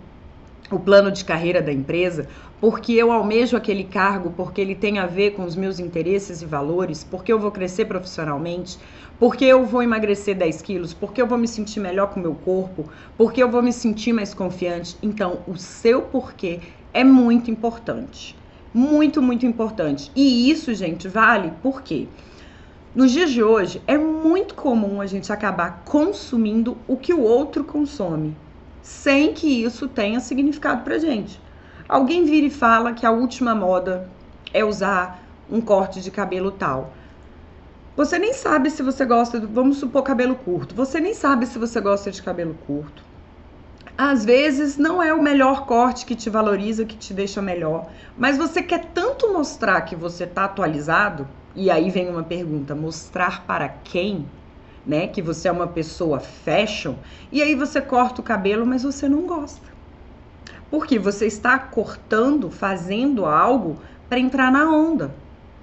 o 0.71 0.79
plano 0.79 1.11
de 1.11 1.25
carreira 1.25 1.62
da 1.62 1.73
empresa, 1.73 2.29
porque 2.61 2.93
eu 2.93 3.11
almejo 3.11 3.57
aquele 3.57 3.85
cargo, 3.85 4.35
porque 4.37 4.61
ele 4.61 4.75
tem 4.75 4.99
a 4.99 5.07
ver 5.07 5.31
com 5.31 5.47
os 5.47 5.57
meus 5.57 5.81
interesses 5.81 6.43
e 6.43 6.45
valores, 6.45 7.03
porque 7.03 7.33
eu 7.33 7.39
vou 7.39 7.51
crescer 7.51 7.87
profissionalmente, 7.87 8.79
porque 9.19 9.47
eu 9.47 9.65
vou 9.65 9.83
emagrecer 9.83 10.37
10 10.37 10.61
quilos, 10.61 10.93
porque 10.93 11.23
eu 11.23 11.27
vou 11.27 11.39
me 11.39 11.49
sentir 11.49 11.81
melhor 11.81 12.09
com 12.09 12.21
o 12.21 12.23
meu 12.23 12.35
corpo, 12.35 12.91
porque 13.17 13.43
eu 13.43 13.51
vou 13.51 13.62
me 13.62 13.73
sentir 13.73 14.12
mais 14.12 14.35
confiante. 14.35 14.99
Então, 15.03 15.39
o 15.47 15.57
seu 15.57 16.03
porquê 16.03 16.61
é 16.93 17.03
muito 17.03 17.51
importante. 17.51 18.37
Muito, 18.77 19.23
muito 19.23 19.47
importante. 19.47 20.12
E 20.15 20.51
isso, 20.51 20.75
gente, 20.75 21.09
vale 21.09 21.51
por 21.62 21.81
quê? 21.81 22.07
Nos 22.95 23.11
dias 23.11 23.31
de 23.31 23.43
hoje, 23.43 23.81
é 23.87 23.97
muito 23.97 24.55
comum 24.55 25.01
a 25.01 25.07
gente 25.07 25.33
acabar 25.33 25.83
consumindo 25.83 26.77
o 26.87 26.95
que 26.95 27.15
o 27.15 27.23
outro 27.23 27.65
consome, 27.65 28.37
sem 28.83 29.33
que 29.33 29.65
isso 29.65 29.89
tenha 29.89 30.21
significado 30.21 30.83
pra 30.83 30.99
gente. 30.99 31.41
Alguém 31.89 32.27
vira 32.27 32.49
e 32.49 32.51
fala 32.51 32.93
que 32.93 33.07
a 33.07 33.11
última 33.11 33.55
moda 33.55 34.11
é 34.53 34.62
usar 34.62 35.27
um 35.51 35.62
corte 35.62 36.03
de 36.03 36.11
cabelo 36.11 36.51
tal. 36.51 36.93
Você 37.97 38.19
nem 38.19 38.35
sabe 38.35 38.69
se 38.69 38.83
você 38.83 39.07
gosta, 39.07 39.41
do, 39.41 39.49
vamos 39.49 39.79
supor, 39.79 40.03
cabelo 40.03 40.35
curto. 40.35 40.75
Você 40.75 41.01
nem 41.01 41.15
sabe 41.15 41.47
se 41.47 41.59
você 41.59 41.81
gosta 41.81 42.11
de 42.11 42.23
cabelo 42.23 42.55
curto. 42.67 43.06
Às 43.99 44.27
vezes 44.27 44.77
não 44.77 45.03
é 45.03 45.15
o 45.15 45.23
melhor 45.23 45.65
corte 45.65 46.05
que 46.05 46.15
te 46.15 46.29
valoriza, 46.29 46.85
que 46.85 46.99
te 46.99 47.15
deixa 47.15 47.41
melhor, 47.41 47.89
mas 48.19 48.37
você 48.37 48.63
quer 48.63 48.91
tanto 48.93 49.33
mostrar 49.33 49.81
que 49.83 49.97
você 49.97 50.27
tá 50.27 50.45
atualizado 50.45 51.27
e 51.55 51.71
aí 51.71 51.89
vem 51.89 52.11
uma 52.11 52.23
pergunta: 52.23 52.75
mostrar 52.75 53.47
para 53.47 53.71
quem? 53.71 54.27
Né? 54.85 55.07
Que 55.07 55.23
você 55.23 55.49
é 55.49 55.53
uma 55.53 55.67
pessoa 55.67 56.21
fashion, 56.21 56.97
e 57.33 57.43
aí 57.43 57.55
você 57.55 57.81
corta 57.81 58.21
o 58.21 58.25
cabelo, 58.25 58.67
mas 58.67 58.83
você 58.83 59.09
não 59.09 59.23
gosta. 59.23 59.67
Porque 60.71 60.99
você 60.99 61.27
está 61.27 61.59
cortando, 61.59 62.51
fazendo 62.51 63.25
algo 63.25 63.79
para 64.11 64.19
entrar 64.19 64.53
na 64.53 64.71
onda. 64.71 65.15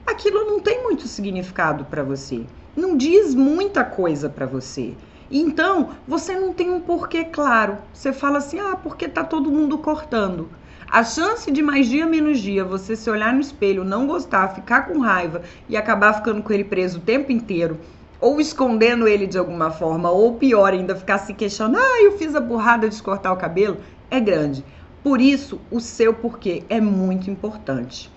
Aquilo 0.08 0.44
não 0.46 0.60
tem 0.60 0.82
muito 0.82 1.08
significado 1.08 1.86
para 1.86 2.04
você. 2.04 2.48
Não 2.76 2.98
diz 2.98 3.36
muita 3.36 3.84
coisa 3.84 4.28
para 4.28 4.48
você. 4.48 4.96
Então, 5.36 5.90
você 6.08 6.36
não 6.36 6.54
tem 6.54 6.70
um 6.70 6.80
porquê 6.80 7.24
claro. 7.24 7.80
Você 7.92 8.14
fala 8.14 8.38
assim: 8.38 8.60
"Ah, 8.60 8.76
porque 8.76 9.08
tá 9.10 9.24
todo 9.24 9.52
mundo 9.52 9.80
cortando". 9.80 10.48
A 10.88 11.04
chance 11.04 11.50
de 11.50 11.60
mais 11.64 11.88
dia 11.88 12.06
menos 12.06 12.40
dia 12.40 12.64
você 12.64 12.96
se 12.96 13.10
olhar 13.10 13.34
no 13.34 13.42
espelho, 13.42 13.84
não 13.84 14.06
gostar, 14.06 14.50
ficar 14.50 14.84
com 14.84 15.00
raiva 15.00 15.42
e 15.68 15.76
acabar 15.76 16.14
ficando 16.14 16.44
com 16.44 16.54
ele 16.54 16.64
preso 16.64 17.00
o 17.00 17.02
tempo 17.02 17.32
inteiro, 17.32 17.80
ou 18.22 18.40
escondendo 18.40 19.08
ele 19.08 19.26
de 19.26 19.40
alguma 19.40 19.72
forma, 19.72 20.12
ou 20.12 20.36
pior 20.36 20.72
ainda, 20.72 20.96
ficar 20.96 21.18
se 21.18 21.34
queixando, 21.34 21.80
ah, 21.80 22.04
eu 22.04 22.12
fiz 22.20 22.36
a 22.36 22.40
burrada 22.40 22.88
de 22.88 23.02
cortar 23.02 23.34
o 23.34 23.38
cabelo, 23.38 23.78
é 24.12 24.20
grande. 24.20 24.64
Por 25.04 25.20
isso, 25.20 25.60
o 25.72 25.80
seu 25.80 26.14
porquê 26.14 26.62
é 26.70 26.80
muito 26.80 27.32
importante. 27.32 28.12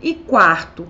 E 0.00 0.14
quarto, 0.14 0.86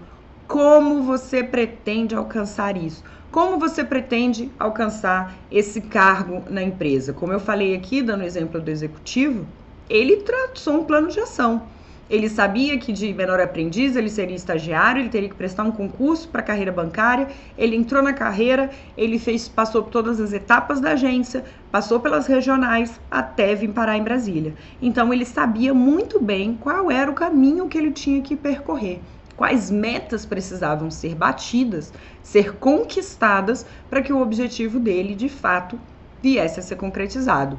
como 0.51 1.05
você 1.05 1.45
pretende 1.45 2.13
alcançar 2.17 2.77
isso? 2.77 3.05
Como 3.31 3.57
você 3.57 3.85
pretende 3.85 4.51
alcançar 4.59 5.33
esse 5.49 5.81
cargo 5.81 6.43
na 6.51 6.61
empresa? 6.61 7.13
Como 7.13 7.33
eu 7.33 7.39
falei 7.39 7.73
aqui, 7.73 8.03
dando 8.03 8.25
exemplo 8.25 8.61
do 8.61 8.69
executivo, 8.69 9.47
ele 9.89 10.17
traçou 10.17 10.81
um 10.81 10.85
plano 10.85 11.07
de 11.07 11.21
ação. 11.21 11.63
Ele 12.11 12.29
sabia 12.29 12.77
que 12.79 12.93
de 12.93 13.15
menor 13.15 13.39
aprendiz 13.39 13.95
ele 13.95 14.11
seria 14.11 14.35
estagiário, 14.35 15.01
ele 15.01 15.09
teria 15.09 15.29
que 15.29 15.37
prestar 15.37 15.63
um 15.63 15.71
concurso 15.71 16.27
para 16.27 16.43
carreira 16.43 16.73
bancária. 16.73 17.29
Ele 17.57 17.77
entrou 17.77 18.03
na 18.03 18.13
carreira, 18.13 18.71
ele 18.97 19.21
fez, 19.21 19.49
passou 19.49 19.85
por 19.85 19.91
todas 19.91 20.21
as 20.21 20.33
etapas 20.33 20.81
da 20.81 20.95
agência, 20.95 21.45
passou 21.71 22.01
pelas 22.01 22.27
regionais 22.27 23.01
até 23.09 23.55
vir 23.55 23.69
parar 23.69 23.97
em 23.97 24.03
Brasília. 24.03 24.53
Então 24.83 25.15
ele 25.15 25.25
sabia 25.25 25.73
muito 25.73 26.21
bem 26.21 26.59
qual 26.61 26.91
era 26.91 27.09
o 27.09 27.15
caminho 27.15 27.69
que 27.69 27.79
ele 27.79 27.93
tinha 27.93 28.21
que 28.21 28.35
percorrer, 28.35 29.01
quais 29.41 29.71
metas 29.71 30.27
precisavam 30.27 30.91
ser 30.91 31.15
batidas, 31.15 31.95
ser 32.23 32.57
conquistadas 32.57 33.65
para 33.89 34.03
que 34.03 34.13
o 34.13 34.21
objetivo 34.21 34.79
dele 34.79 35.15
de 35.15 35.31
fato 35.31 35.81
viesse 36.23 36.61
a 36.61 36.63
ser 36.63 36.77
concretizado. 36.77 37.57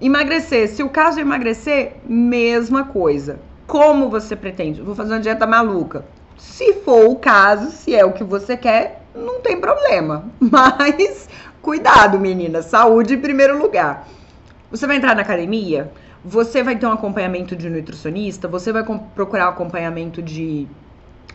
Emagrecer, 0.00 0.66
se 0.66 0.82
o 0.82 0.88
caso 0.88 1.18
é 1.18 1.20
emagrecer, 1.20 1.96
mesma 2.06 2.84
coisa. 2.84 3.38
Como 3.66 4.08
você 4.08 4.34
pretende? 4.34 4.80
Vou 4.80 4.94
fazer 4.94 5.12
uma 5.12 5.20
dieta 5.20 5.46
maluca. 5.46 6.06
Se 6.38 6.72
for 6.76 7.04
o 7.10 7.16
caso, 7.16 7.70
se 7.70 7.94
é 7.94 8.02
o 8.02 8.14
que 8.14 8.24
você 8.24 8.56
quer, 8.56 9.02
não 9.14 9.40
tem 9.40 9.60
problema. 9.60 10.24
Mas 10.40 11.28
cuidado, 11.60 12.18
menina, 12.18 12.62
saúde 12.62 13.12
em 13.12 13.20
primeiro 13.20 13.58
lugar. 13.58 14.08
Você 14.70 14.86
vai 14.86 14.96
entrar 14.96 15.14
na 15.14 15.20
academia, 15.20 15.92
você 16.24 16.62
vai 16.62 16.76
ter 16.76 16.86
um 16.86 16.92
acompanhamento 16.92 17.54
de 17.54 17.68
nutricionista, 17.68 18.48
você 18.48 18.72
vai 18.72 18.82
procurar 19.14 19.48
acompanhamento 19.48 20.22
de 20.22 20.66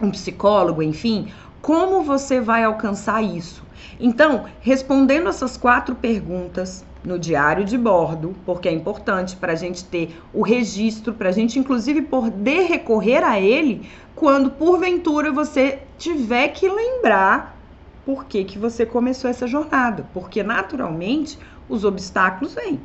um 0.02 0.12
psicólogo, 0.12 0.82
enfim. 0.82 1.28
Como 1.62 2.04
você 2.04 2.40
vai 2.40 2.64
alcançar 2.64 3.22
isso? 3.22 3.64
Então, 4.00 4.46
respondendo 4.62 5.28
essas 5.28 5.58
quatro 5.58 5.96
perguntas, 5.96 6.86
no 7.04 7.18
diário 7.18 7.64
de 7.64 7.78
bordo, 7.78 8.36
porque 8.46 8.68
é 8.68 8.74
importante 8.74 9.36
para 9.36 9.54
a 9.54 9.56
gente 9.56 9.84
ter 9.86 10.16
o 10.34 10.42
registro, 10.42 11.14
para 11.14 11.30
a 11.30 11.32
gente 11.32 11.58
inclusive 11.58 12.02
poder 12.02 12.64
recorrer 12.64 13.24
a 13.24 13.40
ele 13.40 13.90
quando 14.16 14.52
porventura 14.52 15.32
você 15.32 15.80
tiver 15.98 16.50
que 16.50 16.68
lembrar 16.68 17.58
por 18.06 18.26
que, 18.26 18.44
que 18.44 18.58
você 18.58 18.86
começou 18.86 19.30
essa 19.30 19.48
jornada, 19.48 20.06
porque 20.14 20.44
naturalmente 20.44 21.38
os 21.70 21.86
obstáculos 21.86 22.54
vêm. 22.54 22.80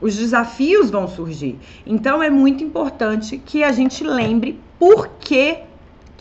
Os 0.00 0.16
desafios 0.16 0.90
vão 0.90 1.08
surgir. 1.08 1.58
Então 1.86 2.22
é 2.22 2.28
muito 2.28 2.62
importante 2.62 3.38
que 3.38 3.64
a 3.64 3.72
gente 3.72 4.04
lembre 4.04 4.60
por 4.78 5.08
que, 5.20 5.58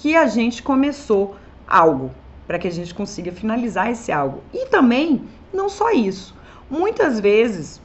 que 0.01 0.15
a 0.15 0.27
gente 0.27 0.61
começou 0.61 1.35
algo, 1.67 2.11
para 2.45 2.59
que 2.59 2.67
a 2.67 2.71
gente 2.71 2.93
consiga 2.93 3.31
finalizar 3.31 3.89
esse 3.89 4.11
algo. 4.11 4.41
E 4.53 4.65
também, 4.65 5.23
não 5.53 5.69
só 5.69 5.91
isso, 5.91 6.35
Muitas 6.71 7.19
vezes 7.19 7.81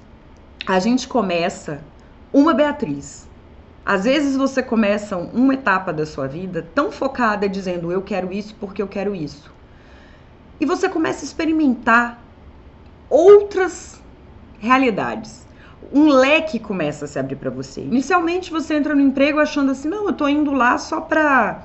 a 0.64 0.78
gente 0.78 1.08
começa 1.08 1.80
uma 2.32 2.54
Beatriz. 2.54 3.28
Às 3.84 4.04
vezes 4.04 4.36
você 4.36 4.62
começa 4.62 5.16
uma 5.16 5.54
etapa 5.54 5.92
da 5.92 6.06
sua 6.06 6.28
vida 6.28 6.64
tão 6.72 6.92
focada 6.92 7.48
dizendo 7.48 7.90
eu 7.90 8.00
quero 8.00 8.32
isso 8.32 8.54
porque 8.60 8.80
eu 8.80 8.86
quero 8.86 9.12
isso. 9.12 9.52
E 10.60 10.64
você 10.64 10.88
começa 10.88 11.24
a 11.24 11.26
experimentar 11.26 12.22
outras 13.10 14.00
realidades. 14.60 15.44
Um 15.92 16.06
leque 16.06 16.60
começa 16.60 17.06
a 17.06 17.08
se 17.08 17.18
abrir 17.18 17.34
para 17.34 17.50
você. 17.50 17.80
Inicialmente 17.80 18.52
você 18.52 18.74
entra 18.74 18.94
no 18.94 19.00
emprego 19.00 19.40
achando 19.40 19.72
assim: 19.72 19.88
"Não, 19.88 20.06
eu 20.06 20.12
tô 20.12 20.28
indo 20.28 20.52
lá 20.52 20.78
só 20.78 21.00
para 21.00 21.64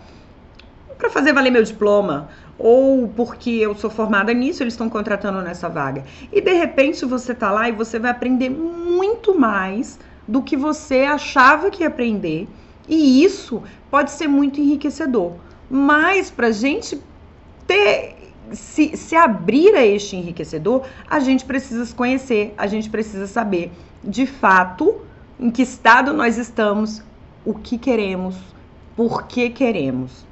para 1.01 1.09
fazer 1.09 1.33
valer 1.33 1.49
meu 1.49 1.63
diploma, 1.63 2.29
ou 2.59 3.07
porque 3.07 3.49
eu 3.49 3.73
sou 3.73 3.89
formada 3.89 4.31
nisso, 4.33 4.61
eles 4.61 4.75
estão 4.75 4.87
contratando 4.87 5.41
nessa 5.41 5.67
vaga. 5.67 6.05
E 6.31 6.39
de 6.39 6.53
repente 6.53 7.03
você 7.05 7.33
tá 7.33 7.49
lá 7.49 7.67
e 7.67 7.71
você 7.71 7.97
vai 7.97 8.11
aprender 8.11 8.51
muito 8.51 9.37
mais 9.37 9.99
do 10.27 10.43
que 10.43 10.55
você 10.55 10.99
achava 10.99 11.71
que 11.71 11.81
ia 11.81 11.87
aprender, 11.87 12.47
e 12.87 13.23
isso 13.23 13.63
pode 13.89 14.11
ser 14.11 14.27
muito 14.27 14.61
enriquecedor. 14.61 15.33
Mas 15.67 16.29
para 16.29 16.51
gente 16.51 17.01
ter 17.65 18.15
se, 18.51 18.95
se 18.95 19.15
abrir 19.15 19.73
a 19.75 19.83
este 19.83 20.15
enriquecedor, 20.15 20.83
a 21.09 21.19
gente 21.19 21.43
precisa 21.43 21.83
se 21.83 21.95
conhecer, 21.95 22.53
a 22.57 22.67
gente 22.67 22.91
precisa 22.91 23.25
saber 23.25 23.71
de 24.03 24.27
fato 24.27 25.01
em 25.39 25.49
que 25.49 25.63
estado 25.63 26.13
nós 26.13 26.37
estamos, 26.37 27.01
o 27.43 27.55
que 27.55 27.77
queremos, 27.77 28.35
por 28.95 29.25
que 29.25 29.49
queremos. 29.49 30.29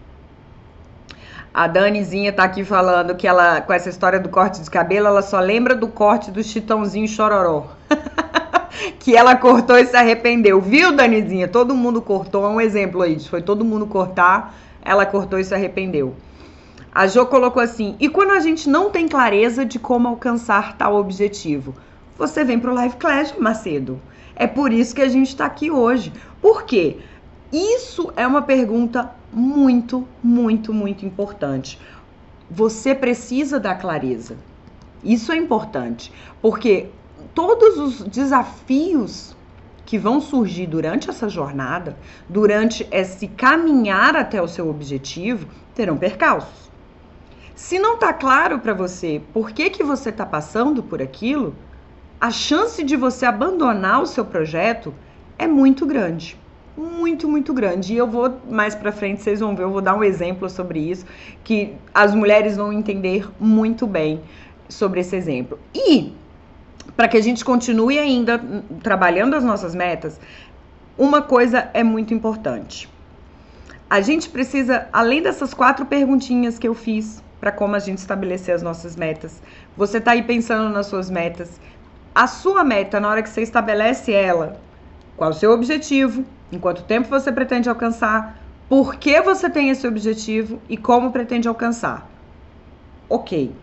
A 1.54 1.68
Danizinha 1.68 2.32
tá 2.32 2.44
aqui 2.44 2.64
falando 2.64 3.16
que 3.16 3.28
ela, 3.28 3.60
com 3.62 3.74
essa 3.74 3.90
história 3.90 4.20
do 4.20 4.30
corte 4.30 4.62
de 4.62 4.70
cabelo, 4.70 5.08
ela 5.08 5.22
só 5.22 5.40
lembra 5.40 5.76
do 5.76 5.88
corte 5.88 6.30
do 6.30 6.44
Chitãozinho 6.44 7.08
Chororó. 7.08 7.68
que 9.00 9.16
ela 9.16 9.36
cortou 9.36 9.78
e 9.78 9.86
se 9.86 9.96
arrependeu. 9.96 10.62
Viu, 10.62 10.92
Danizinha? 10.92 11.48
Todo 11.48 11.76
mundo 11.76 12.02
cortou. 12.02 12.46
É 12.46 12.50
um 12.50 12.62
exemplo 12.62 13.02
aí. 13.02 13.20
Foi 13.20 13.42
todo 13.42 13.66
mundo 13.66 13.88
cortar, 13.88 14.56
ela 14.82 15.06
cortou 15.06 15.40
e 15.40 15.44
se 15.44 15.54
arrependeu. 15.54 16.16
A 16.94 17.08
Jo 17.08 17.26
colocou 17.26 17.62
assim: 17.62 17.96
e 18.00 18.08
quando 18.08 18.32
a 18.32 18.40
gente 18.40 18.70
não 18.70 18.90
tem 18.90 19.08
clareza 19.08 19.66
de 19.66 19.80
como 19.80 20.08
alcançar 20.08 20.78
tal 20.78 20.96
objetivo? 20.96 21.74
Você 22.18 22.44
vem 22.44 22.60
pro 22.60 22.74
Live 22.74 22.98
Clash, 22.98 23.34
Macedo. 23.38 24.00
É 24.36 24.48
por 24.48 24.72
isso 24.72 24.96
que 24.96 25.02
a 25.02 25.10
gente 25.10 25.30
está 25.30 25.46
aqui 25.46 25.72
hoje. 25.72 26.14
Por 26.42 26.64
quê? 26.64 26.98
Isso 27.52 28.14
é 28.16 28.28
uma 28.28 28.44
pergunta 28.44 29.12
muito, 29.34 30.08
muito, 30.22 30.72
muito 30.72 31.04
importante. 31.04 31.80
Você 32.50 32.94
precisa 32.94 33.60
da 33.60 33.74
clareza. 33.74 34.38
Isso 35.04 35.32
é 35.32 35.38
importante, 35.38 36.14
porque 36.44 36.90
todos 37.34 37.78
os 37.80 38.04
desafios 38.04 39.36
que 39.84 39.98
vão 39.98 40.22
surgir 40.22 40.68
durante 40.68 41.10
essa 41.10 41.28
jornada, 41.28 41.98
durante 42.28 42.88
esse 42.92 43.28
caminhar 43.28 44.16
até 44.16 44.40
o 44.40 44.48
seu 44.48 44.70
objetivo, 44.70 45.48
terão 45.74 45.98
percalços. 45.98 46.70
Se 47.56 47.80
não 47.80 47.96
está 47.96 48.14
claro 48.14 48.60
para 48.60 48.76
você 48.76 49.24
por 49.34 49.50
que, 49.50 49.72
que 49.72 49.84
você 49.84 50.10
está 50.10 50.26
passando 50.26 50.84
por 50.84 51.02
aquilo, 51.02 51.56
a 52.22 52.30
chance 52.30 52.84
de 52.84 52.96
você 52.96 53.26
abandonar 53.26 54.04
o 54.04 54.06
seu 54.06 54.24
projeto 54.24 54.94
é 55.36 55.48
muito 55.48 55.88
grande 55.88 56.38
muito, 56.80 57.28
muito 57.28 57.54
grande. 57.54 57.94
E 57.94 57.98
eu 57.98 58.08
vou 58.08 58.40
mais 58.50 58.74
para 58.74 58.92
frente, 58.92 59.22
vocês 59.22 59.40
vão 59.40 59.56
ver, 59.56 59.64
eu 59.64 59.72
vou 59.72 59.82
dar 59.82 59.96
um 59.96 60.04
exemplo 60.04 60.50
sobre 60.50 60.80
isso, 60.80 61.06
que 61.44 61.74
as 61.94 62.16
mulheres 62.16 62.56
vão 62.56 62.72
entender 62.72 63.30
muito 63.40 63.86
bem 63.86 64.22
sobre 64.70 65.02
esse 65.02 65.16
exemplo. 65.16 65.60
E 65.76 66.14
para 66.96 67.08
que 67.08 67.18
a 67.18 67.22
gente 67.22 67.44
continue 67.44 68.00
ainda 68.00 68.42
trabalhando 68.82 69.36
as 69.36 69.44
nossas 69.44 69.76
metas, 69.76 70.20
uma 70.98 71.22
coisa 71.22 71.70
é 71.74 71.84
muito 71.84 72.14
importante. 72.14 72.90
A 73.90 74.02
gente 74.02 74.30
precisa, 74.30 74.88
além 74.94 75.22
dessas 75.22 75.54
quatro 75.54 75.86
perguntinhas 75.86 76.60
que 76.60 76.68
eu 76.68 76.76
fiz 76.76 77.24
para 77.40 77.52
como 77.52 77.76
a 77.76 77.80
gente 77.80 77.98
estabelecer 77.98 78.54
as 78.54 78.62
nossas 78.62 78.96
metas, 78.96 79.42
você 79.76 79.98
está 79.98 80.12
aí 80.12 80.22
pensando 80.22 80.70
nas 80.70 80.88
suas 80.88 81.10
metas. 81.10 81.60
A 82.14 82.28
sua 82.28 82.64
meta, 82.64 83.00
na 83.00 83.10
hora 83.10 83.24
que 83.24 83.30
você 83.30 83.42
estabelece 83.42 84.12
ela, 84.12 84.60
qual 85.20 85.32
o 85.32 85.34
seu 85.34 85.52
objetivo, 85.52 86.24
em 86.50 86.58
quanto 86.58 86.84
tempo 86.84 87.10
você 87.10 87.30
pretende 87.30 87.68
alcançar, 87.68 88.42
por 88.70 88.96
que 88.96 89.20
você 89.20 89.50
tem 89.50 89.70
esse 89.70 89.86
objetivo 89.86 90.62
e 90.70 90.78
como 90.78 91.12
pretende 91.12 91.46
alcançar. 91.46 92.10
Ok. 93.10 93.54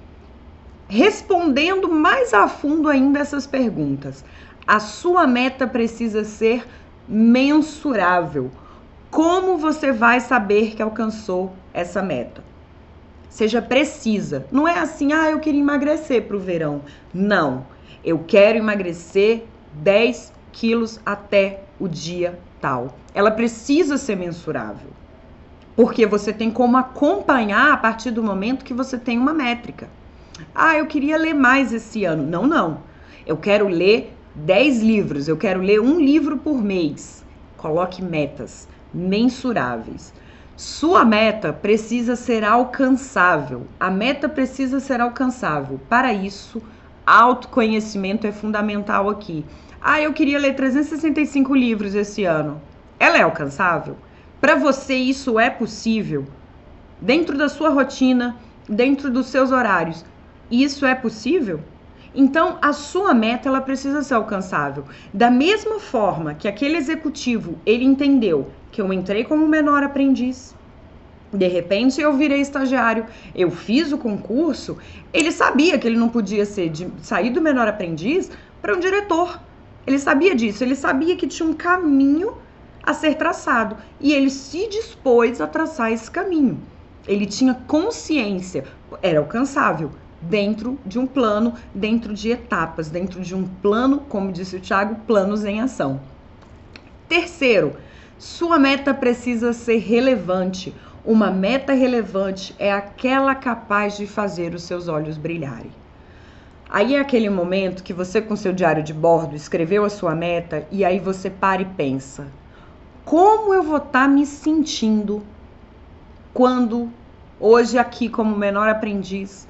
Respondendo 0.87 1.88
mais 1.88 2.35
a 2.35 2.47
fundo 2.47 2.90
ainda 2.90 3.21
essas 3.21 3.47
perguntas, 3.47 4.23
a 4.66 4.79
sua 4.79 5.27
meta 5.27 5.66
precisa 5.66 6.25
ser 6.25 6.62
mensurável. 7.09 8.51
Como 9.11 9.57
você 9.57 9.92
vai 9.92 10.21
saber 10.21 10.75
que 10.77 10.83
alcançou 10.83 11.55
essa 11.73 12.03
meta? 12.03 12.45
Seja 13.31 13.62
precisa. 13.62 14.47
Não 14.53 14.69
é 14.69 14.79
assim, 14.79 15.14
ah, 15.14 15.31
eu 15.31 15.40
queria 15.40 15.61
emagrecer 15.61 16.25
para 16.25 16.37
o 16.37 16.40
verão. 16.40 16.83
Não. 17.14 17.66
Eu 18.05 18.19
quero 18.27 18.59
emagrecer 18.59 19.45
10 19.73 20.36
quilos 20.57 20.99
até 21.05 21.61
o 21.79 21.87
dia 21.87 22.38
tal. 22.61 22.97
Ela 23.14 23.31
precisa 23.31 23.99
ser 23.99 24.16
mensurável. 24.16 24.88
Porque 25.77 26.07
você 26.07 26.33
tem 26.33 26.51
como 26.51 26.79
acompanhar 26.79 27.73
a 27.73 27.77
partir 27.77 28.11
do 28.11 28.23
momento 28.23 28.64
que 28.64 28.73
você 28.73 28.97
tem 28.97 29.19
uma 29.19 29.35
métrica. 29.35 29.88
Ah, 30.55 30.77
eu 30.77 30.87
queria 30.87 31.19
ler 31.19 31.35
mais 31.35 31.75
esse 31.75 32.05
ano. 32.05 32.27
Não, 32.27 32.47
não. 32.47 32.81
Eu 33.27 33.37
quero 33.37 33.69
ler 33.69 34.16
10 34.35 34.83
livros, 34.83 35.29
eu 35.29 35.37
quero 35.37 35.61
ler 35.61 35.81
um 35.81 36.01
livro 36.01 36.38
por 36.38 36.62
mês. 36.62 37.23
Coloque 37.59 38.03
metas 38.03 38.66
mensuráveis. 38.95 40.14
Sua 40.57 41.05
meta 41.05 41.53
precisa 41.53 42.16
ser 42.16 42.42
alcançável. 42.42 43.66
A 43.79 43.90
meta 43.90 44.27
precisa 44.27 44.81
ser 44.81 45.03
alcançável. 45.03 45.79
Para 45.87 46.14
isso, 46.14 46.62
autoconhecimento 47.05 48.27
é 48.27 48.33
fundamental 48.33 49.11
aqui. 49.11 49.45
Ah, 49.88 50.01
eu 50.01 50.12
queria 50.12 50.37
ler 50.37 50.57
365 50.57 51.55
livros 51.55 51.94
esse 51.94 52.25
ano. 52.25 52.61
Ela 52.99 53.18
é 53.18 53.22
alcançável? 53.22 53.96
Para 54.40 54.57
você 54.57 54.96
isso 54.96 55.38
é 55.38 55.49
possível? 55.49 56.25
Dentro 57.01 57.38
da 57.38 57.49
sua 57.49 57.68
rotina, 57.68 58.37
dentro 58.68 59.09
dos 59.09 59.29
seus 59.29 59.53
horários, 59.53 60.05
isso 60.51 60.85
é 60.85 60.92
possível? 60.92 61.61
Então, 62.12 62.59
a 62.61 62.72
sua 62.72 63.14
meta 63.14 63.49
ela 63.49 63.61
precisa 63.61 64.03
ser 64.03 64.14
alcançável. 64.14 64.83
Da 65.14 65.31
mesma 65.31 65.79
forma 65.79 66.35
que 66.35 66.49
aquele 66.49 66.77
executivo, 66.77 67.57
ele 67.64 67.85
entendeu 67.85 68.51
que 68.72 68.83
eu 68.83 68.92
entrei 68.92 69.22
como 69.22 69.46
menor 69.46 69.85
aprendiz, 69.85 70.53
de 71.33 71.46
repente 71.46 72.01
eu 72.01 72.12
virei 72.16 72.40
estagiário, 72.40 73.07
eu 73.33 73.53
fiz 73.53 73.92
o 73.92 73.99
concurso, 73.99 74.79
ele 75.12 75.31
sabia 75.31 75.79
que 75.79 75.87
ele 75.87 75.96
não 75.96 76.09
podia 76.09 76.44
ser 76.44 76.70
de 76.70 76.90
sair 77.03 77.31
do 77.31 77.40
menor 77.40 77.68
aprendiz 77.68 78.33
para 78.61 78.75
um 78.75 78.81
diretor. 78.81 79.45
Ele 79.87 79.99
sabia 79.99 80.35
disso, 80.35 80.64
ele 80.64 80.75
sabia 80.75 81.16
que 81.16 81.27
tinha 81.27 81.49
um 81.49 81.55
caminho 81.55 82.35
a 82.83 82.92
ser 82.92 83.14
traçado 83.14 83.77
e 84.01 84.12
ele 84.12 84.31
se 84.31 84.68
dispôs 84.68 85.40
a 85.40 85.46
traçar 85.46 85.92
esse 85.92 86.11
caminho. 86.11 86.61
Ele 87.07 87.27
tinha 87.27 87.55
consciência, 87.55 88.64
era 89.01 89.20
alcançável 89.20 89.90
dentro 90.20 90.79
de 90.85 90.99
um 90.99 91.07
plano, 91.07 91.55
dentro 91.75 92.14
de 92.14 92.31
etapas, 92.31 92.90
dentro 92.90 93.20
de 93.20 93.35
um 93.35 93.46
plano, 93.46 94.01
como 94.09 94.33
disse 94.33 94.57
o 94.57 94.61
Thiago, 94.61 94.96
planos 95.07 95.44
em 95.44 95.61
ação. 95.61 96.01
Terceiro, 97.09 97.77
sua 98.18 98.59
meta 98.59 98.92
precisa 98.92 99.53
ser 99.53 99.79
relevante. 99.79 100.75
Uma 101.05 101.31
meta 101.31 101.72
relevante 101.72 102.55
é 102.59 102.72
aquela 102.72 103.35
capaz 103.35 103.96
de 103.96 104.07
fazer 104.07 104.55
os 104.55 104.64
seus 104.64 104.88
olhos 104.88 105.16
brilharem. 105.16 105.70
Aí 106.68 106.96
é 106.96 107.00
aquele 107.00 107.31
momento 107.31 107.83
que 107.83 107.92
você, 107.92 108.20
com 108.20 108.35
seu 108.35 108.52
diário 108.52 108.83
de 108.83 108.92
bordo, 108.92 109.37
escreveu 109.37 109.85
a 109.85 109.88
sua 109.88 110.14
meta 110.14 110.66
e 110.70 110.85
aí 110.85 110.98
você 110.98 111.31
para 111.31 111.62
e 111.62 111.64
pensa: 111.64 112.26
como 113.05 113.55
eu 113.55 113.62
vou 113.62 113.76
estar 113.76 113.90
tá 114.02 114.09
me 114.09 114.26
sentindo 114.26 115.22
quando, 116.35 116.90
hoje, 117.38 117.79
aqui, 117.79 118.09
como 118.09 118.37
menor 118.37 118.68
aprendiz, 118.68 119.46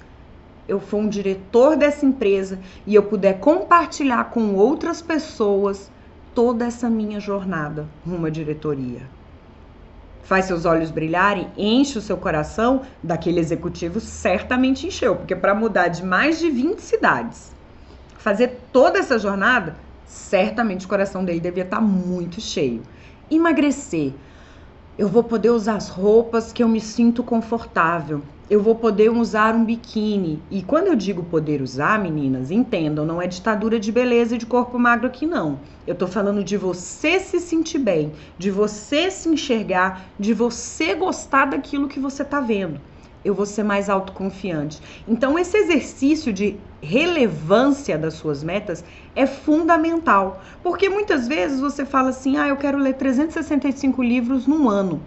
eu 0.68 0.79
for 0.79 0.98
um 0.98 1.09
diretor 1.09 1.74
dessa 1.74 2.05
empresa 2.05 2.61
e 2.87 2.94
eu 2.94 3.02
puder 3.02 3.40
compartilhar 3.40 4.24
com 4.24 4.55
outras 4.55 5.00
pessoas 5.00 5.90
toda 6.35 6.66
essa 6.66 6.90
minha 6.90 7.18
jornada 7.18 7.88
rumo 8.07 8.26
à 8.26 8.31
diretoria? 8.31 9.15
Faz 10.26 10.46
seus 10.46 10.64
olhos 10.64 10.90
brilharem, 10.90 11.48
enche 11.56 11.98
o 11.98 12.02
seu 12.02 12.16
coração, 12.16 12.82
daquele 13.00 13.38
executivo 13.38 14.00
certamente 14.00 14.86
encheu, 14.86 15.14
porque 15.14 15.36
para 15.36 15.54
mudar 15.54 15.86
de 15.86 16.04
mais 16.04 16.40
de 16.40 16.50
20 16.50 16.80
cidades, 16.80 17.52
fazer 18.18 18.60
toda 18.72 18.98
essa 18.98 19.20
jornada, 19.20 19.76
certamente 20.04 20.84
o 20.84 20.88
coração 20.88 21.24
dele 21.24 21.38
devia 21.38 21.62
estar 21.62 21.76
tá 21.76 21.82
muito 21.82 22.40
cheio. 22.40 22.82
Emagrecer, 23.30 24.12
eu 24.98 25.08
vou 25.08 25.22
poder 25.22 25.50
usar 25.50 25.76
as 25.76 25.88
roupas 25.88 26.52
que 26.52 26.62
eu 26.62 26.68
me 26.68 26.80
sinto 26.80 27.22
confortável. 27.22 28.20
Eu 28.48 28.62
vou 28.62 28.76
poder 28.76 29.11
usar 29.11 29.56
um 29.56 29.64
biquíni. 29.64 30.46
E 30.48 30.62
quando 30.62 30.87
eu 30.87 30.94
digo 30.94 31.24
poder 31.24 31.61
usar, 31.61 31.98
meninas, 32.00 32.52
entendam, 32.52 33.04
não 33.04 33.20
é 33.20 33.26
ditadura 33.26 33.80
de 33.80 33.90
beleza 33.90 34.37
e 34.37 34.38
de 34.38 34.46
corpo 34.46 34.78
magro 34.78 35.09
aqui 35.09 35.26
não. 35.26 35.62
Eu 35.85 35.96
tô 35.96 36.06
falando 36.06 36.44
de 36.44 36.56
você 36.56 37.18
se 37.18 37.40
sentir 37.40 37.80
bem, 37.80 38.12
de 38.38 38.48
você 38.48 39.11
se 39.11 39.28
enxergar, 39.28 40.12
de 40.16 40.32
você 40.32 40.94
gostar 40.94 41.46
daquilo 41.46 41.88
que 41.88 41.98
você 41.98 42.24
tá 42.24 42.40
vendo. 42.40 42.80
Eu 43.24 43.35
vou 43.35 43.46
ser 43.46 43.64
mais 43.64 43.90
autoconfiante. 43.90 44.80
Então 45.09 45.37
esse 45.37 45.56
exercício 45.56 46.32
de 46.32 46.61
relevância 46.80 47.98
das 47.98 48.14
suas 48.14 48.44
metas 48.44 48.85
é 49.16 49.26
fundamental, 49.26 50.40
porque 50.62 50.88
muitas 50.88 51.26
vezes 51.26 51.59
você 51.59 51.85
fala 51.85 52.11
assim: 52.11 52.37
"Ah, 52.37 52.46
eu 52.46 52.56
quero 52.56 52.78
ler 52.78 52.94
365 52.94 54.00
livros 54.04 54.46
num 54.46 54.68
ano". 54.68 55.04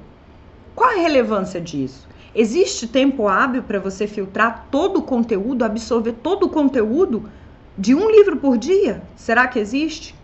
Qual 0.75 0.89
a 0.89 1.01
relevância 1.01 1.61
disso? 1.61 2.07
Existe 2.41 2.87
tempo 2.87 3.27
hábil 3.27 3.63
para 3.63 3.81
você 3.81 4.07
filtrar 4.07 4.67
todo 4.71 4.99
o 4.99 5.03
conteúdo, 5.03 5.65
absorver 5.65 6.13
todo 6.23 6.45
o 6.45 6.49
conteúdo 6.49 7.29
de 7.77 7.93
um 7.93 8.09
livro 8.09 8.37
por 8.37 8.57
dia? 8.57 9.03
Será 9.13 9.45
que 9.45 9.59
existe? 9.59 10.15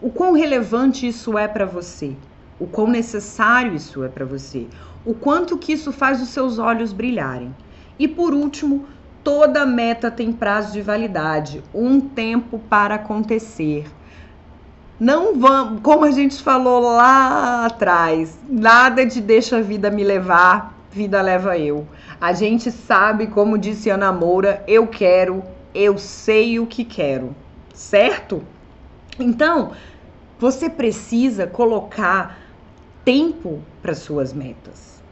O 0.00 0.08
quão 0.08 0.32
relevante 0.32 1.08
isso 1.08 1.36
é 1.36 1.48
para 1.48 1.66
você? 1.66 2.14
O 2.60 2.68
quão 2.68 2.86
necessário 2.86 3.74
isso 3.74 4.04
é 4.04 4.08
para 4.08 4.24
você? 4.24 4.68
O 5.04 5.12
quanto 5.12 5.58
que 5.58 5.72
isso 5.72 5.90
faz 5.90 6.22
os 6.22 6.28
seus 6.28 6.60
olhos 6.60 6.92
brilharem? 6.92 7.52
E 7.98 8.06
por 8.06 8.32
último, 8.32 8.86
toda 9.24 9.66
meta 9.66 10.08
tem 10.08 10.32
prazo 10.32 10.72
de 10.72 10.80
validade, 10.80 11.64
um 11.74 12.00
tempo 12.00 12.60
para 12.70 12.94
acontecer. 12.94 13.86
Não 15.00 15.36
vamos, 15.36 15.80
como 15.82 16.04
a 16.04 16.12
gente 16.12 16.40
falou 16.40 16.80
lá 16.80 17.66
atrás, 17.66 18.38
nada 18.48 19.04
de 19.04 19.20
deixa 19.20 19.56
a 19.56 19.60
vida 19.60 19.90
me 19.90 20.04
levar, 20.04 20.75
vida 20.96 21.20
leva 21.20 21.58
eu. 21.58 21.86
A 22.18 22.32
gente 22.32 22.70
sabe, 22.70 23.26
como 23.26 23.58
disse 23.58 23.90
Ana 23.90 24.10
Moura, 24.10 24.64
eu 24.66 24.86
quero, 24.86 25.44
eu 25.74 25.98
sei 25.98 26.58
o 26.58 26.66
que 26.66 26.84
quero, 26.84 27.36
certo? 27.74 28.42
Então, 29.18 29.72
você 30.38 30.70
precisa 30.70 31.46
colocar 31.46 32.38
tempo 33.04 33.60
para 33.82 33.94
suas 33.94 34.32
metas. 34.32 35.02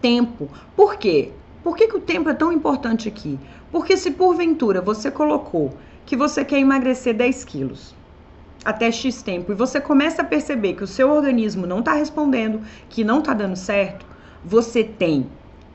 Tempo. 0.00 0.48
Por 0.76 0.96
quê? 0.96 1.32
Por 1.64 1.76
que, 1.76 1.88
que 1.88 1.96
o 1.96 2.00
tempo 2.00 2.28
é 2.28 2.34
tão 2.34 2.52
importante 2.52 3.08
aqui? 3.08 3.38
Porque 3.72 3.96
se 3.96 4.12
porventura 4.12 4.80
você 4.80 5.10
colocou 5.10 5.72
que 6.06 6.16
você 6.16 6.44
quer 6.44 6.60
emagrecer 6.60 7.14
10 7.14 7.44
quilos 7.44 7.94
até 8.64 8.90
X 8.90 9.22
tempo 9.22 9.50
e 9.50 9.54
você 9.54 9.80
começa 9.80 10.22
a 10.22 10.24
perceber 10.24 10.74
que 10.74 10.84
o 10.84 10.86
seu 10.86 11.10
organismo 11.10 11.66
não 11.66 11.80
está 11.80 11.94
respondendo, 11.94 12.60
que 12.88 13.02
não 13.02 13.18
está 13.18 13.34
dando 13.34 13.56
certo, 13.56 14.13
você 14.44 14.84
tem 14.84 15.26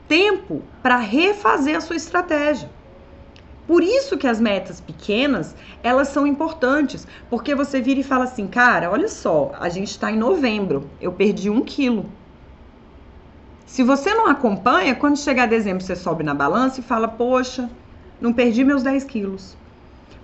tempo 0.07 0.61
para 0.81 0.97
refazer 0.97 1.75
a 1.75 1.81
sua 1.81 1.95
estratégia. 1.95 2.69
Por 3.67 3.83
isso 3.83 4.17
que 4.17 4.27
as 4.27 4.41
metas 4.41 4.81
pequenas, 4.81 5.55
elas 5.83 6.07
são 6.07 6.25
importantes, 6.25 7.07
porque 7.29 7.53
você 7.53 7.79
vira 7.79 7.99
e 7.99 8.03
fala 8.03 8.23
assim, 8.23 8.47
cara, 8.47 8.89
olha 8.89 9.07
só, 9.07 9.51
a 9.59 9.69
gente 9.69 9.91
está 9.91 10.11
em 10.11 10.17
novembro, 10.17 10.89
eu 10.99 11.11
perdi 11.11 11.49
um 11.49 11.61
quilo. 11.61 12.07
Se 13.67 13.83
você 13.83 14.11
não 14.11 14.25
acompanha, 14.25 14.95
quando 14.95 15.19
chegar 15.19 15.47
dezembro, 15.47 15.83
você 15.83 15.95
sobe 15.95 16.23
na 16.23 16.33
balança 16.33 16.79
e 16.79 16.83
fala, 16.83 17.07
poxa, 17.07 17.69
não 18.19 18.33
perdi 18.33 18.63
meus 18.63 18.81
10 18.81 19.03
quilos. 19.03 19.55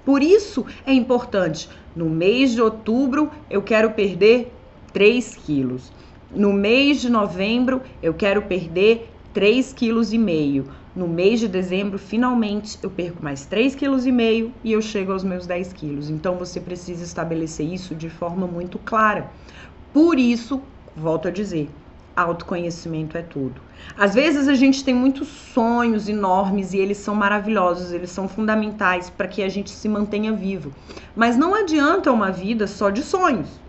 Por 0.04 0.24
isso 0.24 0.66
é 0.84 0.92
importante, 0.92 1.70
no 1.96 2.10
mês 2.10 2.52
de 2.52 2.62
outubro, 2.62 3.30
eu 3.48 3.62
quero 3.62 3.92
perder 3.92 4.52
3 4.92 5.36
quilos. 5.36 5.94
No 6.32 6.52
mês 6.52 7.02
de 7.02 7.10
novembro, 7.10 7.82
eu 8.02 8.14
quero 8.14 8.42
perder 8.44 9.10
3,5 9.34 9.76
kg. 9.76 10.70
No 10.96 11.08
mês 11.08 11.40
de 11.40 11.48
dezembro, 11.48 12.00
finalmente, 12.00 12.78
eu 12.82 12.90
perco 12.90 13.24
mais 13.24 13.46
3,5 13.46 13.76
kg 13.76 14.52
e 14.64 14.72
eu 14.72 14.82
chego 14.82 15.12
aos 15.12 15.24
meus 15.24 15.46
10 15.46 15.74
quilos. 15.74 16.10
Então, 16.10 16.38
você 16.38 16.60
precisa 16.60 17.04
estabelecer 17.04 17.66
isso 17.66 17.94
de 17.94 18.10
forma 18.10 18.48
muito 18.48 18.80
clara. 18.80 19.30
Por 19.94 20.18
isso, 20.18 20.62
volto 20.96 21.28
a 21.28 21.32
dizer, 21.32 21.70
autoconhecimento 22.16 23.18
é 23.18 23.22
tudo. 23.22 23.62
Às 23.98 24.16
vezes 24.16 24.48
a 24.48 24.54
gente 24.54 24.84
tem 24.84 24.94
muitos 24.94 25.28
sonhos 25.28 26.08
enormes 26.08 26.74
e 26.74 26.78
eles 26.78 26.98
são 26.98 27.14
maravilhosos, 27.14 27.92
eles 27.92 28.10
são 28.10 28.28
fundamentais 28.28 29.10
para 29.10 29.28
que 29.28 29.44
a 29.44 29.50
gente 29.50 29.70
se 29.70 29.90
mantenha 29.90 30.32
vivo. 30.32 30.72
Mas 31.16 31.36
não 31.36 31.54
adianta 31.54 32.12
uma 32.12 32.32
vida 32.32 32.68
só 32.68 32.90
de 32.90 33.04
sonhos. 33.04 33.65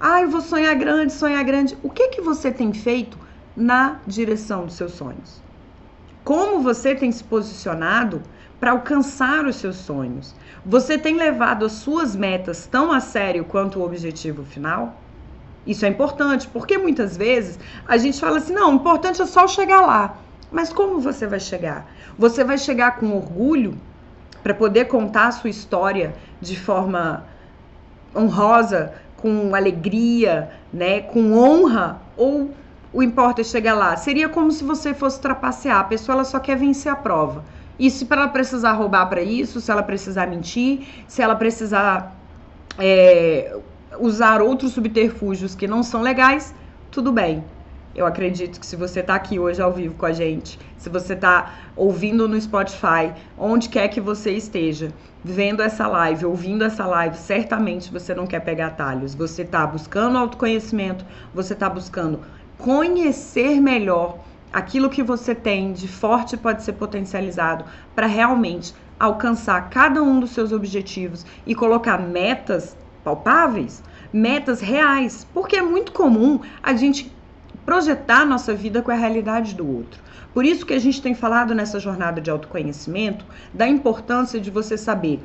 Ah, 0.00 0.22
eu 0.22 0.30
vou 0.30 0.40
sonhar 0.40 0.74
grande, 0.74 1.12
sonhar 1.12 1.44
grande. 1.44 1.76
O 1.82 1.90
que 1.90 2.08
que 2.08 2.20
você 2.22 2.50
tem 2.50 2.72
feito 2.72 3.18
na 3.56 4.00
direção 4.06 4.64
dos 4.64 4.74
seus 4.74 4.92
sonhos. 4.92 5.42
Como 6.24 6.62
você 6.62 6.94
tem 6.94 7.10
se 7.10 7.22
posicionado 7.24 8.22
para 8.58 8.72
alcançar 8.72 9.44
os 9.46 9.56
seus 9.56 9.76
sonhos? 9.76 10.34
Você 10.64 10.98
tem 10.98 11.16
levado 11.16 11.64
as 11.64 11.72
suas 11.72 12.14
metas 12.14 12.66
tão 12.66 12.92
a 12.92 13.00
sério 13.00 13.44
quanto 13.44 13.78
o 13.78 13.84
objetivo 13.84 14.44
final? 14.44 15.00
Isso 15.66 15.84
é 15.84 15.88
importante, 15.88 16.48
porque 16.48 16.78
muitas 16.78 17.16
vezes 17.16 17.58
a 17.86 17.96
gente 17.96 18.18
fala 18.18 18.38
assim: 18.38 18.52
não, 18.52 18.72
o 18.72 18.74
importante 18.76 19.20
é 19.20 19.26
só 19.26 19.46
chegar 19.46 19.82
lá. 19.82 20.16
Mas 20.50 20.72
como 20.72 20.98
você 20.98 21.26
vai 21.26 21.38
chegar? 21.38 21.86
Você 22.18 22.42
vai 22.42 22.58
chegar 22.58 22.96
com 22.96 23.14
orgulho 23.14 23.78
para 24.42 24.54
poder 24.54 24.86
contar 24.86 25.28
a 25.28 25.32
sua 25.32 25.50
história 25.50 26.14
de 26.40 26.58
forma 26.58 27.24
honrosa, 28.16 28.94
com 29.20 29.54
alegria, 29.54 30.50
né, 30.72 31.00
com 31.00 31.32
honra, 31.32 32.00
ou 32.16 32.50
o 32.92 33.02
importa 33.02 33.40
é 33.40 33.44
chegar 33.44 33.74
lá. 33.74 33.96
Seria 33.96 34.28
como 34.28 34.50
se 34.50 34.64
você 34.64 34.92
fosse 34.92 35.20
trapacear. 35.20 35.78
A 35.78 35.84
pessoa 35.84 36.16
ela 36.16 36.24
só 36.24 36.38
quer 36.38 36.56
vencer 36.56 36.90
a 36.90 36.96
prova. 36.96 37.44
E 37.78 37.90
se 37.90 38.06
ela 38.10 38.28
precisar 38.28 38.72
roubar 38.72 39.06
para 39.06 39.22
isso, 39.22 39.60
se 39.60 39.70
ela 39.70 39.82
precisar 39.82 40.26
mentir, 40.26 40.86
se 41.06 41.22
ela 41.22 41.34
precisar 41.34 42.14
é, 42.78 43.56
usar 43.98 44.42
outros 44.42 44.72
subterfúgios 44.72 45.54
que 45.54 45.66
não 45.66 45.82
são 45.82 46.02
legais, 46.02 46.54
tudo 46.90 47.12
bem. 47.12 47.44
Eu 47.94 48.06
acredito 48.06 48.60
que 48.60 48.66
se 48.66 48.76
você 48.76 49.00
está 49.00 49.16
aqui 49.16 49.38
hoje 49.38 49.60
ao 49.60 49.72
vivo 49.72 49.96
com 49.96 50.06
a 50.06 50.12
gente, 50.12 50.58
se 50.78 50.88
você 50.88 51.14
está 51.14 51.54
ouvindo 51.74 52.28
no 52.28 52.40
Spotify, 52.40 53.12
onde 53.36 53.68
quer 53.68 53.88
que 53.88 54.00
você 54.00 54.30
esteja, 54.30 54.92
vendo 55.24 55.60
essa 55.60 55.88
live, 55.88 56.24
ouvindo 56.24 56.62
essa 56.62 56.86
live, 56.86 57.16
certamente 57.16 57.92
você 57.92 58.14
não 58.14 58.28
quer 58.28 58.40
pegar 58.40 58.68
atalhos. 58.68 59.14
Você 59.14 59.42
está 59.42 59.66
buscando 59.66 60.16
autoconhecimento, 60.18 61.04
você 61.34 61.52
está 61.52 61.68
buscando 61.68 62.20
conhecer 62.56 63.60
melhor 63.60 64.18
aquilo 64.52 64.90
que 64.90 65.02
você 65.02 65.34
tem 65.34 65.72
de 65.72 65.88
forte 65.88 66.36
pode 66.36 66.62
ser 66.62 66.74
potencializado 66.74 67.64
para 67.94 68.06
realmente 68.06 68.74
alcançar 68.98 69.70
cada 69.70 70.02
um 70.02 70.20
dos 70.20 70.30
seus 70.30 70.52
objetivos 70.52 71.24
e 71.46 71.54
colocar 71.54 71.98
metas 71.98 72.76
palpáveis, 73.02 73.82
metas 74.12 74.60
reais, 74.60 75.26
porque 75.32 75.56
é 75.56 75.62
muito 75.62 75.92
comum 75.92 76.40
a 76.62 76.74
gente 76.74 77.10
projetar 77.64 78.24
nossa 78.24 78.54
vida 78.54 78.82
com 78.82 78.90
a 78.90 78.94
realidade 78.94 79.54
do 79.54 79.66
outro. 79.66 80.02
Por 80.32 80.44
isso 80.44 80.64
que 80.64 80.74
a 80.74 80.78
gente 80.78 81.02
tem 81.02 81.14
falado 81.14 81.54
nessa 81.54 81.80
jornada 81.80 82.20
de 82.20 82.30
autoconhecimento 82.30 83.24
da 83.52 83.66
importância 83.68 84.40
de 84.40 84.50
você 84.50 84.76
saber 84.76 85.20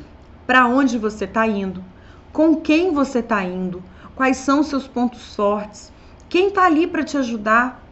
para 0.46 0.68
onde 0.68 0.98
você 0.98 1.26
está 1.26 1.48
indo, 1.48 1.84
com 2.32 2.56
quem 2.56 2.92
você 2.94 3.20
está 3.20 3.44
indo, 3.44 3.84
quais 4.16 4.38
são 4.38 4.60
os 4.60 4.68
seus 4.68 4.88
pontos 4.88 5.36
fortes, 5.36 5.92
quem 6.30 6.48
está 6.48 6.66
ali 6.66 6.88
para 6.88 7.04
te 7.04 7.18
ajudar? 7.18 7.84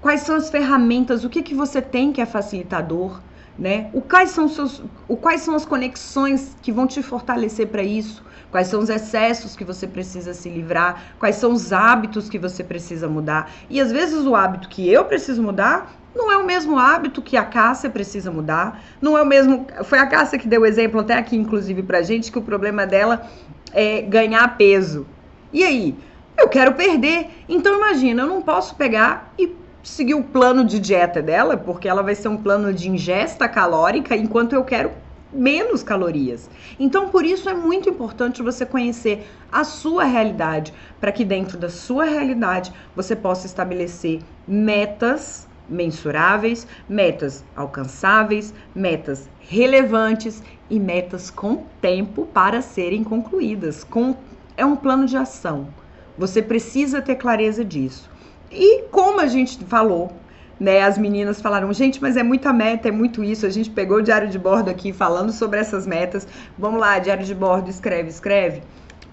Quais 0.00 0.20
são 0.20 0.36
as 0.36 0.48
ferramentas? 0.48 1.24
O 1.24 1.28
que, 1.28 1.42
que 1.42 1.54
você 1.54 1.82
tem 1.82 2.12
que 2.12 2.20
é 2.20 2.26
facilitador? 2.26 3.20
Né? 3.58 3.88
O 3.94 4.02
quais 4.02 4.30
são 4.30 4.48
seus, 4.48 4.82
o 5.08 5.16
quais 5.16 5.40
são 5.40 5.54
as 5.54 5.64
conexões 5.64 6.54
que 6.60 6.70
vão 6.70 6.86
te 6.86 7.02
fortalecer 7.02 7.68
para 7.68 7.82
isso? 7.82 8.22
Quais 8.50 8.68
são 8.68 8.80
os 8.80 8.90
excessos 8.90 9.56
que 9.56 9.64
você 9.64 9.86
precisa 9.86 10.34
se 10.34 10.48
livrar? 10.48 11.14
Quais 11.18 11.36
são 11.36 11.52
os 11.52 11.72
hábitos 11.72 12.28
que 12.28 12.38
você 12.38 12.62
precisa 12.62 13.08
mudar? 13.08 13.50
E 13.70 13.80
às 13.80 13.90
vezes 13.90 14.26
o 14.26 14.36
hábito 14.36 14.68
que 14.68 14.86
eu 14.90 15.04
preciso 15.06 15.42
mudar 15.42 15.90
não 16.14 16.32
é 16.32 16.36
o 16.38 16.46
mesmo 16.46 16.78
hábito 16.78 17.20
que 17.20 17.36
a 17.36 17.44
Cássia 17.44 17.90
precisa 17.90 18.30
mudar. 18.30 18.82
Não 19.00 19.16
é 19.16 19.22
o 19.22 19.26
mesmo. 19.26 19.66
Foi 19.84 19.98
a 19.98 20.06
Cássia 20.06 20.38
que 20.38 20.48
deu 20.48 20.62
o 20.62 20.66
exemplo 20.66 21.00
até 21.00 21.14
aqui, 21.14 21.36
inclusive, 21.36 21.82
pra 21.82 22.02
gente, 22.02 22.32
que 22.32 22.38
o 22.38 22.42
problema 22.42 22.86
dela 22.86 23.28
é 23.72 24.00
ganhar 24.00 24.56
peso. 24.56 25.06
E 25.52 25.62
aí? 25.62 25.94
Eu 26.38 26.48
quero 26.48 26.72
perder. 26.74 27.28
Então 27.48 27.76
imagina, 27.76 28.22
eu 28.22 28.26
não 28.26 28.40
posso 28.40 28.74
pegar 28.74 29.32
e 29.38 29.54
seguir 29.88 30.14
o 30.14 30.24
plano 30.24 30.64
de 30.64 30.80
dieta 30.80 31.22
dela, 31.22 31.56
porque 31.56 31.88
ela 31.88 32.02
vai 32.02 32.14
ser 32.14 32.28
um 32.28 32.36
plano 32.36 32.72
de 32.72 32.88
ingesta 32.88 33.48
calórica, 33.48 34.16
enquanto 34.16 34.52
eu 34.52 34.64
quero 34.64 34.90
menos 35.32 35.82
calorias. 35.82 36.50
Então, 36.78 37.08
por 37.08 37.24
isso 37.24 37.48
é 37.48 37.54
muito 37.54 37.88
importante 37.88 38.42
você 38.42 38.66
conhecer 38.66 39.26
a 39.50 39.64
sua 39.64 40.04
realidade, 40.04 40.74
para 41.00 41.12
que 41.12 41.24
dentro 41.24 41.56
da 41.56 41.68
sua 41.68 42.04
realidade 42.04 42.72
você 42.94 43.14
possa 43.14 43.46
estabelecer 43.46 44.20
metas 44.46 45.46
mensuráveis, 45.68 46.66
metas 46.88 47.44
alcançáveis, 47.54 48.54
metas 48.74 49.28
relevantes 49.40 50.42
e 50.70 50.78
metas 50.78 51.30
com 51.30 51.64
tempo 51.80 52.26
para 52.26 52.60
serem 52.60 53.02
concluídas. 53.02 53.82
Com 53.82 54.16
é 54.56 54.64
um 54.64 54.76
plano 54.76 55.06
de 55.06 55.16
ação. 55.16 55.68
Você 56.16 56.40
precisa 56.40 57.02
ter 57.02 57.16
clareza 57.16 57.64
disso. 57.64 58.15
E 58.50 58.82
como 58.90 59.20
a 59.20 59.26
gente 59.26 59.64
falou, 59.64 60.12
né, 60.58 60.82
as 60.82 60.96
meninas 60.96 61.40
falaram, 61.40 61.72
gente, 61.72 62.00
mas 62.00 62.16
é 62.16 62.22
muita 62.22 62.52
meta, 62.52 62.88
é 62.88 62.90
muito 62.90 63.22
isso. 63.22 63.46
A 63.46 63.50
gente 63.50 63.70
pegou 63.70 63.98
o 63.98 64.02
diário 64.02 64.28
de 64.28 64.38
bordo 64.38 64.70
aqui 64.70 64.92
falando 64.92 65.32
sobre 65.32 65.58
essas 65.58 65.86
metas. 65.86 66.26
Vamos 66.58 66.80
lá, 66.80 66.98
diário 66.98 67.24
de 67.24 67.34
bordo, 67.34 67.68
escreve, 67.68 68.08
escreve. 68.08 68.62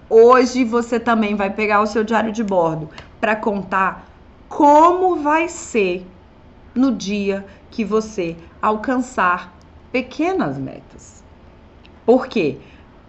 Hoje 0.08 0.64
você 0.64 1.00
também 1.00 1.34
vai 1.34 1.50
pegar 1.50 1.80
o 1.80 1.86
seu 1.86 2.04
diário 2.04 2.32
de 2.32 2.44
bordo 2.44 2.88
para 3.20 3.34
contar 3.34 4.06
como 4.48 5.16
vai 5.16 5.48
ser 5.48 6.06
no 6.74 6.92
dia 6.92 7.44
que 7.70 7.84
você 7.84 8.36
alcançar 8.60 9.54
pequenas 9.90 10.58
metas. 10.58 11.24
Por 12.04 12.26
quê? 12.26 12.58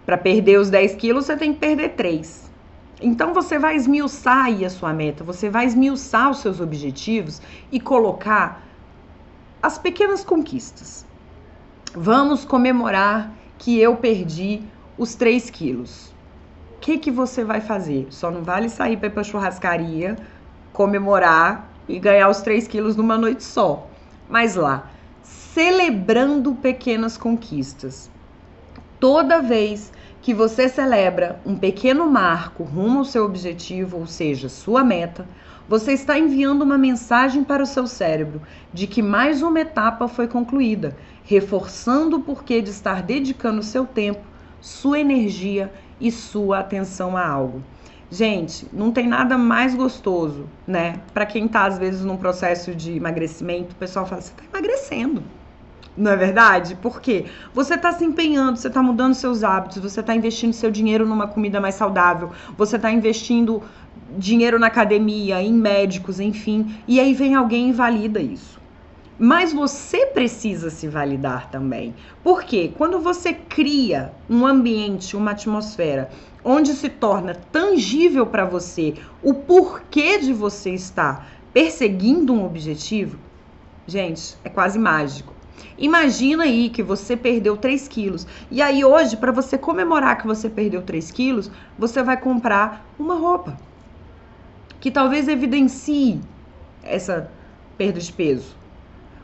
Para 0.04 0.16
perder 0.16 0.58
os 0.58 0.70
10 0.70 0.94
quilos, 0.94 1.26
você 1.26 1.36
tem 1.36 1.52
que 1.52 1.60
perder 1.60 1.90
3. 1.90 2.45
Então 3.00 3.34
você 3.34 3.58
vai 3.58 3.76
esmiuçar 3.76 4.46
aí 4.46 4.64
a 4.64 4.70
sua 4.70 4.92
meta, 4.92 5.22
você 5.22 5.50
vai 5.50 5.66
esmiuçar 5.66 6.30
os 6.30 6.38
seus 6.38 6.60
objetivos 6.60 7.42
e 7.70 7.78
colocar 7.78 8.62
as 9.62 9.76
pequenas 9.76 10.24
conquistas. 10.24 11.04
Vamos 11.94 12.44
comemorar 12.44 13.32
que 13.58 13.78
eu 13.78 13.96
perdi 13.96 14.62
os 14.96 15.14
3 15.14 15.50
quilos. 15.50 16.14
O 16.76 16.80
que, 16.80 16.98
que 16.98 17.10
você 17.10 17.44
vai 17.44 17.60
fazer? 17.60 18.06
Só 18.10 18.30
não 18.30 18.42
vale 18.42 18.68
sair 18.68 18.96
para 18.96 19.10
pra 19.10 19.24
churrascaria, 19.24 20.16
comemorar 20.72 21.68
e 21.88 21.98
ganhar 21.98 22.28
os 22.28 22.40
3 22.40 22.66
quilos 22.66 22.96
numa 22.96 23.18
noite 23.18 23.42
só. 23.44 23.88
Mas 24.28 24.54
lá, 24.54 24.90
celebrando 25.22 26.54
pequenas 26.54 27.16
conquistas. 27.16 28.10
Toda 29.00 29.42
vez 29.42 29.92
que 30.26 30.34
você 30.34 30.68
celebra 30.68 31.40
um 31.46 31.54
pequeno 31.54 32.10
marco 32.10 32.64
rumo 32.64 32.98
ao 32.98 33.04
seu 33.04 33.24
objetivo, 33.24 33.98
ou 33.98 34.08
seja, 34.08 34.48
sua 34.48 34.82
meta, 34.82 35.24
você 35.68 35.92
está 35.92 36.18
enviando 36.18 36.62
uma 36.62 36.76
mensagem 36.76 37.44
para 37.44 37.62
o 37.62 37.66
seu 37.66 37.86
cérebro 37.86 38.42
de 38.72 38.88
que 38.88 39.00
mais 39.00 39.40
uma 39.40 39.60
etapa 39.60 40.08
foi 40.08 40.26
concluída, 40.26 40.96
reforçando 41.22 42.16
o 42.16 42.22
porquê 42.22 42.60
de 42.60 42.70
estar 42.70 43.04
dedicando 43.04 43.62
seu 43.62 43.86
tempo, 43.86 44.26
sua 44.60 44.98
energia 44.98 45.72
e 46.00 46.10
sua 46.10 46.58
atenção 46.58 47.16
a 47.16 47.24
algo. 47.24 47.62
Gente, 48.10 48.68
não 48.72 48.90
tem 48.90 49.06
nada 49.06 49.38
mais 49.38 49.76
gostoso, 49.76 50.48
né? 50.66 51.02
Para 51.14 51.24
quem 51.24 51.46
tá 51.46 51.66
às 51.66 51.78
vezes 51.78 52.04
num 52.04 52.16
processo 52.16 52.74
de 52.74 52.96
emagrecimento, 52.96 53.76
o 53.76 53.78
pessoal 53.78 54.04
fala: 54.04 54.22
"Você 54.22 54.34
tá 54.34 54.42
emagrecendo". 54.52 55.22
Não 55.96 56.10
é 56.10 56.16
verdade? 56.16 56.74
Por 56.74 57.00
quê? 57.00 57.24
Você 57.54 57.74
está 57.74 57.90
se 57.90 58.04
empenhando, 58.04 58.58
você 58.58 58.68
está 58.68 58.82
mudando 58.82 59.14
seus 59.14 59.42
hábitos, 59.42 59.78
você 59.78 60.00
está 60.00 60.14
investindo 60.14 60.52
seu 60.52 60.70
dinheiro 60.70 61.06
numa 61.06 61.26
comida 61.26 61.58
mais 61.58 61.74
saudável, 61.74 62.30
você 62.56 62.76
está 62.76 62.90
investindo 62.90 63.62
dinheiro 64.18 64.58
na 64.58 64.66
academia, 64.66 65.40
em 65.40 65.52
médicos, 65.52 66.20
enfim, 66.20 66.76
e 66.86 67.00
aí 67.00 67.14
vem 67.14 67.34
alguém 67.34 67.70
e 67.70 67.72
valida 67.72 68.20
isso. 68.20 68.60
Mas 69.18 69.54
você 69.54 70.04
precisa 70.04 70.68
se 70.68 70.86
validar 70.86 71.50
também. 71.50 71.94
Porque 72.22 72.68
quando 72.76 73.00
você 73.00 73.32
cria 73.32 74.12
um 74.28 74.46
ambiente, 74.46 75.16
uma 75.16 75.30
atmosfera 75.30 76.10
onde 76.44 76.74
se 76.74 76.90
torna 76.90 77.34
tangível 77.34 78.26
para 78.26 78.44
você 78.44 78.94
o 79.22 79.32
porquê 79.32 80.18
de 80.18 80.34
você 80.34 80.74
estar 80.74 81.26
perseguindo 81.54 82.34
um 82.34 82.44
objetivo, 82.44 83.18
gente, 83.86 84.36
é 84.44 84.50
quase 84.50 84.78
mágico. 84.78 85.35
Imagina 85.78 86.44
aí 86.44 86.70
que 86.70 86.82
você 86.82 87.16
perdeu 87.16 87.56
3 87.56 87.86
quilos. 87.88 88.26
E 88.50 88.62
aí 88.62 88.84
hoje, 88.84 89.16
para 89.16 89.32
você 89.32 89.58
comemorar 89.58 90.18
que 90.18 90.26
você 90.26 90.48
perdeu 90.48 90.82
3 90.82 91.10
quilos, 91.10 91.50
você 91.78 92.02
vai 92.02 92.16
comprar 92.16 92.86
uma 92.98 93.14
roupa 93.14 93.56
que 94.80 94.90
talvez 94.90 95.28
evidencie 95.28 96.20
essa 96.82 97.30
perda 97.76 98.00
de 98.00 98.12
peso. 98.12 98.54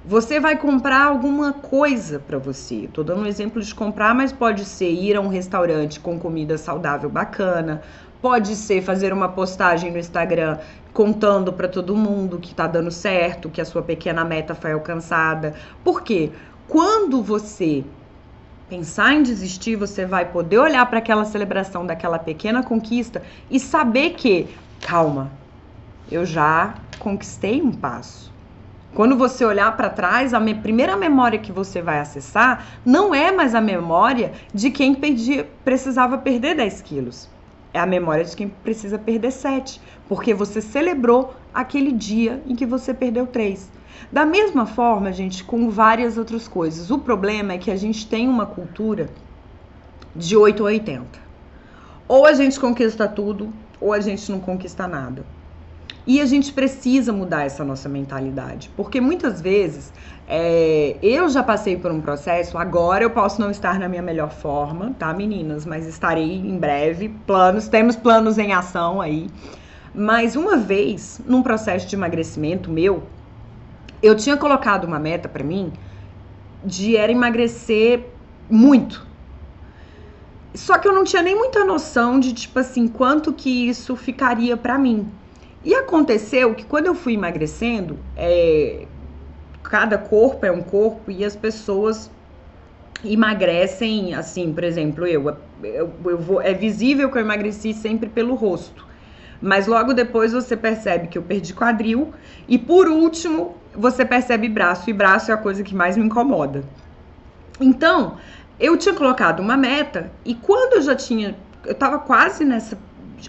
Você 0.05 0.41
vai 0.41 0.57
comprar 0.57 1.05
alguma 1.05 1.53
coisa 1.53 2.19
para 2.19 2.37
você. 2.37 2.89
Tô 2.93 3.05
dando 3.05 3.23
um 3.23 3.27
exemplo 3.27 3.63
de 3.63 3.73
comprar, 3.73 4.13
mas 4.15 4.33
pode 4.33 4.65
ser 4.65 4.91
ir 4.91 5.17
a 5.17 5.21
um 5.21 5.29
restaurante 5.29 6.01
com 6.01 6.19
comida 6.19 6.59
saudável 6.59 7.09
bacana, 7.09 7.83
pode 8.21 8.57
ser 8.57 8.83
fazer 8.83 9.13
uma 9.13 9.29
postagem 9.29 9.93
no 9.93 9.99
Instagram 9.99 10.59
contando 10.93 11.53
para 11.53 11.69
todo 11.69 11.97
mundo 11.97 12.39
que 12.39 12.55
tá 12.55 12.67
dando 12.67 12.91
certo, 12.91 13.49
que 13.49 13.61
a 13.61 13.65
sua 13.65 13.83
pequena 13.83 14.25
meta 14.25 14.55
foi 14.55 14.73
alcançada. 14.73 15.55
Por 15.83 16.03
quê? 16.03 16.31
Quando 16.69 17.23
você 17.23 17.85
pensar 18.69 19.13
em 19.15 19.23
desistir, 19.23 19.77
você 19.77 20.07
vai 20.07 20.25
poder 20.25 20.59
olhar 20.59 20.85
para 20.87 20.99
aquela 20.99 21.25
celebração 21.25 21.85
daquela 21.85 22.19
pequena 22.19 22.63
conquista 22.63 23.23
e 23.51 23.61
saber 23.61 24.11
que, 24.11 24.49
calma, 24.81 25.31
eu 26.11 26.25
já 26.25 26.75
conquistei 26.99 27.61
um 27.61 27.73
passo. 27.73 28.33
Quando 28.95 29.17
você 29.17 29.43
olhar 29.45 29.75
para 29.75 29.89
trás, 29.89 30.35
a 30.35 30.41
me 30.41 30.55
primeira 30.55 30.97
memória 30.97 31.39
que 31.39 31.51
você 31.51 31.81
vai 31.81 31.99
acessar 31.99 32.67
não 32.85 33.15
é 33.15 33.33
mais 33.33 33.55
a 33.55 33.61
memória 33.61 34.33
de 34.53 34.71
quem 34.71 34.95
perdi, 34.95 35.45
precisava 35.65 36.19
perder 36.19 36.55
10 36.55 36.83
quilos. 36.83 37.29
É 37.73 37.81
a 37.81 37.87
memória 37.87 38.23
de 38.23 38.37
quem 38.37 38.49
precisa 38.49 38.99
perder 38.99 39.31
7, 39.31 39.81
porque 40.13 40.35
você 40.35 40.61
celebrou 40.61 41.35
aquele 41.55 41.91
dia 41.91 42.43
em 42.47 42.55
que 42.55 42.67
você 42.67 42.93
perdeu 42.93 43.27
3. 43.27 43.71
Da 44.13 44.27
mesma 44.27 44.67
forma, 44.67 45.11
gente, 45.11 45.43
com 45.43 45.71
várias 45.71 46.19
outras 46.19 46.47
coisas. 46.47 46.91
O 46.91 46.99
problema 46.99 47.55
é 47.55 47.59
que 47.59 47.71
a 47.71 47.77
gente 47.77 48.07
tem 48.07 48.29
uma 48.29 48.45
cultura 48.45 49.09
de 50.15 50.37
8 50.37 50.61
ou 50.61 50.67
80. 50.67 51.19
Ou 52.07 52.27
a 52.27 52.35
gente 52.35 52.61
conquista 52.61 53.09
tudo, 53.09 53.51
ou 53.81 53.95
a 53.95 54.01
gente 54.01 54.31
não 54.31 54.39
conquista 54.39 54.87
nada. 54.87 55.25
E 56.07 56.21
a 56.21 56.27
gente 56.27 56.53
precisa 56.53 57.11
mudar 57.11 57.45
essa 57.45 57.65
nossa 57.65 57.89
mentalidade, 57.89 58.71
porque 58.77 59.01
muitas 59.01 59.41
vezes 59.41 59.91
é, 60.29 60.97
eu 61.03 61.27
já 61.31 61.43
passei 61.43 61.77
por 61.79 61.91
um 61.91 62.03
processo, 62.03 62.59
agora 62.59 63.03
eu 63.03 63.11
posso 63.11 63.41
não 63.41 63.51
estar 63.51 63.79
na 63.79 63.89
minha 63.89 64.03
melhor 64.03 64.31
forma, 64.31 64.95
tá, 64.99 65.15
meninas? 65.15 65.65
Mas 65.65 65.87
estarei 65.87 66.35
em 66.35 66.59
breve. 66.59 67.09
Planos, 67.27 67.67
temos 67.67 67.97
planos 67.97 68.37
em 68.37 68.53
ação 68.53 69.01
aí. 69.01 69.31
Mas 69.95 70.37
uma 70.37 70.57
vez, 70.57 71.21
num 71.27 71.43
processo 71.43 71.87
de 71.87 71.95
emagrecimento 71.95 72.71
meu, 72.71 73.03
eu 74.03 74.17
tinha 74.17 74.37
colocado 74.37 74.85
uma 74.85 74.99
meta 74.99 75.29
para 75.29 75.45
mim 75.45 75.73
de 76.65 76.97
era 76.97 77.13
emagrecer 77.13 78.07
muito. 78.49 79.07
Só 80.55 80.79
que 80.79 80.87
eu 80.87 80.93
não 80.93 81.05
tinha 81.05 81.23
nem 81.23 81.35
muita 81.35 81.65
noção 81.65 82.21
de 82.21 82.33
tipo 82.33 82.59
assim, 82.59 82.87
quanto 82.89 83.33
que 83.33 83.69
isso 83.69 83.97
ficaria 83.97 84.57
para 84.57 84.79
mim. 84.79 85.09
E 85.65 85.75
aconteceu 85.75 86.55
que 86.55 86.65
quando 86.65 86.87
eu 86.87 86.95
fui 86.95 87.15
emagrecendo, 87.15 87.99
é, 88.17 88.87
cada 89.63 89.97
corpo 89.97 90.45
é 90.45 90.51
um 90.51 90.63
corpo 90.63 91.11
e 91.11 91.25
as 91.25 91.37
pessoas 91.37 92.11
emagrecem 93.05 94.15
assim, 94.15 94.53
por 94.53 94.65
exemplo, 94.65 95.07
eu, 95.07 95.37
eu, 95.63 95.91
eu 96.05 96.19
vou, 96.19 96.41
é 96.41 96.53
visível 96.53 97.11
que 97.11 97.19
eu 97.19 97.23
emagreci 97.23 97.73
sempre 97.73 98.09
pelo 98.09 98.35
rosto. 98.35 98.92
Mas 99.43 99.67
logo 99.67 99.93
depois 99.93 100.33
você 100.33 100.57
percebe 100.57 101.09
que 101.09 101.19
eu 101.19 101.23
perdi 101.23 101.53
quadril 101.53 102.15
e 102.47 102.57
por 102.57 102.89
último 102.89 103.57
você 103.75 104.05
percebe 104.05 104.49
braço 104.49 104.89
e 104.89 104.93
braço 104.93 105.31
é 105.33 105.35
a 105.35 105.37
coisa 105.37 105.65
que 105.65 105.75
mais 105.75 105.97
me 105.97 106.05
incomoda. 106.05 106.63
Então, 107.61 108.19
eu 108.61 108.77
tinha 108.77 108.95
colocado 108.95 109.41
uma 109.41 109.57
meta 109.57 110.13
e 110.25 110.35
quando 110.35 110.75
eu 110.75 110.83
já 110.83 110.95
tinha, 110.95 111.37
eu 111.67 111.75
tava 111.75 111.99
quase 111.99 112.45
nessa 112.45 112.79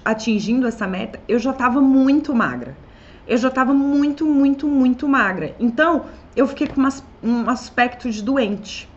atingindo 0.04 0.68
essa 0.68 0.88
meta, 0.88 1.20
eu 1.28 1.38
já 1.38 1.52
estava 1.52 1.82
muito 1.82 2.34
magra. 2.34 2.76
Eu 3.28 3.38
já 3.38 3.48
estava 3.48 3.74
muito, 3.74 4.26
muito, 4.26 4.68
muito 4.68 5.08
magra. 5.08 5.56
Então, 5.60 6.06
eu 6.36 6.48
fiquei 6.48 6.68
com 6.68 6.82
um 7.22 7.50
aspecto 7.50 8.10
de 8.10 8.22
doente. 8.22 8.90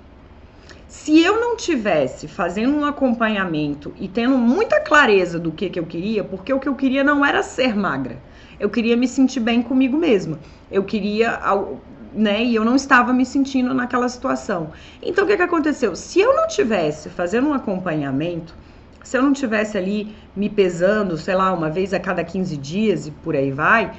Se 0.88 1.20
eu 1.20 1.40
não 1.40 1.56
tivesse 1.56 2.28
fazendo 2.28 2.76
um 2.76 2.84
acompanhamento 2.84 3.92
e 3.98 4.06
tendo 4.06 4.38
muita 4.38 4.80
clareza 4.80 5.36
do 5.36 5.50
que, 5.50 5.68
que 5.68 5.80
eu 5.80 5.84
queria, 5.84 6.22
porque 6.22 6.52
o 6.52 6.60
que 6.60 6.68
eu 6.68 6.76
queria 6.76 7.02
não 7.02 7.26
era 7.26 7.42
ser 7.42 7.74
magra. 7.74 8.18
Eu 8.58 8.70
queria 8.70 8.96
me 8.96 9.08
sentir 9.08 9.40
bem 9.40 9.62
comigo 9.62 9.96
mesma. 9.96 10.38
Eu 10.70 10.84
queria, 10.84 11.40
né? 12.14 12.44
E 12.44 12.54
eu 12.54 12.64
não 12.64 12.76
estava 12.76 13.12
me 13.12 13.26
sentindo 13.26 13.74
naquela 13.74 14.08
situação. 14.08 14.70
Então, 15.02 15.24
o 15.24 15.26
que, 15.26 15.36
que 15.36 15.42
aconteceu? 15.42 15.96
Se 15.96 16.20
eu 16.20 16.36
não 16.36 16.46
tivesse 16.46 17.08
fazendo 17.10 17.48
um 17.48 17.52
acompanhamento, 17.52 18.54
se 19.02 19.18
eu 19.18 19.22
não 19.22 19.32
tivesse 19.32 19.76
ali 19.76 20.14
me 20.36 20.48
pesando, 20.48 21.16
sei 21.18 21.34
lá, 21.34 21.52
uma 21.52 21.68
vez 21.68 21.92
a 21.92 21.98
cada 21.98 22.22
15 22.22 22.56
dias 22.56 23.08
e 23.08 23.10
por 23.10 23.34
aí 23.34 23.50
vai, 23.50 23.92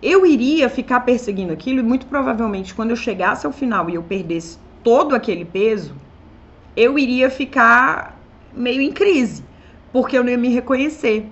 eu 0.00 0.24
iria 0.24 0.68
ficar 0.68 1.00
perseguindo 1.00 1.52
aquilo 1.52 1.80
e 1.80 1.82
muito 1.82 2.06
provavelmente 2.06 2.72
quando 2.74 2.90
eu 2.90 2.96
chegasse 2.96 3.44
ao 3.44 3.52
final 3.52 3.90
e 3.90 3.96
eu 3.96 4.02
perdesse 4.04 4.56
todo 4.84 5.14
aquele 5.14 5.44
peso, 5.44 5.94
eu 6.78 6.98
iria 6.98 7.28
ficar 7.30 8.18
meio 8.54 8.80
em 8.80 8.92
crise, 8.92 9.44
porque 9.92 10.16
eu 10.16 10.22
não 10.22 10.30
ia 10.30 10.38
me 10.38 10.48
reconhecer. 10.48 11.26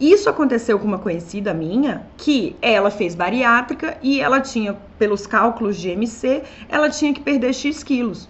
Isso 0.00 0.28
aconteceu 0.30 0.78
com 0.78 0.86
uma 0.86 0.98
conhecida 0.98 1.52
minha 1.52 2.06
que 2.16 2.56
ela 2.62 2.90
fez 2.90 3.14
bariátrica 3.14 3.96
e 4.02 4.20
ela 4.20 4.40
tinha, 4.40 4.74
pelos 4.98 5.26
cálculos 5.26 5.76
de 5.76 5.90
MC, 5.90 6.42
ela 6.68 6.88
tinha 6.88 7.12
que 7.12 7.20
perder 7.20 7.52
X 7.52 7.82
quilos. 7.82 8.28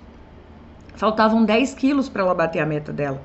Faltavam 0.95 1.45
10 1.45 1.75
quilos 1.75 2.09
para 2.09 2.23
ela 2.23 2.35
bater 2.35 2.61
a 2.61 2.67
meta 2.67 2.93
dela 2.93 3.23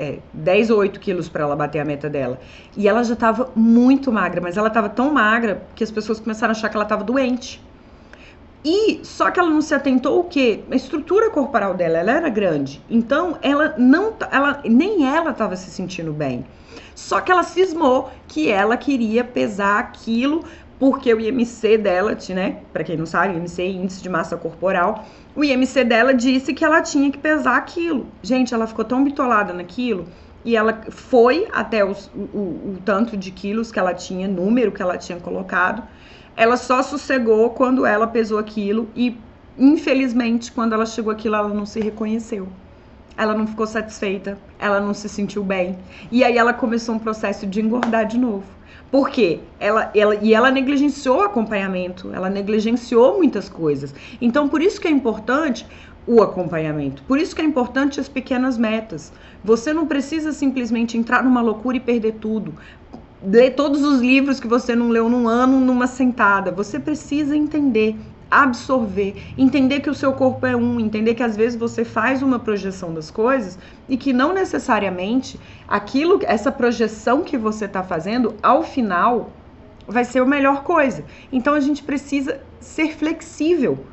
é, 0.00 0.18
10 0.32 0.70
ou 0.70 0.78
8 0.78 0.98
quilos 0.98 1.28
para 1.28 1.42
ela 1.42 1.54
bater 1.54 1.78
a 1.78 1.84
meta 1.84 2.08
dela. 2.08 2.40
E 2.74 2.88
ela 2.88 3.04
já 3.04 3.12
estava 3.12 3.50
muito 3.54 4.10
magra, 4.10 4.40
mas 4.40 4.56
ela 4.56 4.68
estava 4.68 4.88
tão 4.88 5.12
magra 5.12 5.62
que 5.74 5.84
as 5.84 5.90
pessoas 5.90 6.18
começaram 6.18 6.52
a 6.52 6.56
achar 6.56 6.70
que 6.70 6.76
ela 6.76 6.84
estava 6.84 7.04
doente. 7.04 7.62
E 8.64 9.00
só 9.02 9.30
que 9.30 9.40
ela 9.40 9.48
não 9.48 9.62
se 9.62 9.74
atentou 9.74 10.20
o 10.20 10.24
quê? 10.24 10.60
A 10.70 10.76
estrutura 10.76 11.30
corporal 11.30 11.74
dela, 11.74 11.98
ela 11.98 12.12
era 12.12 12.28
grande. 12.28 12.82
Então, 12.90 13.38
ela 13.40 13.74
não 13.78 14.14
ela 14.30 14.60
nem 14.64 15.06
ela 15.06 15.30
estava 15.30 15.56
se 15.56 15.70
sentindo 15.70 16.12
bem. 16.12 16.44
Só 16.94 17.20
que 17.20 17.32
ela 17.32 17.42
cismou 17.42 18.10
que 18.28 18.50
ela 18.50 18.76
queria 18.76 19.24
pesar 19.24 19.78
aquilo 19.78 20.44
porque 20.78 21.12
o 21.12 21.20
IMC 21.20 21.76
dela, 21.76 22.16
né, 22.30 22.60
para 22.72 22.82
quem 22.82 22.96
não 22.96 23.04
sabe, 23.04 23.36
IMC 23.36 23.62
é 23.62 23.68
índice 23.68 24.02
de 24.02 24.08
massa 24.08 24.34
corporal, 24.34 25.04
o 25.36 25.44
IMC 25.44 25.84
dela 25.84 26.14
disse 26.14 26.54
que 26.54 26.64
ela 26.64 26.80
tinha 26.80 27.10
que 27.10 27.18
pesar 27.18 27.58
aquilo. 27.58 28.06
Gente, 28.22 28.54
ela 28.54 28.66
ficou 28.66 28.84
tão 28.84 29.04
bitolada 29.04 29.52
naquilo 29.52 30.06
e 30.42 30.56
ela 30.56 30.80
foi 30.88 31.46
até 31.52 31.84
os, 31.84 32.06
o, 32.14 32.38
o, 32.38 32.78
tanto 32.82 33.14
de 33.14 33.30
quilos 33.30 33.70
que 33.70 33.78
ela 33.78 33.92
tinha, 33.92 34.26
número 34.26 34.72
que 34.72 34.80
ela 34.80 34.96
tinha 34.96 35.20
colocado. 35.20 35.82
Ela 36.36 36.56
só 36.56 36.82
sossegou 36.82 37.50
quando 37.50 37.84
ela 37.84 38.06
pesou 38.06 38.38
aquilo 38.38 38.88
e, 38.96 39.16
infelizmente, 39.58 40.50
quando 40.52 40.72
ela 40.72 40.86
chegou 40.86 41.12
aquilo, 41.12 41.36
ela 41.36 41.48
não 41.48 41.66
se 41.66 41.80
reconheceu. 41.80 42.48
Ela 43.16 43.34
não 43.34 43.46
ficou 43.46 43.66
satisfeita, 43.66 44.38
ela 44.58 44.80
não 44.80 44.94
se 44.94 45.08
sentiu 45.08 45.44
bem. 45.44 45.78
E 46.10 46.24
aí 46.24 46.38
ela 46.38 46.54
começou 46.54 46.94
um 46.94 46.98
processo 46.98 47.46
de 47.46 47.60
engordar 47.60 48.06
de 48.06 48.18
novo. 48.18 48.44
Por 48.90 49.08
quê? 49.08 49.40
Ela, 49.60 49.90
ela, 49.94 50.16
e 50.16 50.34
ela 50.34 50.50
negligenciou 50.50 51.18
o 51.18 51.22
acompanhamento, 51.22 52.10
ela 52.12 52.28
negligenciou 52.28 53.18
muitas 53.18 53.48
coisas. 53.48 53.94
Então, 54.20 54.48
por 54.48 54.60
isso 54.60 54.80
que 54.80 54.88
é 54.88 54.90
importante 54.90 55.64
o 56.06 56.22
acompanhamento. 56.22 57.02
Por 57.04 57.18
isso 57.18 57.36
que 57.36 57.42
é 57.42 57.44
importante 57.44 58.00
as 58.00 58.08
pequenas 58.08 58.58
metas. 58.58 59.12
Você 59.44 59.72
não 59.72 59.86
precisa 59.86 60.32
simplesmente 60.32 60.98
entrar 60.98 61.22
numa 61.22 61.40
loucura 61.40 61.76
e 61.76 61.80
perder 61.80 62.14
tudo. 62.14 62.54
Ler 63.22 63.50
todos 63.50 63.82
os 63.82 64.00
livros 64.00 64.40
que 64.40 64.48
você 64.48 64.74
não 64.74 64.88
leu 64.88 65.06
num 65.08 65.28
ano 65.28 65.60
numa 65.60 65.86
sentada. 65.86 66.50
Você 66.50 66.80
precisa 66.80 67.36
entender, 67.36 67.94
absorver, 68.30 69.14
entender 69.36 69.80
que 69.80 69.90
o 69.90 69.94
seu 69.94 70.14
corpo 70.14 70.46
é 70.46 70.56
um, 70.56 70.80
entender 70.80 71.14
que 71.14 71.22
às 71.22 71.36
vezes 71.36 71.58
você 71.58 71.84
faz 71.84 72.22
uma 72.22 72.38
projeção 72.38 72.94
das 72.94 73.10
coisas 73.10 73.58
e 73.86 73.98
que 73.98 74.14
não 74.14 74.32
necessariamente 74.32 75.38
aquilo, 75.68 76.18
essa 76.22 76.50
projeção 76.50 77.22
que 77.22 77.36
você 77.36 77.66
está 77.66 77.82
fazendo, 77.82 78.34
ao 78.42 78.62
final 78.62 79.30
vai 79.86 80.04
ser 80.04 80.20
a 80.20 80.24
melhor 80.24 80.62
coisa. 80.62 81.04
Então 81.30 81.52
a 81.52 81.60
gente 81.60 81.82
precisa 81.82 82.40
ser 82.58 82.94
flexível 82.94 83.84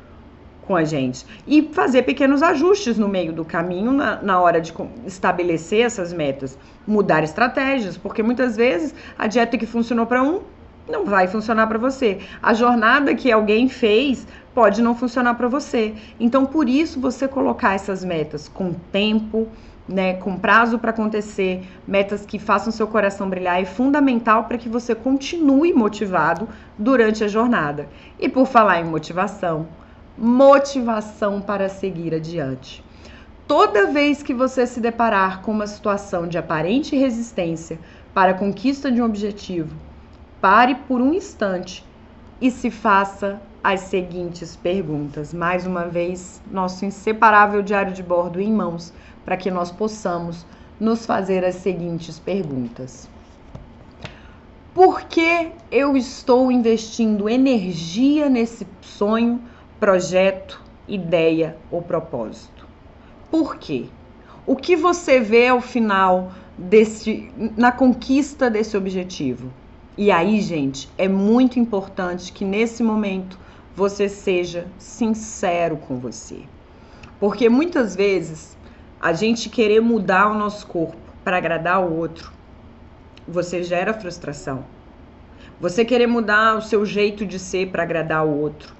com 0.68 0.76
a 0.76 0.84
gente 0.84 1.24
e 1.46 1.62
fazer 1.72 2.02
pequenos 2.02 2.42
ajustes 2.42 2.98
no 2.98 3.08
meio 3.08 3.32
do 3.32 3.42
caminho 3.42 3.90
na, 3.90 4.20
na 4.22 4.38
hora 4.38 4.60
de 4.60 4.74
estabelecer 5.06 5.80
essas 5.80 6.12
metas, 6.12 6.58
mudar 6.86 7.24
estratégias, 7.24 7.96
porque 7.96 8.22
muitas 8.22 8.54
vezes 8.54 8.94
a 9.18 9.26
dieta 9.26 9.56
que 9.56 9.64
funcionou 9.64 10.04
para 10.04 10.22
um 10.22 10.42
não 10.86 11.06
vai 11.06 11.26
funcionar 11.26 11.66
para 11.66 11.78
você. 11.78 12.18
A 12.42 12.52
jornada 12.52 13.14
que 13.14 13.32
alguém 13.32 13.68
fez 13.68 14.26
pode 14.54 14.82
não 14.82 14.94
funcionar 14.94 15.34
para 15.34 15.48
você. 15.48 15.94
Então, 16.20 16.44
por 16.44 16.68
isso, 16.68 17.00
você 17.00 17.26
colocar 17.26 17.74
essas 17.74 18.04
metas 18.04 18.48
com 18.48 18.72
tempo, 18.90 19.48
né, 19.86 20.14
com 20.14 20.38
prazo 20.38 20.78
para 20.78 20.90
acontecer, 20.90 21.62
metas 21.86 22.26
que 22.26 22.38
façam 22.38 22.72
seu 22.72 22.86
coração 22.86 23.28
brilhar 23.28 23.60
é 23.60 23.64
fundamental 23.64 24.44
para 24.44 24.58
que 24.58 24.68
você 24.68 24.94
continue 24.94 25.72
motivado 25.72 26.48
durante 26.78 27.24
a 27.24 27.28
jornada. 27.28 27.88
E 28.18 28.28
por 28.28 28.46
falar 28.46 28.80
em 28.80 28.84
motivação, 28.84 29.66
motivação 30.18 31.40
para 31.40 31.68
seguir 31.68 32.12
adiante. 32.12 32.84
Toda 33.46 33.90
vez 33.92 34.22
que 34.22 34.34
você 34.34 34.66
se 34.66 34.80
deparar 34.80 35.42
com 35.42 35.52
uma 35.52 35.66
situação 35.66 36.26
de 36.26 36.36
aparente 36.36 36.96
resistência 36.96 37.78
para 38.12 38.32
a 38.32 38.34
conquista 38.34 38.90
de 38.90 39.00
um 39.00 39.04
objetivo, 39.04 39.74
pare 40.40 40.74
por 40.74 41.00
um 41.00 41.14
instante 41.14 41.84
e 42.40 42.50
se 42.50 42.70
faça 42.70 43.40
as 43.62 43.80
seguintes 43.80 44.56
perguntas. 44.56 45.32
Mais 45.32 45.66
uma 45.66 45.84
vez, 45.84 46.42
nosso 46.50 46.84
inseparável 46.84 47.62
diário 47.62 47.92
de 47.92 48.02
bordo 48.02 48.40
em 48.40 48.52
mãos, 48.52 48.92
para 49.24 49.36
que 49.36 49.50
nós 49.50 49.70
possamos 49.70 50.44
nos 50.80 51.06
fazer 51.06 51.44
as 51.44 51.56
seguintes 51.56 52.18
perguntas. 52.18 53.08
Por 54.74 55.02
que 55.02 55.50
eu 55.70 55.96
estou 55.96 56.52
investindo 56.52 57.28
energia 57.28 58.28
nesse 58.28 58.66
sonho? 58.80 59.40
Projeto, 59.78 60.62
ideia 60.86 61.56
ou 61.70 61.82
propósito. 61.82 62.66
Por 63.30 63.56
quê? 63.56 63.86
O 64.46 64.56
que 64.56 64.74
você 64.74 65.20
vê 65.20 65.48
ao 65.48 65.60
final 65.60 66.32
desse 66.56 67.30
na 67.56 67.70
conquista 67.70 68.50
desse 68.50 68.76
objetivo? 68.76 69.52
E 69.96 70.10
aí, 70.10 70.40
gente, 70.40 70.88
é 70.96 71.08
muito 71.08 71.58
importante 71.58 72.32
que 72.32 72.44
nesse 72.44 72.82
momento 72.82 73.38
você 73.74 74.08
seja 74.08 74.66
sincero 74.78 75.76
com 75.76 75.98
você. 75.98 76.40
Porque 77.20 77.48
muitas 77.48 77.94
vezes 77.94 78.56
a 79.00 79.12
gente 79.12 79.48
querer 79.48 79.80
mudar 79.80 80.30
o 80.30 80.38
nosso 80.38 80.66
corpo 80.66 80.96
para 81.22 81.36
agradar 81.36 81.84
o 81.84 81.96
outro, 81.96 82.32
você 83.26 83.62
gera 83.62 83.92
frustração. 83.92 84.64
Você 85.60 85.84
querer 85.84 86.06
mudar 86.06 86.56
o 86.56 86.62
seu 86.62 86.86
jeito 86.86 87.26
de 87.26 87.38
ser 87.38 87.68
para 87.68 87.82
agradar 87.82 88.24
o 88.24 88.40
outro, 88.40 88.74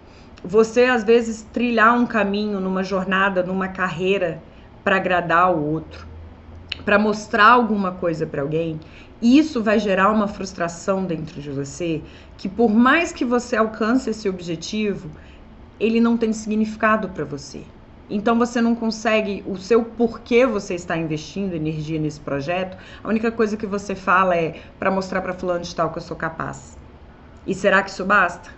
você 0.45 0.85
às 0.85 1.05
vezes 1.05 1.43
trilhar 1.53 1.99
um 1.99 2.07
caminho 2.07 2.61
numa 2.61 2.83
jornada, 2.83 3.43
numa 3.43 3.69
carreira 3.69 4.43
para 4.85 4.97
agradar 4.97 5.55
o 5.55 5.65
outro, 5.65 6.07
para 6.85 6.99
mostrar 6.99 7.51
alguma 7.51 7.93
coisa 7.93 8.27
para 8.27 8.43
alguém, 8.43 8.79
isso 9.21 9.63
vai 9.63 9.79
gerar 9.79 10.11
uma 10.11 10.29
frustração 10.29 11.05
dentro 11.05 11.41
de 11.41 11.51
você, 11.51 12.03
que 12.37 12.49
por 12.49 12.71
mais 12.71 13.13
que 13.13 13.25
você 13.25 13.57
alcance 13.57 14.11
esse 14.11 14.29
objetivo, 14.29 15.11
ele 15.81 16.01
não 16.01 16.17
tem 16.17 16.33
significado 16.33 17.09
para 17.09 17.25
você. 17.25 17.65
Então 18.11 18.39
você 18.39 18.61
não 18.61 18.75
consegue 18.75 19.43
o 19.47 19.57
seu 19.57 19.85
porquê 19.85 20.47
você 20.47 20.75
está 20.75 20.97
investindo 20.97 21.55
energia 21.55 22.01
nesse 22.01 22.21
projeto. 22.21 22.79
A 23.03 23.09
única 23.09 23.31
coisa 23.31 23.57
que 23.57 23.67
você 23.67 23.95
fala 23.95 24.35
é 24.37 24.63
para 24.79 24.91
mostrar 24.91 25.21
para 25.21 25.35
fulano 25.35 25.63
de 25.63 25.75
tal 25.75 25.91
que 25.91 25.99
eu 25.99 26.03
sou 26.03 26.17
capaz. 26.17 26.79
E 27.47 27.55
será 27.55 27.83
que 27.83 27.91
isso 27.91 28.05
basta? 28.05 28.58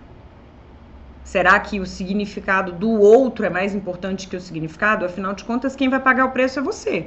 Será 1.31 1.57
que 1.61 1.79
o 1.79 1.85
significado 1.85 2.73
do 2.73 2.89
outro 2.89 3.45
é 3.45 3.49
mais 3.49 3.73
importante 3.73 4.27
que 4.27 4.35
o 4.35 4.41
significado? 4.41 5.05
Afinal 5.05 5.33
de 5.33 5.45
contas, 5.45 5.77
quem 5.77 5.87
vai 5.87 6.01
pagar 6.01 6.25
o 6.25 6.31
preço 6.31 6.59
é 6.59 6.61
você. 6.61 7.05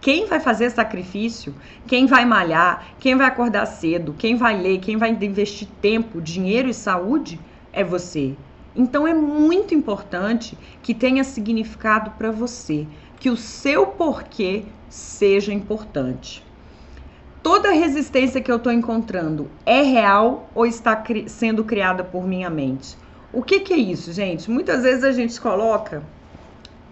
Quem 0.00 0.26
vai 0.26 0.38
fazer 0.38 0.70
sacrifício, 0.70 1.52
quem 1.84 2.06
vai 2.06 2.24
malhar, 2.24 2.94
quem 3.00 3.16
vai 3.16 3.26
acordar 3.26 3.66
cedo, 3.66 4.14
quem 4.16 4.36
vai 4.36 4.56
ler, 4.56 4.78
quem 4.78 4.96
vai 4.96 5.10
investir 5.10 5.66
tempo, 5.82 6.20
dinheiro 6.20 6.68
e 6.68 6.72
saúde 6.72 7.40
é 7.72 7.82
você. 7.82 8.36
Então 8.76 9.04
é 9.04 9.12
muito 9.12 9.74
importante 9.74 10.56
que 10.80 10.94
tenha 10.94 11.24
significado 11.24 12.12
para 12.12 12.30
você, 12.30 12.86
que 13.18 13.30
o 13.30 13.36
seu 13.36 13.84
porquê 13.84 14.62
seja 14.88 15.52
importante. 15.52 16.46
Toda 17.42 17.72
resistência 17.72 18.40
que 18.40 18.52
eu 18.52 18.58
estou 18.58 18.70
encontrando 18.70 19.50
é 19.66 19.82
real 19.82 20.48
ou 20.54 20.66
está 20.66 20.94
cri 20.94 21.28
sendo 21.28 21.64
criada 21.64 22.04
por 22.04 22.24
minha 22.24 22.48
mente? 22.48 22.99
O 23.32 23.42
que, 23.42 23.60
que 23.60 23.72
é 23.72 23.76
isso, 23.76 24.12
gente? 24.12 24.50
Muitas 24.50 24.82
vezes 24.82 25.04
a 25.04 25.12
gente 25.12 25.40
coloca 25.40 26.02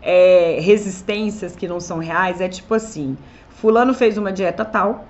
é, 0.00 0.58
resistências 0.60 1.56
que 1.56 1.66
não 1.66 1.80
são 1.80 1.98
reais. 1.98 2.40
É 2.40 2.48
tipo 2.48 2.74
assim: 2.74 3.16
Fulano 3.50 3.92
fez 3.92 4.16
uma 4.16 4.32
dieta 4.32 4.64
tal 4.64 5.06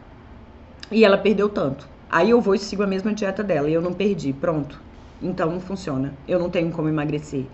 e 0.91 1.05
ela 1.05 1.18
perdeu 1.18 1.49
tanto. 1.49 1.87
Aí 2.11 2.31
eu 2.31 2.41
vou 2.41 2.55
e 2.55 2.59
sigo 2.59 2.83
a 2.83 2.87
mesma 2.87 3.12
dieta 3.12 3.43
dela 3.43 3.68
e 3.68 3.74
eu 3.74 3.83
não 3.83 3.93
perdi. 3.93 4.33
Pronto. 4.33 4.81
Então 5.20 5.51
não 5.51 5.61
funciona. 5.61 6.14
Eu 6.26 6.39
não 6.39 6.49
tenho 6.49 6.70
como 6.70 6.89
emagrecer. 6.89 7.45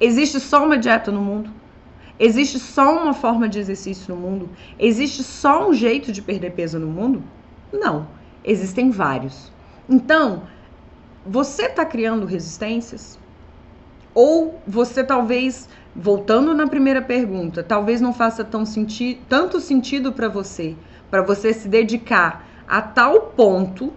Existe 0.00 0.38
só 0.38 0.64
uma 0.64 0.78
dieta 0.78 1.10
no 1.10 1.20
mundo? 1.20 1.50
Existe 2.18 2.58
só 2.58 3.02
uma 3.02 3.12
forma 3.12 3.48
de 3.48 3.58
exercício 3.58 4.14
no 4.14 4.20
mundo? 4.20 4.48
Existe 4.78 5.22
só 5.22 5.68
um 5.68 5.74
jeito 5.74 6.12
de 6.12 6.22
perder 6.22 6.52
peso 6.52 6.78
no 6.78 6.86
mundo? 6.86 7.22
Não. 7.72 8.06
Existem 8.44 8.90
vários. 8.90 9.50
Então, 9.88 10.44
você 11.28 11.64
está 11.64 11.84
criando 11.84 12.24
resistências? 12.24 13.18
Ou 14.14 14.60
você 14.66 15.04
talvez, 15.04 15.68
voltando 15.94 16.54
na 16.54 16.66
primeira 16.66 17.02
pergunta, 17.02 17.62
talvez 17.62 18.00
não 18.00 18.14
faça 18.14 18.44
tão 18.44 18.64
senti 18.64 19.20
tanto 19.28 19.60
sentido 19.60 20.12
para 20.12 20.28
você, 20.28 20.76
para 21.10 21.22
você 21.22 21.52
se 21.52 21.68
dedicar 21.68 22.46
a 22.66 22.80
tal 22.80 23.20
ponto 23.20 23.92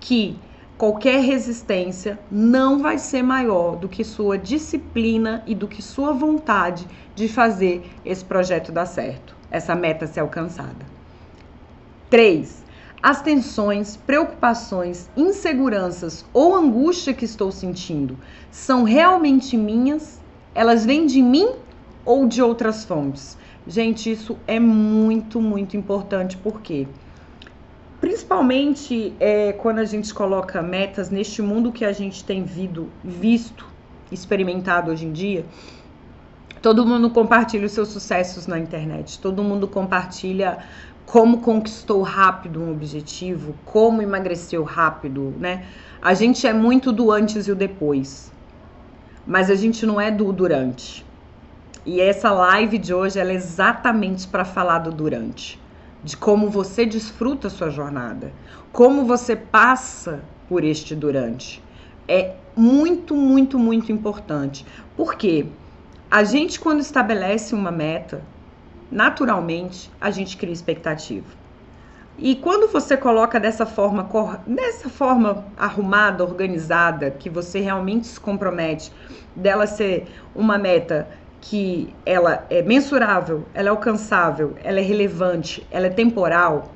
que 0.00 0.38
qualquer 0.76 1.20
resistência 1.20 2.18
não 2.30 2.80
vai 2.80 2.98
ser 2.98 3.22
maior 3.22 3.76
do 3.76 3.88
que 3.88 4.02
sua 4.02 4.36
disciplina 4.36 5.42
e 5.46 5.54
do 5.54 5.68
que 5.68 5.80
sua 5.80 6.12
vontade 6.12 6.86
de 7.14 7.28
fazer 7.28 7.88
esse 8.04 8.24
projeto 8.24 8.72
dar 8.72 8.86
certo, 8.86 9.36
essa 9.50 9.74
meta 9.74 10.06
ser 10.06 10.20
alcançada. 10.20 10.84
3 12.10 12.63
as 13.04 13.20
tensões, 13.20 13.98
preocupações, 13.98 15.10
inseguranças 15.14 16.24
ou 16.32 16.56
angústia 16.56 17.12
que 17.12 17.26
estou 17.26 17.52
sentindo 17.52 18.16
são 18.50 18.82
realmente 18.82 19.58
minhas? 19.58 20.18
Elas 20.54 20.86
vêm 20.86 21.04
de 21.04 21.20
mim 21.20 21.50
ou 22.02 22.26
de 22.26 22.40
outras 22.40 22.82
fontes? 22.82 23.36
Gente, 23.66 24.10
isso 24.10 24.38
é 24.46 24.58
muito, 24.58 25.38
muito 25.38 25.76
importante, 25.76 26.38
porque 26.38 26.88
principalmente 28.00 29.12
é, 29.20 29.52
quando 29.52 29.80
a 29.80 29.84
gente 29.84 30.14
coloca 30.14 30.62
metas 30.62 31.10
neste 31.10 31.42
mundo 31.42 31.70
que 31.70 31.84
a 31.84 31.92
gente 31.92 32.24
tem 32.24 32.42
vido, 32.42 32.88
visto, 33.04 33.66
experimentado 34.10 34.90
hoje 34.90 35.04
em 35.04 35.12
dia, 35.12 35.44
todo 36.62 36.86
mundo 36.86 37.10
compartilha 37.10 37.66
os 37.66 37.72
seus 37.72 37.88
sucessos 37.88 38.46
na 38.46 38.58
internet, 38.58 39.18
todo 39.18 39.44
mundo 39.44 39.68
compartilha 39.68 40.64
como 41.06 41.40
conquistou 41.40 42.02
rápido 42.02 42.60
um 42.60 42.72
objetivo, 42.72 43.54
como 43.64 44.02
emagreceu 44.02 44.62
rápido, 44.62 45.34
né? 45.38 45.66
A 46.00 46.14
gente 46.14 46.46
é 46.46 46.52
muito 46.52 46.92
do 46.92 47.10
antes 47.10 47.46
e 47.46 47.52
o 47.52 47.54
depois, 47.54 48.32
mas 49.26 49.50
a 49.50 49.54
gente 49.54 49.86
não 49.86 50.00
é 50.00 50.10
do 50.10 50.32
durante. 50.32 51.04
E 51.86 52.00
essa 52.00 52.30
live 52.30 52.78
de 52.78 52.94
hoje 52.94 53.18
é 53.18 53.32
exatamente 53.32 54.26
para 54.26 54.44
falar 54.44 54.78
do 54.78 54.90
durante, 54.90 55.60
de 56.02 56.16
como 56.16 56.48
você 56.48 56.86
desfruta 56.86 57.48
a 57.48 57.50
sua 57.50 57.70
jornada, 57.70 58.32
como 58.72 59.04
você 59.04 59.36
passa 59.36 60.22
por 60.48 60.64
este 60.64 60.94
durante. 60.94 61.62
É 62.08 62.34
muito, 62.56 63.14
muito, 63.14 63.58
muito 63.58 63.92
importante. 63.92 64.64
Porque 64.96 65.46
a 66.10 66.24
gente, 66.24 66.60
quando 66.60 66.80
estabelece 66.80 67.54
uma 67.54 67.70
meta, 67.70 68.22
naturalmente 68.90 69.90
a 70.00 70.10
gente 70.10 70.36
cria 70.36 70.52
expectativa. 70.52 71.26
E 72.16 72.36
quando 72.36 72.70
você 72.70 72.96
coloca 72.96 73.40
dessa 73.40 73.66
forma, 73.66 74.08
dessa 74.46 74.88
forma 74.88 75.44
arrumada, 75.56 76.22
organizada, 76.22 77.10
que 77.10 77.28
você 77.28 77.58
realmente 77.58 78.06
se 78.06 78.20
compromete 78.20 78.92
dela 79.34 79.66
ser 79.66 80.06
uma 80.34 80.56
meta 80.56 81.08
que 81.40 81.92
ela 82.06 82.46
é 82.48 82.62
mensurável, 82.62 83.44
ela 83.52 83.68
é 83.68 83.70
alcançável, 83.70 84.54
ela 84.62 84.78
é 84.78 84.82
relevante, 84.82 85.66
ela 85.70 85.88
é 85.88 85.90
temporal, 85.90 86.72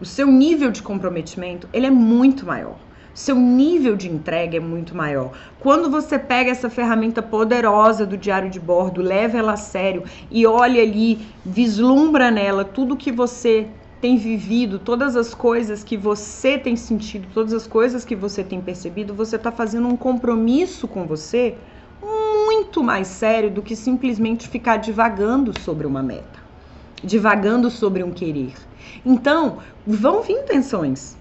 o 0.00 0.04
seu 0.04 0.28
nível 0.28 0.70
de 0.70 0.82
comprometimento 0.82 1.68
ele 1.72 1.86
é 1.86 1.90
muito 1.90 2.46
maior. 2.46 2.76
Seu 3.18 3.34
nível 3.34 3.96
de 3.96 4.08
entrega 4.08 4.58
é 4.58 4.60
muito 4.60 4.96
maior. 4.96 5.32
Quando 5.58 5.90
você 5.90 6.16
pega 6.20 6.52
essa 6.52 6.70
ferramenta 6.70 7.20
poderosa 7.20 8.06
do 8.06 8.16
diário 8.16 8.48
de 8.48 8.60
bordo, 8.60 9.02
leva 9.02 9.36
ela 9.36 9.54
a 9.54 9.56
sério 9.56 10.04
e 10.30 10.46
olha 10.46 10.80
ali, 10.80 11.26
vislumbra 11.44 12.30
nela 12.30 12.64
tudo 12.64 12.96
que 12.96 13.10
você 13.10 13.66
tem 14.00 14.16
vivido, 14.16 14.78
todas 14.78 15.16
as 15.16 15.34
coisas 15.34 15.82
que 15.82 15.96
você 15.96 16.56
tem 16.56 16.76
sentido, 16.76 17.26
todas 17.34 17.52
as 17.52 17.66
coisas 17.66 18.04
que 18.04 18.14
você 18.14 18.44
tem 18.44 18.60
percebido, 18.60 19.12
você 19.12 19.34
está 19.34 19.50
fazendo 19.50 19.88
um 19.88 19.96
compromisso 19.96 20.86
com 20.86 21.04
você 21.04 21.56
muito 22.00 22.84
mais 22.84 23.08
sério 23.08 23.50
do 23.50 23.62
que 23.62 23.74
simplesmente 23.74 24.48
ficar 24.48 24.76
divagando 24.76 25.52
sobre 25.60 25.88
uma 25.88 26.04
meta, 26.04 26.38
divagando 27.02 27.68
sobre 27.68 28.04
um 28.04 28.12
querer. 28.12 28.54
Então, 29.04 29.58
vão 29.84 30.22
vir 30.22 30.44
tensões, 30.44 31.17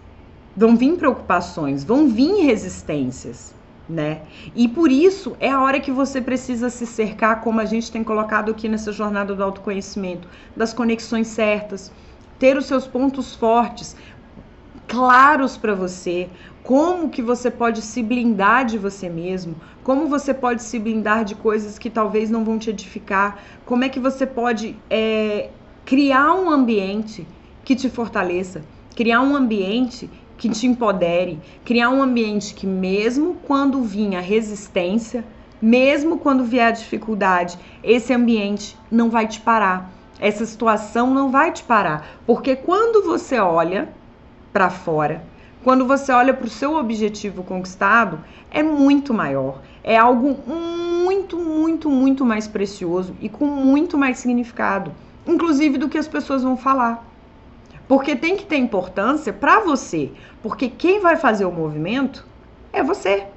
vão 0.58 0.76
vir 0.76 0.98
preocupações, 0.98 1.84
vão 1.84 2.08
vir 2.08 2.44
resistências, 2.44 3.54
né? 3.88 4.22
E 4.56 4.68
por 4.68 4.92
isso 4.92 5.38
é 5.40 5.52
a 5.52 5.62
hora 5.62 5.80
que 5.80 5.92
você 5.92 6.20
precisa 6.20 6.72
se 6.72 6.88
cercar, 6.88 7.42
como 7.42 7.62
a 7.62 7.66
gente 7.66 7.92
tem 7.92 8.04
colocado 8.04 8.50
aqui 8.50 8.68
nessa 8.68 8.92
jornada 8.92 9.36
do 9.36 9.44
autoconhecimento, 9.44 10.28
das 10.56 10.74
conexões 10.74 11.28
certas, 11.28 11.92
ter 12.40 12.58
os 12.58 12.66
seus 12.66 12.88
pontos 12.88 13.36
fortes 13.36 13.96
claros 14.88 15.58
para 15.58 15.76
você, 15.76 16.28
como 16.64 17.10
que 17.10 17.22
você 17.22 17.52
pode 17.52 17.82
se 17.82 18.02
blindar 18.02 18.66
de 18.66 18.78
você 18.78 19.10
mesmo, 19.10 19.56
como 19.84 20.08
você 20.08 20.34
pode 20.34 20.64
se 20.64 20.80
blindar 20.80 21.24
de 21.24 21.36
coisas 21.36 21.78
que 21.78 21.90
talvez 21.90 22.32
não 22.32 22.44
vão 22.44 22.58
te 22.58 22.72
edificar, 22.72 23.38
como 23.64 23.84
é 23.84 23.90
que 23.90 24.00
você 24.00 24.26
pode 24.26 24.76
é, 24.90 25.50
criar 25.86 26.34
um 26.34 26.50
ambiente 26.50 27.28
que 27.64 27.76
te 27.76 27.90
fortaleça, 27.90 28.64
criar 28.96 29.22
um 29.22 29.36
ambiente 29.36 30.10
que 30.38 30.50
te 30.50 30.68
empodere, 30.68 31.40
criar 31.66 31.90
um 31.90 32.02
ambiente 32.02 32.54
que 32.54 32.68
mesmo 32.68 33.38
quando 33.46 33.82
vinha 33.82 34.22
resistência, 34.22 35.26
mesmo 35.62 36.20
quando 36.20 36.44
vier 36.44 36.68
a 36.68 36.72
dificuldade, 36.72 37.58
esse 37.84 38.14
ambiente 38.14 38.78
não 38.92 39.10
vai 39.10 39.28
te 39.28 39.40
parar. 39.42 39.92
Essa 40.20 40.46
situação 40.46 41.14
não 41.14 41.30
vai 41.30 41.52
te 41.52 41.64
parar, 41.64 42.20
porque 42.26 42.56
quando 42.56 43.04
você 43.04 43.40
olha 43.40 43.90
para 44.52 44.70
fora, 44.70 45.24
quando 45.64 45.86
você 45.86 46.12
olha 46.12 46.34
para 46.34 46.48
o 46.48 46.50
seu 46.50 46.76
objetivo 46.76 47.44
conquistado, 47.44 48.20
é 48.50 48.64
muito 48.64 49.14
maior. 49.14 49.62
É 49.84 49.98
algo 49.98 50.38
muito, 50.48 51.38
muito, 51.38 51.90
muito 51.90 52.26
mais 52.26 52.48
precioso 52.48 53.16
e 53.22 53.30
com 53.30 53.46
muito 53.46 53.98
mais 53.98 54.18
significado, 54.20 54.92
inclusive 55.26 55.78
do 55.78 55.90
que 55.90 55.98
as 55.98 56.08
pessoas 56.08 56.44
vão 56.44 56.58
falar. 56.58 57.06
Porque 57.88 58.16
tem 58.16 58.36
que 58.36 58.46
ter 58.46 58.58
importância 58.58 59.32
para 59.32 59.62
você, 59.62 60.12
porque 60.44 60.70
quem 60.70 61.00
vai 61.00 61.16
fazer 61.16 61.46
o 61.46 61.52
movimento 61.52 62.26
é 62.74 62.84
você. 62.84 63.28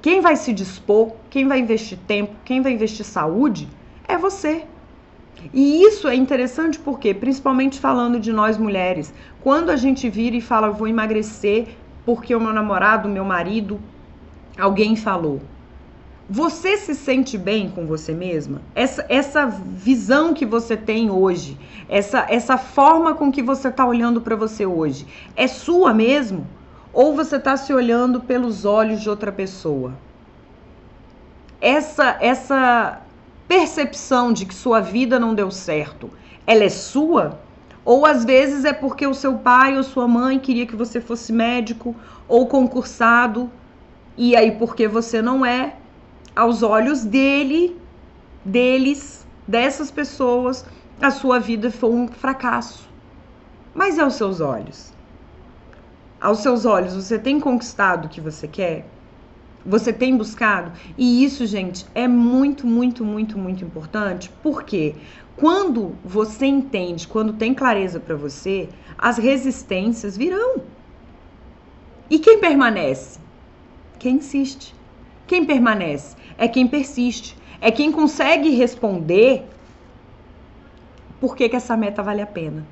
Quem 0.00 0.20
vai 0.20 0.36
se 0.36 0.52
dispor, 0.52 1.12
quem 1.28 1.46
vai 1.46 1.58
investir 1.58 1.98
tempo, 2.06 2.34
quem 2.44 2.62
vai 2.62 2.72
investir 2.72 3.04
saúde 3.04 3.68
é 4.06 4.16
você. 4.16 4.64
E 5.52 5.82
isso 5.82 6.08
é 6.08 6.14
interessante 6.14 6.78
porque, 6.78 7.12
principalmente 7.12 7.78
falando 7.78 8.18
de 8.18 8.32
nós 8.32 8.56
mulheres, 8.56 9.12
quando 9.40 9.70
a 9.70 9.76
gente 9.76 10.08
vira 10.08 10.36
e 10.36 10.40
fala, 10.40 10.70
vou 10.70 10.88
emagrecer 10.88 11.76
porque 12.04 12.34
o 12.34 12.40
meu 12.40 12.52
namorado, 12.52 13.08
meu 13.08 13.24
marido, 13.24 13.80
alguém 14.58 14.96
falou. 14.96 15.40
Você 16.28 16.76
se 16.76 16.92
sente 16.96 17.38
bem 17.38 17.70
com 17.70 17.86
você 17.86 18.12
mesma? 18.12 18.60
Essa, 18.74 19.06
essa 19.08 19.46
visão 19.46 20.34
que 20.34 20.44
você 20.44 20.76
tem 20.76 21.08
hoje, 21.08 21.56
essa, 21.88 22.26
essa 22.28 22.58
forma 22.58 23.14
com 23.14 23.30
que 23.30 23.40
você 23.40 23.68
está 23.68 23.86
olhando 23.86 24.20
para 24.20 24.34
você 24.34 24.66
hoje, 24.66 25.06
é 25.36 25.46
sua 25.46 25.94
mesmo? 25.94 26.44
Ou 26.92 27.14
você 27.14 27.36
está 27.36 27.56
se 27.56 27.72
olhando 27.72 28.20
pelos 28.20 28.64
olhos 28.64 29.02
de 29.02 29.08
outra 29.08 29.30
pessoa? 29.30 29.94
Essa, 31.60 32.16
essa 32.20 33.02
percepção 33.46 34.32
de 34.32 34.46
que 34.46 34.54
sua 34.54 34.80
vida 34.80 35.20
não 35.20 35.32
deu 35.32 35.52
certo, 35.52 36.10
ela 36.44 36.64
é 36.64 36.68
sua? 36.68 37.38
Ou 37.84 38.04
às 38.04 38.24
vezes 38.24 38.64
é 38.64 38.72
porque 38.72 39.06
o 39.06 39.14
seu 39.14 39.34
pai 39.34 39.76
ou 39.76 39.84
sua 39.84 40.08
mãe 40.08 40.40
queria 40.40 40.66
que 40.66 40.74
você 40.74 41.00
fosse 41.00 41.32
médico 41.32 41.94
ou 42.26 42.48
concursado, 42.48 43.48
e 44.16 44.34
aí 44.34 44.50
porque 44.50 44.88
você 44.88 45.22
não 45.22 45.46
é, 45.46 45.76
aos 46.36 46.62
olhos 46.62 47.02
dele, 47.02 47.80
deles, 48.44 49.26
dessas 49.48 49.90
pessoas, 49.90 50.66
a 51.00 51.10
sua 51.10 51.40
vida 51.40 51.70
foi 51.70 51.90
um 51.90 52.06
fracasso. 52.08 52.86
Mas 53.74 53.98
é 53.98 54.02
aos 54.02 54.14
seus 54.14 54.40
olhos. 54.40 54.92
Aos 56.20 56.38
seus 56.40 56.66
olhos, 56.66 56.94
você 56.94 57.18
tem 57.18 57.40
conquistado 57.40 58.04
o 58.04 58.08
que 58.08 58.20
você 58.20 58.46
quer? 58.46 58.86
Você 59.64 59.92
tem 59.92 60.16
buscado? 60.16 60.72
E 60.96 61.24
isso, 61.24 61.44
gente, 61.46 61.86
é 61.94 62.06
muito, 62.06 62.66
muito, 62.66 63.04
muito, 63.04 63.38
muito 63.38 63.64
importante, 63.64 64.30
porque 64.42 64.94
quando 65.36 65.96
você 66.04 66.46
entende, 66.46 67.08
quando 67.08 67.32
tem 67.32 67.52
clareza 67.52 67.98
para 67.98 68.14
você, 68.14 68.68
as 68.96 69.18
resistências 69.18 70.16
virão. 70.16 70.62
E 72.08 72.18
quem 72.18 72.38
permanece? 72.38 73.18
Quem 73.98 74.16
insiste. 74.16 74.74
Quem 75.26 75.44
permanece? 75.44 76.16
É 76.38 76.48
quem 76.48 76.66
persiste. 76.66 77.36
É 77.60 77.70
quem 77.70 77.90
consegue 77.90 78.50
responder 78.50 79.44
por 81.20 81.34
que, 81.34 81.48
que 81.48 81.56
essa 81.56 81.76
meta 81.76 82.02
vale 82.02 82.20
a 82.20 82.26
pena. 82.26 82.66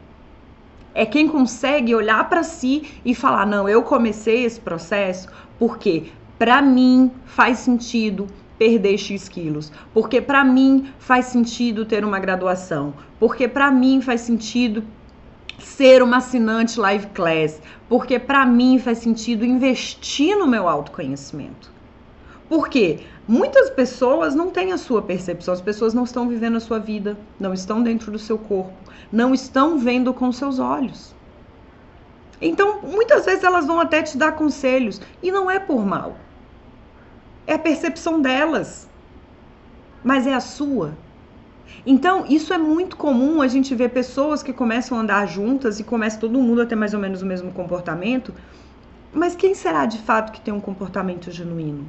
É 0.95 1.05
quem 1.05 1.27
consegue 1.27 1.95
olhar 1.95 2.29
para 2.29 2.43
si 2.43 3.01
e 3.05 3.15
falar: 3.15 3.47
não, 3.47 3.69
eu 3.69 3.83
comecei 3.83 4.45
esse 4.45 4.61
processo 4.61 5.29
porque 5.59 6.05
para 6.39 6.61
mim 6.61 7.11
faz 7.25 7.59
sentido 7.59 8.27
perder 8.59 8.99
X 8.99 9.29
quilos, 9.29 9.73
porque 9.93 10.21
para 10.21 10.45
mim 10.45 10.93
faz 10.99 11.27
sentido 11.27 11.85
ter 11.85 12.05
uma 12.05 12.19
graduação, 12.19 12.95
porque 13.19 13.49
para 13.49 13.71
mim 13.71 14.01
faz 14.01 14.21
sentido 14.21 14.85
ser 15.59 16.03
uma 16.03 16.19
assinante 16.19 16.79
live 16.79 17.07
class, 17.09 17.61
porque 17.89 18.19
para 18.19 18.47
mim 18.47 18.79
faz 18.79 18.99
sentido 18.99 19.45
investir 19.45 20.37
no 20.37 20.47
meu 20.47 20.69
autoconhecimento. 20.69 21.73
Porque 22.49 23.01
muitas 23.27 23.71
pessoas 23.71 24.35
não 24.35 24.51
têm 24.51 24.73
a 24.73 24.79
sua 24.79 25.03
percepção, 25.03 25.55
as 25.55 25.61
pessoas 25.61 25.95
não 25.95 26.05
estão 26.05 26.29
vivendo 26.29 26.57
a 26.57 26.61
sua 26.61 26.79
vida, 26.79 27.17
não 27.39 27.55
estão 27.55 27.83
dentro 27.83 28.11
do 28.13 28.19
seu 28.19 28.39
corpo, 28.39 28.73
não 29.11 29.35
estão 29.35 29.79
vendo 29.79 30.13
com 30.13 30.31
seus 30.33 30.59
olhos. 30.59 31.15
Então, 32.41 32.83
muitas 32.83 33.25
vezes 33.25 33.45
elas 33.45 33.67
vão 33.67 33.81
até 33.81 34.03
te 34.03 34.19
dar 34.19 34.33
conselhos 34.33 35.01
e 35.23 35.31
não 35.31 35.51
é 35.51 35.59
por 35.59 35.85
mal. 35.87 36.17
É 37.47 37.55
a 37.55 37.59
percepção 37.59 38.21
delas, 38.21 38.89
mas 40.03 40.27
é 40.27 40.35
a 40.35 40.41
sua. 40.41 40.97
Então, 41.87 42.27
isso 42.27 42.53
é 42.53 42.59
muito 42.59 42.97
comum 42.97 43.41
a 43.41 43.49
gente 43.49 43.75
ver 43.75 43.91
pessoas 43.91 44.43
que 44.43 44.53
começam 44.53 44.99
a 44.99 45.01
andar 45.01 45.27
juntas 45.27 45.81
e 45.81 45.85
começa 45.85 46.21
todo 46.21 46.41
mundo 46.41 46.61
a 46.63 46.67
ter 46.67 46.77
mais 46.77 46.95
ou 46.95 47.01
menos 47.01 47.23
o 47.23 47.27
mesmo 47.27 47.53
comportamento. 47.53 48.35
Mas 49.13 49.35
quem 49.35 49.55
será 49.55 49.87
de 49.87 49.99
fato 49.99 50.33
que 50.33 50.41
tem 50.41 50.53
um 50.53 50.61
comportamento 50.61 51.31
genuíno? 51.31 51.87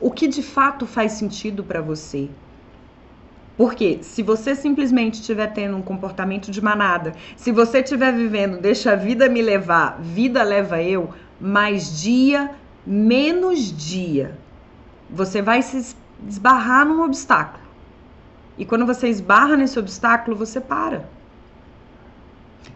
O 0.00 0.12
que 0.12 0.28
de 0.28 0.42
fato 0.42 0.86
faz 0.86 1.12
sentido 1.12 1.64
para 1.64 1.80
você? 1.80 2.28
Porque 3.56 3.98
se 4.02 4.22
você 4.22 4.54
simplesmente 4.54 5.14
estiver 5.14 5.48
tendo 5.48 5.76
um 5.76 5.82
comportamento 5.82 6.48
de 6.48 6.62
manada, 6.62 7.12
se 7.36 7.50
você 7.50 7.80
estiver 7.80 8.12
vivendo, 8.12 8.60
deixa 8.60 8.92
a 8.92 8.96
vida 8.96 9.28
me 9.28 9.42
levar, 9.42 9.98
vida 10.00 10.44
leva 10.44 10.80
eu, 10.80 11.10
mais 11.40 12.00
dia, 12.00 12.52
menos 12.86 13.76
dia, 13.76 14.38
você 15.10 15.42
vai 15.42 15.60
se 15.62 15.96
esbarrar 16.28 16.86
num 16.86 17.02
obstáculo. 17.02 17.64
E 18.56 18.64
quando 18.64 18.86
você 18.86 19.08
esbarra 19.08 19.56
nesse 19.56 19.76
obstáculo, 19.76 20.36
você 20.36 20.60
para. 20.60 21.08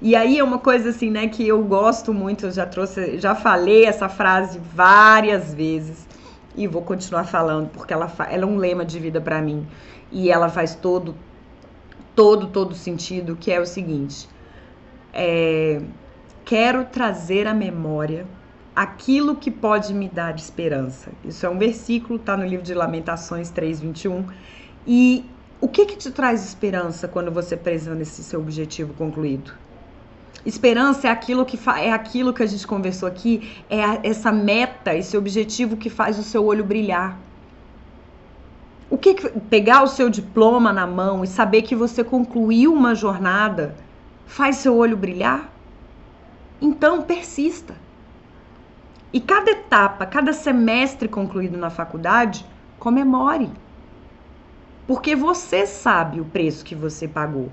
E 0.01 0.17
aí 0.17 0.41
é 0.41 0.43
uma 0.43 0.59
coisa 0.59 0.89
assim, 0.89 1.11
né, 1.11 1.29
que 1.29 1.47
eu 1.47 1.63
gosto 1.63 2.13
muito, 2.13 2.47
eu 2.47 2.51
já 2.51 2.67
trouxe, 2.67 3.19
já 3.19 3.37
falei 3.37 3.85
essa 3.85 4.09
frase 4.09 4.61
várias 4.75 5.55
vezes 5.55 6.11
e 6.57 6.67
vou 6.67 6.83
continuar 6.83 7.25
falando 7.25 7.69
porque 7.71 7.93
ela, 7.93 8.13
ela 8.29 8.45
é 8.45 8.47
um 8.47 8.57
lema 8.57 8.85
de 8.85 8.99
vida 8.99 9.21
para 9.21 9.41
mim 9.41 9.67
e 10.11 10.31
ela 10.31 10.49
faz 10.49 10.75
todo, 10.75 11.15
todo, 12.15 12.49
todo 12.49 12.75
sentido, 12.75 13.37
que 13.37 13.51
é 13.51 13.61
o 13.61 13.67
seguinte: 13.67 14.29
é, 15.13 15.81
quero 16.45 16.85
trazer 16.85 17.47
à 17.47 17.55
memória 17.55 18.27
aquilo 18.75 19.37
que 19.37 19.51
pode 19.51 19.93
me 19.93 20.09
dar 20.09 20.35
esperança. 20.37 21.11
Isso 21.25 21.45
é 21.45 21.49
um 21.49 21.59
versículo, 21.59 22.17
está 22.17 22.37
no 22.37 22.45
livro 22.45 22.65
de 22.65 22.75
Lamentações 22.75 23.51
3:21. 23.51 24.25
E 24.87 25.25
o 25.61 25.69
que 25.69 25.87
que 25.87 25.97
te 25.97 26.11
traz 26.11 26.45
esperança 26.45 27.07
quando 27.07 27.31
você 27.31 27.57
presa 27.57 27.95
nesse 27.95 28.23
seu 28.23 28.41
objetivo 28.41 28.95
concluído? 28.95 29.53
Esperança 30.45 31.07
é 31.07 31.11
aquilo 31.11 31.45
que 31.47 31.59
é 31.79 31.93
aquilo 31.93 32.33
que 32.33 32.43
a 32.43 32.47
gente 32.47 32.67
conversou 32.67 33.09
aqui, 33.09 33.63
é 33.71 33.85
a, 33.85 34.01
essa 34.03 34.33
meta, 34.33 34.95
esse 34.95 35.17
objetivo 35.17 35.77
que 35.77 35.89
faz 35.89 36.19
o 36.19 36.23
seu 36.23 36.45
olho 36.45 36.65
brilhar. 36.65 37.17
O 38.91 38.99
que, 38.99 39.15
que 39.15 39.41
pegar 39.41 39.83
o 39.83 39.87
seu 39.87 40.11
diploma 40.11 40.73
na 40.73 40.87
mão 40.87 41.23
e 41.23 41.27
saber 41.27 41.63
que 41.63 41.75
você 41.75 42.03
concluiu 42.03 42.75
uma 42.75 42.95
jornada 42.95 43.75
faz 44.27 44.57
seu 44.57 44.77
olho 44.77 44.97
brilhar? 44.97 45.51
Então 46.61 47.03
persista. 47.03 47.75
E 49.13 49.21
cada 49.21 49.51
etapa, 49.51 50.07
cada 50.07 50.33
semestre 50.33 51.07
concluído 51.07 51.57
na 51.57 51.71
faculdade, 51.71 52.45
comemore. 52.79 53.51
Porque 54.87 55.15
você 55.15 55.67
sabe 55.67 56.21
o 56.21 56.25
preço 56.25 56.65
que 56.65 56.75
você 56.75 57.07
pagou. 57.07 57.51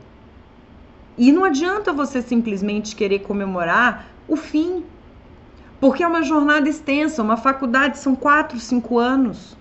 E 1.20 1.34
não 1.34 1.44
adianta 1.44 1.92
você 1.92 2.22
simplesmente 2.22 2.96
querer 2.96 3.20
comemorar 3.20 4.08
o 4.26 4.38
fim. 4.38 4.86
Porque 5.78 6.02
é 6.02 6.08
uma 6.08 6.24
jornada 6.24 6.70
extensa, 6.70 7.22
uma 7.22 7.36
faculdade 7.36 7.98
são 7.98 8.16
quatro, 8.16 8.58
cinco 8.58 8.98
anos. 8.98 9.58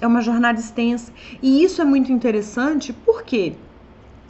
É 0.00 0.06
uma 0.06 0.20
jornada 0.20 0.58
extensa. 0.58 1.12
E 1.40 1.62
isso 1.62 1.80
é 1.80 1.84
muito 1.84 2.10
interessante 2.10 2.92
porque 2.92 3.52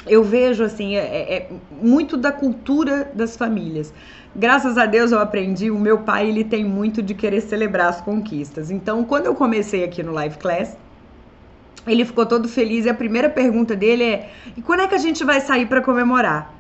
eu 0.06 0.22
vejo 0.22 0.62
assim, 0.62 0.96
é, 0.96 1.00
é, 1.00 1.34
é 1.34 1.50
muito 1.82 2.18
da 2.18 2.30
cultura 2.30 3.10
das 3.14 3.38
famílias. 3.38 3.92
Graças 4.36 4.76
a 4.76 4.84
Deus 4.84 5.12
eu 5.12 5.18
aprendi, 5.18 5.70
o 5.70 5.78
meu 5.78 5.98
pai 6.00 6.28
ele 6.28 6.44
tem 6.44 6.62
muito 6.62 7.02
de 7.02 7.14
querer 7.14 7.40
celebrar 7.40 7.88
as 7.88 8.02
conquistas. 8.02 8.70
Então, 8.70 9.02
quando 9.02 9.26
eu 9.26 9.34
comecei 9.34 9.82
aqui 9.82 10.02
no 10.02 10.12
Live 10.12 10.36
Class, 10.36 10.76
ele 11.86 12.04
ficou 12.04 12.26
todo 12.26 12.48
feliz 12.48 12.84
e 12.84 12.90
a 12.90 12.94
primeira 12.94 13.28
pergunta 13.28 13.74
dele 13.74 14.04
é: 14.04 14.30
"E 14.56 14.62
quando 14.62 14.80
é 14.80 14.88
que 14.88 14.94
a 14.94 14.98
gente 14.98 15.24
vai 15.24 15.40
sair 15.40 15.66
para 15.66 15.80
comemorar?" 15.80 16.54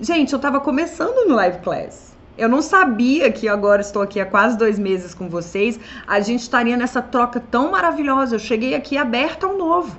Gente, 0.00 0.32
eu 0.32 0.36
estava 0.36 0.60
começando 0.60 1.26
no 1.28 1.34
Live 1.34 1.58
Class. 1.58 2.16
Eu 2.36 2.48
não 2.48 2.62
sabia 2.62 3.32
que 3.32 3.48
agora 3.48 3.80
estou 3.80 4.00
aqui 4.00 4.20
há 4.20 4.26
quase 4.26 4.56
dois 4.56 4.78
meses 4.78 5.12
com 5.12 5.28
vocês. 5.28 5.80
A 6.06 6.20
gente 6.20 6.42
estaria 6.42 6.76
nessa 6.76 7.02
troca 7.02 7.40
tão 7.40 7.72
maravilhosa. 7.72 8.36
Eu 8.36 8.38
cheguei 8.38 8.76
aqui 8.76 8.96
aberta 8.96 9.44
ao 9.44 9.58
novo. 9.58 9.98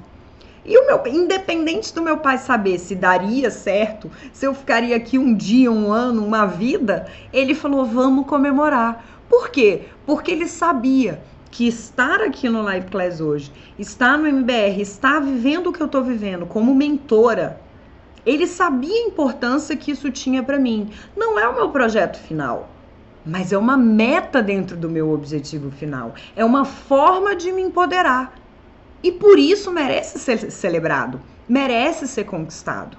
E 0.64 0.78
o 0.78 0.86
meu, 0.86 1.06
independente 1.06 1.94
do 1.94 2.02
meu 2.02 2.18
pai 2.18 2.38
saber 2.38 2.78
se 2.78 2.96
daria 2.96 3.52
certo, 3.52 4.10
se 4.32 4.46
eu 4.46 4.54
ficaria 4.54 4.96
aqui 4.96 5.18
um 5.18 5.34
dia, 5.34 5.70
um 5.70 5.92
ano, 5.92 6.26
uma 6.26 6.46
vida, 6.46 7.08
ele 7.34 7.54
falou: 7.54 7.84
vamos 7.84 8.26
comemorar. 8.26 9.04
Por 9.28 9.50
quê? 9.50 9.82
Porque 10.06 10.32
ele 10.32 10.48
sabia 10.48 11.22
que 11.52 11.68
estar 11.68 12.22
aqui 12.22 12.48
no 12.48 12.62
Live 12.62 12.88
Class 12.90 13.20
hoje, 13.20 13.52
estar 13.78 14.18
no 14.18 14.28
MBR, 14.28 14.82
estar 14.82 15.20
vivendo 15.20 15.68
o 15.68 15.74
que 15.74 15.82
eu 15.82 15.88
estou 15.88 16.04
vivendo 16.04 16.46
como 16.46 16.76
mentora, 16.76 17.60
ele 18.26 18.46
sabia 18.46 18.94
a 18.94 19.08
importância 19.08 19.76
que 19.76 19.92
isso 19.92 20.12
tinha 20.12 20.44
para 20.44 20.60
mim. 20.60 20.90
Não 21.16 21.40
é 21.40 21.48
o 21.48 21.56
meu 21.56 21.70
projeto 21.70 22.20
final, 22.20 22.70
mas 23.26 23.52
é 23.52 23.58
uma 23.58 23.78
meta 23.78 24.42
dentro 24.42 24.78
do 24.78 24.90
meu 24.90 25.12
objetivo 25.12 25.72
final. 25.72 26.14
É 26.36 26.44
uma 26.44 26.66
forma 26.66 27.36
de 27.36 27.52
me 27.52 27.62
empoderar. 27.62 28.36
E 29.02 29.12
por 29.12 29.40
isso 29.40 29.72
merece 29.72 30.20
ser 30.20 30.52
celebrado, 30.52 31.22
merece 31.48 32.08
ser 32.08 32.26
conquistado. 32.26 32.98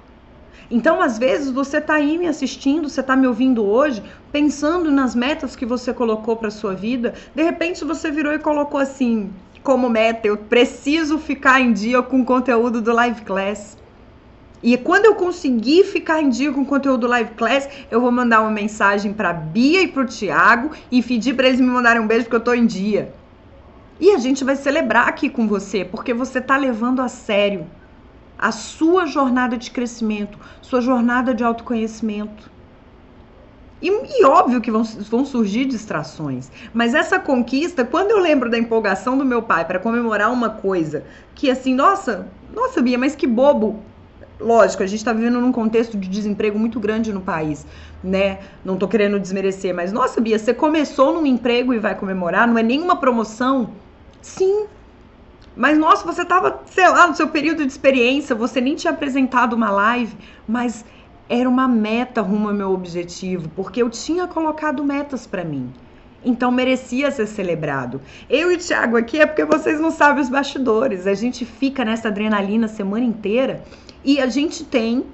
Então, 0.71 1.01
às 1.01 1.19
vezes, 1.19 1.51
você 1.51 1.79
está 1.79 1.95
aí 1.95 2.17
me 2.17 2.29
assistindo, 2.29 2.89
você 2.89 3.01
está 3.01 3.17
me 3.17 3.27
ouvindo 3.27 3.65
hoje, 3.65 4.01
pensando 4.31 4.89
nas 4.89 5.17
metas 5.17 5.57
que 5.57 5.67
você 5.67 5.93
colocou 5.93 6.37
para 6.37 6.49
sua 6.49 6.75
vida. 6.75 7.13
De 7.35 7.43
repente, 7.43 7.85
você 7.85 8.09
virou 8.09 8.33
e 8.33 8.39
colocou 8.39 8.79
assim, 8.79 9.31
como 9.65 9.91
meta, 9.91 10.29
eu 10.29 10.37
preciso 10.37 11.19
ficar 11.19 11.61
em 11.61 11.73
dia 11.73 12.01
com 12.03 12.21
o 12.21 12.25
conteúdo 12.25 12.81
do 12.81 12.93
Live 12.93 13.23
Class. 13.23 13.77
E 14.63 14.77
quando 14.77 15.07
eu 15.07 15.15
conseguir 15.17 15.85
ficar 15.85 16.21
em 16.21 16.29
dia 16.29 16.53
com 16.53 16.61
o 16.61 16.67
conteúdo 16.67 17.01
do 17.01 17.07
Live 17.09 17.33
Class, 17.35 17.69
eu 17.91 18.01
vou 18.01 18.13
mandar 18.13 18.41
uma 18.43 18.51
mensagem 18.51 19.13
para 19.13 19.33
Bia 19.33 19.83
e 19.83 19.89
para 19.89 20.03
o 20.03 20.07
Thiago 20.07 20.71
e 20.91 21.03
pedir 21.03 21.35
para 21.35 21.49
eles 21.49 21.61
me 21.61 21.67
mandarem 21.67 22.01
um 22.01 22.07
beijo 22.07 22.25
porque 22.25 22.37
eu 22.37 22.41
estou 22.41 22.55
em 22.55 22.67
dia. 22.67 23.13
E 23.99 24.13
a 24.13 24.19
gente 24.19 24.45
vai 24.45 24.55
celebrar 24.55 25.09
aqui 25.09 25.29
com 25.29 25.49
você, 25.49 25.85
porque 25.85 26.15
você 26.15 26.39
está 26.39 26.57
levando 26.57 27.01
a 27.01 27.09
sério 27.09 27.67
a 28.41 28.51
sua 28.51 29.07
jornada 29.07 29.57
de 29.57 29.71
crescimento, 29.71 30.39
sua 30.63 30.81
jornada 30.81 31.35
de 31.35 31.45
autoconhecimento. 31.45 32.51
E, 33.83 33.89
e, 33.89 34.25
óbvio 34.25 34.61
que 34.61 34.71
vão, 34.71 34.83
vão 34.83 35.25
surgir 35.25 35.65
distrações, 35.65 36.51
mas 36.73 36.95
essa 36.95 37.19
conquista, 37.19 37.85
quando 37.85 38.11
eu 38.11 38.19
lembro 38.19 38.51
da 38.51 38.59
empolgação 38.59 39.17
do 39.17 39.25
meu 39.25 39.43
pai 39.43 39.65
para 39.65 39.79
comemorar 39.79 40.31
uma 40.31 40.51
coisa 40.51 41.05
que 41.35 41.51
assim, 41.51 41.75
nossa, 41.75 42.29
nossa 42.55 42.83
Bia, 42.83 42.99
mas 42.99 43.15
que 43.15 43.27
bobo. 43.27 43.83
Lógico, 44.39 44.83
a 44.83 44.87
gente 44.87 45.01
está 45.01 45.13
vivendo 45.13 45.39
num 45.39 45.53
contexto 45.53 45.99
de 45.99 46.09
desemprego 46.09 46.59
muito 46.59 46.81
grande 46.81 47.13
no 47.13 47.21
país, 47.21 47.67
né? 48.03 48.39
Não 48.65 48.77
tô 48.77 48.89
querendo 48.89 49.21
desmerecer, 49.21 49.75
mas 49.75 49.93
nossa 49.93 50.19
Bia, 50.21 50.39
você 50.39 50.55
começou 50.55 51.13
num 51.13 51.27
emprego 51.27 51.75
e 51.75 51.79
vai 51.79 51.95
comemorar, 51.95 52.49
não 52.49 52.57
é 52.57 52.63
nenhuma 52.63 52.97
promoção, 52.97 53.71
Sim. 54.23 54.67
Mas 55.57 55.79
nossa, 55.79 56.05
você 56.05 56.23
estava, 56.23 56.63
sei 56.67 56.89
lá, 56.89 57.07
no 57.07 57.15
seu 57.15 57.29
período 57.29 57.65
de 57.65 57.73
experiência, 57.73 58.35
você 58.35 58.61
nem 58.61 58.75
tinha 58.75 58.93
apresentado 58.93 59.55
uma 59.55 59.71
live, 59.71 60.17
mas 60.47 60.85
era 61.29 61.49
uma 61.49 61.69
meta 61.69 62.23
rumo 62.23 62.49
ao 62.49 62.55
meu 62.55 62.73
objetivo, 62.73 63.49
porque 63.51 63.83
eu 63.83 63.91
tinha 63.91 64.27
colocado 64.27 64.85
metas 64.85 65.27
para 65.27 65.45
mim. 65.45 65.73
Então 66.25 66.51
merecia 66.51 67.11
ser 67.11 67.27
celebrado. 67.27 68.01
Eu 68.29 68.53
e 68.53 68.59
Thiago 68.59 68.97
aqui 68.97 69.21
é 69.21 69.27
porque 69.27 69.45
vocês 69.45 69.81
não 69.81 69.91
sabem 69.91 70.23
os 70.23 70.29
bastidores. 70.29 71.07
A 71.07 71.15
gente 71.15 71.45
fica 71.45 71.85
nessa 71.85 72.09
adrenalina 72.09 72.67
a 72.67 72.69
semana 72.69 73.05
inteira 73.05 73.63
e 74.05 74.21
a 74.21 74.27
gente 74.27 74.65
tem 74.65 75.07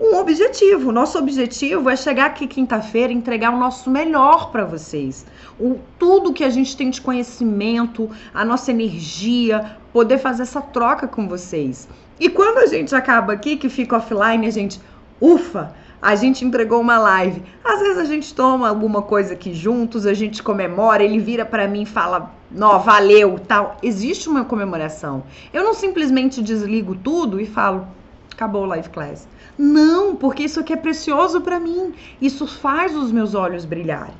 um 0.00 0.16
objetivo. 0.16 0.90
Nosso 0.90 1.18
objetivo 1.18 1.90
é 1.90 1.94
chegar 1.94 2.26
aqui 2.26 2.46
quinta-feira 2.46 3.12
e 3.12 3.16
entregar 3.16 3.52
o 3.52 3.58
nosso 3.58 3.90
melhor 3.90 4.50
para 4.50 4.64
vocês. 4.64 5.26
O, 5.58 5.78
tudo 5.98 6.32
que 6.32 6.42
a 6.42 6.48
gente 6.48 6.74
tem 6.74 6.88
de 6.88 7.00
conhecimento, 7.02 8.10
a 8.32 8.42
nossa 8.42 8.70
energia, 8.70 9.76
poder 9.92 10.16
fazer 10.16 10.42
essa 10.42 10.62
troca 10.62 11.06
com 11.06 11.28
vocês. 11.28 11.86
E 12.18 12.30
quando 12.30 12.58
a 12.58 12.66
gente 12.66 12.94
acaba 12.94 13.34
aqui, 13.34 13.56
que 13.56 13.68
fica 13.68 13.98
offline, 13.98 14.46
a 14.46 14.50
gente, 14.50 14.80
ufa, 15.20 15.74
a 16.00 16.14
gente 16.14 16.46
entregou 16.46 16.80
uma 16.80 16.98
live. 16.98 17.42
Às 17.62 17.80
vezes 17.80 17.98
a 17.98 18.04
gente 18.04 18.34
toma 18.34 18.68
alguma 18.70 19.02
coisa 19.02 19.34
aqui 19.34 19.52
juntos, 19.52 20.06
a 20.06 20.14
gente 20.14 20.42
comemora, 20.42 21.02
ele 21.02 21.18
vira 21.18 21.44
para 21.44 21.68
mim 21.68 21.82
e 21.82 21.86
fala, 21.86 22.32
nó, 22.50 22.78
valeu, 22.78 23.38
tal. 23.46 23.76
Existe 23.82 24.30
uma 24.30 24.46
comemoração. 24.46 25.24
Eu 25.52 25.62
não 25.62 25.74
simplesmente 25.74 26.42
desligo 26.42 26.94
tudo 26.94 27.38
e 27.38 27.44
falo, 27.44 27.86
acabou 28.32 28.62
o 28.62 28.66
live 28.66 28.88
class. 28.88 29.28
Não, 29.62 30.16
porque 30.16 30.44
isso 30.44 30.58
aqui 30.58 30.72
é 30.72 30.76
precioso 30.76 31.42
para 31.42 31.60
mim. 31.60 31.92
Isso 32.18 32.46
faz 32.46 32.96
os 32.96 33.12
meus 33.12 33.34
olhos 33.34 33.66
brilharem. 33.66 34.14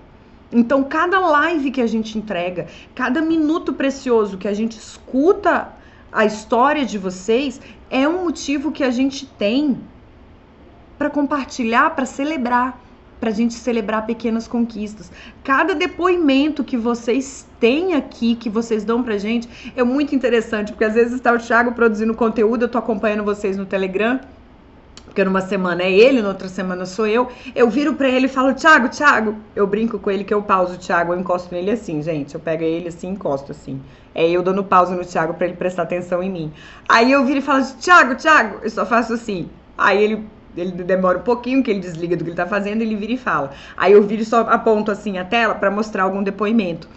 Então, 0.52 0.84
cada 0.84 1.18
live 1.18 1.70
que 1.70 1.80
a 1.80 1.86
gente 1.86 2.18
entrega, 2.18 2.66
cada 2.94 3.22
minuto 3.22 3.72
precioso 3.72 4.36
que 4.36 4.46
a 4.46 4.52
gente 4.52 4.76
escuta 4.76 5.72
a 6.12 6.26
história 6.26 6.84
de 6.84 6.98
vocês, 6.98 7.58
é 7.88 8.06
um 8.06 8.24
motivo 8.24 8.70
que 8.70 8.84
a 8.84 8.90
gente 8.90 9.24
tem 9.24 9.80
para 10.98 11.08
compartilhar, 11.08 11.88
para 11.96 12.04
celebrar, 12.04 12.78
para 13.18 13.30
a 13.30 13.32
gente 13.32 13.54
celebrar 13.54 14.04
pequenas 14.04 14.46
conquistas. 14.46 15.10
Cada 15.42 15.74
depoimento 15.74 16.62
que 16.62 16.76
vocês 16.76 17.46
têm 17.58 17.94
aqui, 17.94 18.34
que 18.34 18.50
vocês 18.50 18.84
dão 18.84 19.02
pra 19.02 19.16
gente, 19.16 19.48
é 19.74 19.82
muito 19.82 20.14
interessante, 20.14 20.72
porque 20.72 20.84
às 20.84 20.92
vezes 20.92 21.14
está 21.14 21.32
o 21.32 21.38
Thiago 21.38 21.72
produzindo 21.72 22.12
conteúdo, 22.12 22.66
eu 22.66 22.68
tô 22.68 22.76
acompanhando 22.76 23.24
vocês 23.24 23.56
no 23.56 23.64
Telegram 23.64 24.20
porque 25.20 25.24
numa 25.24 25.42
semana 25.42 25.82
é 25.82 25.92
ele, 25.92 26.22
na 26.22 26.28
outra 26.28 26.48
semana 26.48 26.86
sou 26.86 27.06
eu. 27.06 27.28
Eu 27.54 27.68
viro 27.68 27.94
para 27.94 28.08
ele 28.08 28.24
e 28.24 28.28
falo, 28.28 28.54
Thiago, 28.54 28.88
Thiago. 28.88 29.36
Eu 29.54 29.66
brinco 29.66 29.98
com 29.98 30.10
ele 30.10 30.24
que 30.24 30.32
eu 30.32 30.40
pauso 30.42 30.74
o 30.74 30.78
Thiago, 30.78 31.12
eu 31.12 31.20
encosto 31.20 31.54
nele 31.54 31.70
assim, 31.70 32.02
gente. 32.02 32.34
Eu 32.34 32.40
pego 32.40 32.62
ele 32.62 32.88
assim, 32.88 33.08
encosto 33.08 33.52
assim. 33.52 33.80
É 34.14 34.26
eu 34.28 34.42
dando 34.42 34.64
pausa 34.64 34.94
no 34.94 35.04
Thiago 35.04 35.34
para 35.34 35.46
ele 35.46 35.56
prestar 35.56 35.82
atenção 35.82 36.22
em 36.22 36.30
mim. 36.30 36.52
Aí 36.88 37.12
eu 37.12 37.24
viro 37.26 37.40
e 37.40 37.42
falo, 37.42 37.64
Thiago, 37.78 38.14
Thiago. 38.14 38.60
Eu 38.62 38.70
só 38.70 38.86
faço 38.86 39.12
assim. 39.12 39.50
Aí 39.76 40.02
ele 40.02 40.24
ele 40.56 40.72
demora 40.72 41.18
um 41.18 41.22
pouquinho, 41.22 41.62
que 41.62 41.70
ele 41.70 41.80
desliga 41.80 42.16
do 42.16 42.24
que 42.24 42.30
ele 42.30 42.36
tá 42.36 42.46
fazendo, 42.46 42.82
ele 42.82 42.96
vira 42.96 43.12
e 43.12 43.16
fala. 43.16 43.50
Aí 43.76 43.92
eu 43.92 44.02
viro 44.02 44.22
e 44.22 44.24
só 44.24 44.40
aponto 44.40 44.90
assim 44.90 45.16
a 45.16 45.24
tela 45.24 45.54
para 45.54 45.70
mostrar 45.70 46.04
algum 46.04 46.22
depoimento. 46.22 46.88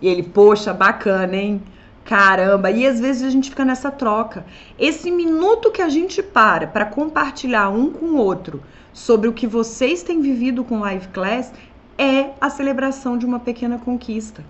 E 0.00 0.08
ele, 0.08 0.22
poxa, 0.22 0.72
bacana, 0.72 1.36
hein? 1.36 1.60
Caramba, 2.04 2.70
e 2.70 2.86
às 2.86 2.98
vezes 2.98 3.22
a 3.22 3.30
gente 3.30 3.50
fica 3.50 3.64
nessa 3.64 3.90
troca. 3.90 4.44
Esse 4.78 5.10
minuto 5.10 5.70
que 5.70 5.80
a 5.80 5.88
gente 5.88 6.22
para 6.22 6.66
para 6.66 6.84
compartilhar 6.84 7.68
um 7.68 7.92
com 7.92 8.06
o 8.06 8.16
outro 8.16 8.62
sobre 8.92 9.28
o 9.28 9.32
que 9.32 9.46
vocês 9.46 10.02
têm 10.02 10.20
vivido 10.20 10.64
com 10.64 10.80
Live 10.80 11.08
Class 11.08 11.52
é 11.96 12.30
a 12.40 12.50
celebração 12.50 13.16
de 13.16 13.24
uma 13.24 13.38
pequena 13.38 13.78
conquista. 13.78 14.44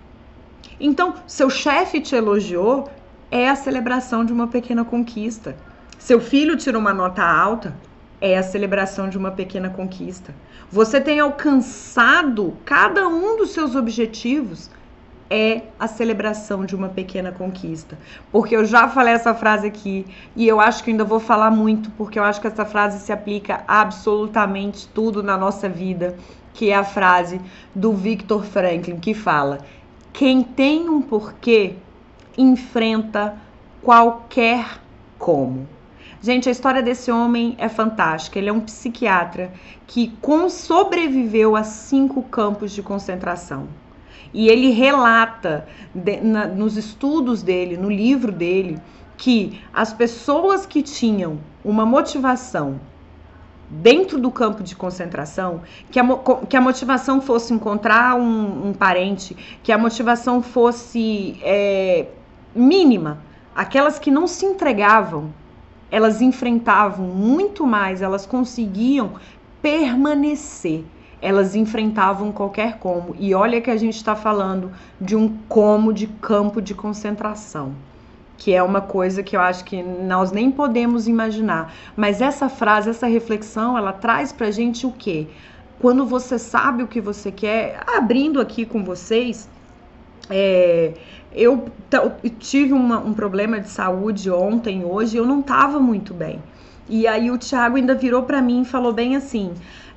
Então, 0.79 1.13
seu 1.27 1.49
chefe 1.49 2.01
te 2.01 2.15
elogiou, 2.15 2.89
é 3.29 3.49
a 3.49 3.55
celebração 3.55 4.25
de 4.25 4.33
uma 4.33 4.47
pequena 4.47 4.83
conquista. 4.83 5.55
Seu 5.99 6.19
filho 6.19 6.57
tirou 6.57 6.81
uma 6.81 6.93
nota 6.93 7.23
alta, 7.23 7.75
é 8.19 8.37
a 8.37 8.43
celebração 8.43 9.09
de 9.09 9.17
uma 9.17 9.31
pequena 9.31 9.69
conquista. 9.69 10.33
Você 10.71 10.99
tem 10.99 11.19
alcançado 11.19 12.57
cada 12.65 13.07
um 13.07 13.37
dos 13.37 13.51
seus 13.51 13.75
objetivos, 13.75 14.69
é 15.33 15.63
a 15.79 15.87
celebração 15.87 16.63
de 16.63 16.75
uma 16.75 16.89
pequena 16.89 17.31
conquista. 17.31 17.97
Porque 18.31 18.55
eu 18.55 18.63
já 18.63 18.87
falei 18.87 19.15
essa 19.15 19.33
frase 19.33 19.65
aqui 19.65 20.05
e 20.35 20.47
eu 20.47 20.59
acho 20.59 20.83
que 20.83 20.91
ainda 20.91 21.03
vou 21.03 21.19
falar 21.19 21.49
muito, 21.49 21.89
porque 21.97 22.19
eu 22.19 22.23
acho 22.23 22.39
que 22.39 22.45
essa 22.45 22.63
frase 22.63 22.99
se 22.99 23.11
aplica 23.11 23.63
a 23.67 23.81
absolutamente 23.81 24.87
tudo 24.89 25.23
na 25.23 25.35
nossa 25.35 25.67
vida, 25.67 26.15
que 26.53 26.69
é 26.69 26.75
a 26.75 26.83
frase 26.83 27.41
do 27.73 27.93
Victor 27.93 28.43
Franklin 28.43 28.99
que 28.99 29.15
fala: 29.15 29.57
quem 30.13 30.43
tem 30.43 30.87
um 30.87 31.01
porquê 31.01 31.77
enfrenta 32.37 33.35
qualquer 33.81 34.79
como. 35.17 35.67
Gente, 36.21 36.47
a 36.47 36.51
história 36.51 36.81
desse 36.81 37.11
homem 37.11 37.55
é 37.57 37.67
fantástica. 37.67 38.37
Ele 38.37 38.49
é 38.49 38.53
um 38.53 38.61
psiquiatra 38.61 39.51
que 39.87 40.15
sobreviveu 40.49 41.55
a 41.55 41.63
cinco 41.63 42.21
campos 42.21 42.71
de 42.71 42.83
concentração. 42.83 43.67
E 44.33 44.47
ele 44.47 44.71
relata 44.71 45.67
de, 45.93 46.21
na, 46.21 46.47
nos 46.47 46.75
estudos 46.75 47.43
dele, 47.43 47.77
no 47.77 47.89
livro 47.89 48.31
dele, 48.31 48.79
que 49.17 49.61
as 49.73 49.93
pessoas 49.93 50.65
que 50.65 50.81
tinham 50.81 51.39
uma 51.63 51.85
motivação 51.85 52.79
dentro 53.69 54.19
do 54.19 54.29
campo 54.29 54.63
de 54.63 54.75
concentração, 54.75 55.61
que 55.89 55.99
a, 55.99 56.03
que 56.49 56.57
a 56.57 56.61
motivação 56.61 57.21
fosse 57.21 57.53
encontrar 57.53 58.15
um, 58.15 58.69
um 58.69 58.73
parente, 58.73 59.35
que 59.63 59.71
a 59.71 59.77
motivação 59.77 60.41
fosse 60.41 61.39
é, 61.41 62.07
mínima, 62.55 63.19
aquelas 63.55 63.97
que 63.97 64.11
não 64.11 64.27
se 64.27 64.45
entregavam, 64.45 65.33
elas 65.89 66.21
enfrentavam 66.21 67.05
muito 67.05 67.65
mais, 67.65 68.01
elas 68.01 68.25
conseguiam 68.25 69.13
permanecer 69.61 70.83
elas 71.23 71.55
enfrentavam 71.55 72.33
qualquer 72.33 72.77
como. 72.79 73.15
E 73.17 73.33
olha 73.33 73.61
que 73.61 73.71
a 73.71 73.77
gente 73.77 73.95
está 73.95 74.13
falando 74.13 74.73
de 74.99 75.15
um 75.15 75.37
como 75.47 75.93
de 75.93 76.05
campo 76.05 76.61
de 76.61 76.75
concentração, 76.75 77.73
que 78.37 78.53
é 78.53 78.61
uma 78.61 78.81
coisa 78.81 79.23
que 79.23 79.33
eu 79.33 79.39
acho 79.39 79.63
que 79.63 79.81
nós 79.81 80.33
nem 80.33 80.51
podemos 80.51 81.07
imaginar. 81.07 81.73
Mas 81.95 82.21
essa 82.21 82.49
frase, 82.49 82.89
essa 82.89 83.07
reflexão, 83.07 83.77
ela 83.77 83.93
traz 83.93 84.33
para 84.33 84.51
gente 84.51 84.85
o 84.85 84.91
quê? 84.91 85.27
Quando 85.79 86.05
você 86.05 86.37
sabe 86.37 86.83
o 86.83 86.87
que 86.87 86.99
você 86.99 87.31
quer, 87.31 87.81
abrindo 87.87 88.41
aqui 88.41 88.65
com 88.65 88.83
vocês, 88.83 89.49
é, 90.29 90.91
eu 91.31 91.65
tive 92.37 92.73
uma, 92.73 92.99
um 92.99 93.13
problema 93.13 93.61
de 93.61 93.69
saúde 93.69 94.29
ontem, 94.29 94.83
hoje, 94.83 95.15
eu 95.15 95.25
não 95.25 95.39
estava 95.39 95.79
muito 95.79 96.13
bem. 96.13 96.41
E 96.89 97.07
aí 97.07 97.31
o 97.31 97.37
Thiago 97.37 97.77
ainda 97.77 97.95
virou 97.95 98.23
para 98.23 98.41
mim 98.41 98.63
e 98.63 98.65
falou 98.65 98.91
bem 98.91 99.15
assim: 99.15 99.53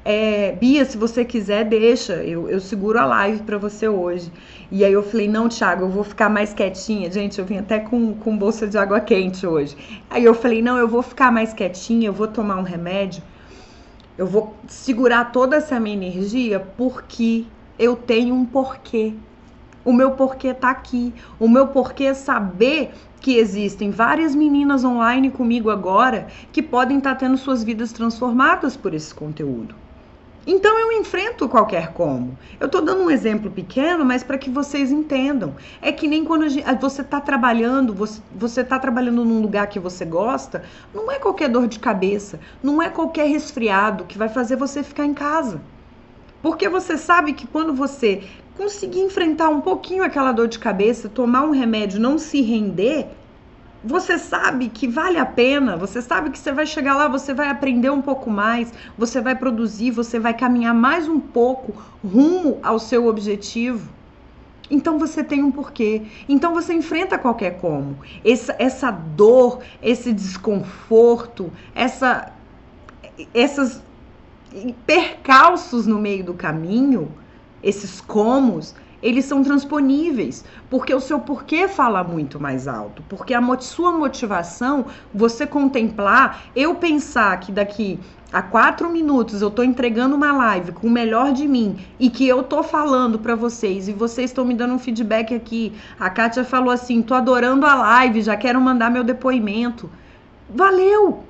é, 0.08 0.52
Bia, 0.52 0.84
se 0.84 0.96
você 0.96 1.24
quiser, 1.24 1.64
deixa, 1.64 2.12
eu, 2.22 2.48
eu 2.48 2.60
seguro 2.60 2.96
a 2.96 3.04
live 3.04 3.42
para 3.42 3.58
você 3.58 3.88
hoje. 3.88 4.30
E 4.70 4.84
aí 4.84 4.92
eu 4.92 5.02
falei, 5.02 5.26
não, 5.26 5.48
Thiago, 5.48 5.82
eu 5.82 5.88
vou 5.88 6.04
ficar 6.04 6.28
mais 6.28 6.54
quietinha. 6.54 7.10
Gente, 7.10 7.40
eu 7.40 7.44
vim 7.44 7.58
até 7.58 7.80
com, 7.80 8.14
com 8.14 8.38
bolsa 8.38 8.68
de 8.68 8.78
água 8.78 9.00
quente 9.00 9.44
hoje. 9.44 9.76
Aí 10.08 10.24
eu 10.24 10.32
falei, 10.32 10.62
não, 10.62 10.78
eu 10.78 10.86
vou 10.86 11.02
ficar 11.02 11.32
mais 11.32 11.52
quietinha, 11.52 12.06
eu 12.06 12.12
vou 12.12 12.28
tomar 12.28 12.54
um 12.54 12.62
remédio, 12.62 13.20
eu 14.16 14.28
vou 14.28 14.54
segurar 14.68 15.32
toda 15.32 15.56
essa 15.56 15.80
minha 15.80 15.96
energia 15.96 16.60
porque 16.60 17.44
eu 17.76 17.96
tenho 17.96 18.32
um 18.32 18.46
porquê. 18.46 19.12
O 19.84 19.92
meu 19.92 20.12
porquê 20.12 20.54
tá 20.54 20.70
aqui. 20.70 21.12
O 21.36 21.48
meu 21.48 21.66
porquê 21.66 22.04
é 22.04 22.14
saber 22.14 22.92
que 23.20 23.38
existem 23.38 23.90
várias 23.90 24.36
meninas 24.36 24.84
online 24.84 25.32
comigo 25.32 25.68
agora 25.68 26.28
que 26.52 26.62
podem 26.62 26.98
estar 26.98 27.14
tá 27.14 27.16
tendo 27.16 27.36
suas 27.36 27.64
vidas 27.64 27.90
transformadas 27.90 28.76
por 28.76 28.94
esse 28.94 29.12
conteúdo. 29.12 29.85
Então 30.46 30.78
eu 30.78 30.92
enfrento 30.92 31.48
qualquer 31.48 31.92
como. 31.92 32.38
Eu 32.60 32.66
estou 32.66 32.80
dando 32.80 33.02
um 33.02 33.10
exemplo 33.10 33.50
pequeno, 33.50 34.04
mas 34.04 34.22
para 34.22 34.38
que 34.38 34.48
vocês 34.48 34.92
entendam. 34.92 35.56
É 35.82 35.90
que 35.90 36.06
nem 36.06 36.24
quando 36.24 36.48
gente, 36.48 36.64
você 36.80 37.02
está 37.02 37.20
trabalhando, 37.20 37.92
você 38.32 38.60
está 38.60 38.78
trabalhando 38.78 39.24
num 39.24 39.42
lugar 39.42 39.66
que 39.66 39.80
você 39.80 40.04
gosta, 40.04 40.62
não 40.94 41.10
é 41.10 41.18
qualquer 41.18 41.48
dor 41.48 41.66
de 41.66 41.80
cabeça, 41.80 42.38
não 42.62 42.80
é 42.80 42.88
qualquer 42.88 43.26
resfriado 43.28 44.04
que 44.04 44.16
vai 44.16 44.28
fazer 44.28 44.54
você 44.54 44.84
ficar 44.84 45.04
em 45.04 45.14
casa. 45.14 45.60
Porque 46.40 46.68
você 46.68 46.96
sabe 46.96 47.32
que 47.32 47.44
quando 47.44 47.74
você 47.74 48.22
conseguir 48.56 49.00
enfrentar 49.00 49.48
um 49.48 49.60
pouquinho 49.60 50.04
aquela 50.04 50.30
dor 50.30 50.46
de 50.46 50.60
cabeça, 50.60 51.08
tomar 51.08 51.42
um 51.42 51.50
remédio, 51.50 52.00
não 52.00 52.18
se 52.18 52.40
render, 52.40 53.08
você 53.84 54.18
sabe 54.18 54.68
que 54.68 54.88
vale 54.88 55.18
a 55.18 55.26
pena, 55.26 55.76
você 55.76 56.02
sabe 56.02 56.30
que 56.30 56.38
você 56.38 56.52
vai 56.52 56.66
chegar 56.66 56.96
lá, 56.96 57.08
você 57.08 57.32
vai 57.32 57.48
aprender 57.48 57.90
um 57.90 58.02
pouco 58.02 58.30
mais, 58.30 58.72
você 58.96 59.20
vai 59.20 59.34
produzir, 59.34 59.90
você 59.90 60.18
vai 60.18 60.34
caminhar 60.34 60.74
mais 60.74 61.08
um 61.08 61.20
pouco 61.20 61.74
rumo 62.02 62.58
ao 62.62 62.78
seu 62.78 63.06
objetivo. 63.06 63.88
Então 64.70 64.98
você 64.98 65.22
tem 65.22 65.42
um 65.42 65.52
porquê. 65.52 66.02
Então 66.28 66.52
você 66.52 66.74
enfrenta 66.74 67.16
qualquer 67.16 67.58
como. 67.60 67.96
Essa, 68.24 68.56
essa 68.58 68.90
dor, 68.90 69.60
esse 69.80 70.12
desconforto, 70.12 71.52
essa, 71.74 72.32
essas 73.32 73.82
percalços 74.84 75.86
no 75.86 75.98
meio 75.98 76.24
do 76.24 76.34
caminho, 76.34 77.12
esses 77.62 78.00
comos, 78.00 78.74
eles 79.06 79.24
são 79.24 79.40
transponíveis, 79.42 80.44
porque 80.68 80.92
o 80.92 81.00
seu 81.00 81.20
porquê 81.20 81.68
fala 81.68 82.02
muito 82.02 82.40
mais 82.40 82.66
alto, 82.66 83.04
porque 83.08 83.32
a 83.32 83.40
sua 83.60 83.92
motivação, 83.92 84.86
você 85.14 85.46
contemplar, 85.46 86.46
eu 86.56 86.74
pensar 86.74 87.38
que 87.38 87.52
daqui 87.52 88.00
a 88.32 88.42
quatro 88.42 88.90
minutos 88.90 89.40
eu 89.40 89.50
tô 89.50 89.62
entregando 89.62 90.16
uma 90.16 90.32
live 90.32 90.72
com 90.72 90.88
o 90.88 90.90
melhor 90.90 91.32
de 91.32 91.46
mim 91.46 91.76
e 92.00 92.10
que 92.10 92.26
eu 92.26 92.42
tô 92.42 92.64
falando 92.64 93.20
para 93.20 93.36
vocês 93.36 93.86
e 93.86 93.92
vocês 93.92 94.30
estão 94.30 94.44
me 94.44 94.54
dando 94.54 94.74
um 94.74 94.78
feedback 94.78 95.32
aqui. 95.32 95.72
A 96.00 96.10
Kátia 96.10 96.42
falou 96.42 96.70
assim: 96.70 97.00
tô 97.00 97.14
adorando 97.14 97.64
a 97.64 97.74
live, 97.76 98.22
já 98.22 98.36
quero 98.36 98.60
mandar 98.60 98.90
meu 98.90 99.04
depoimento. 99.04 99.88
Valeu! 100.50 101.22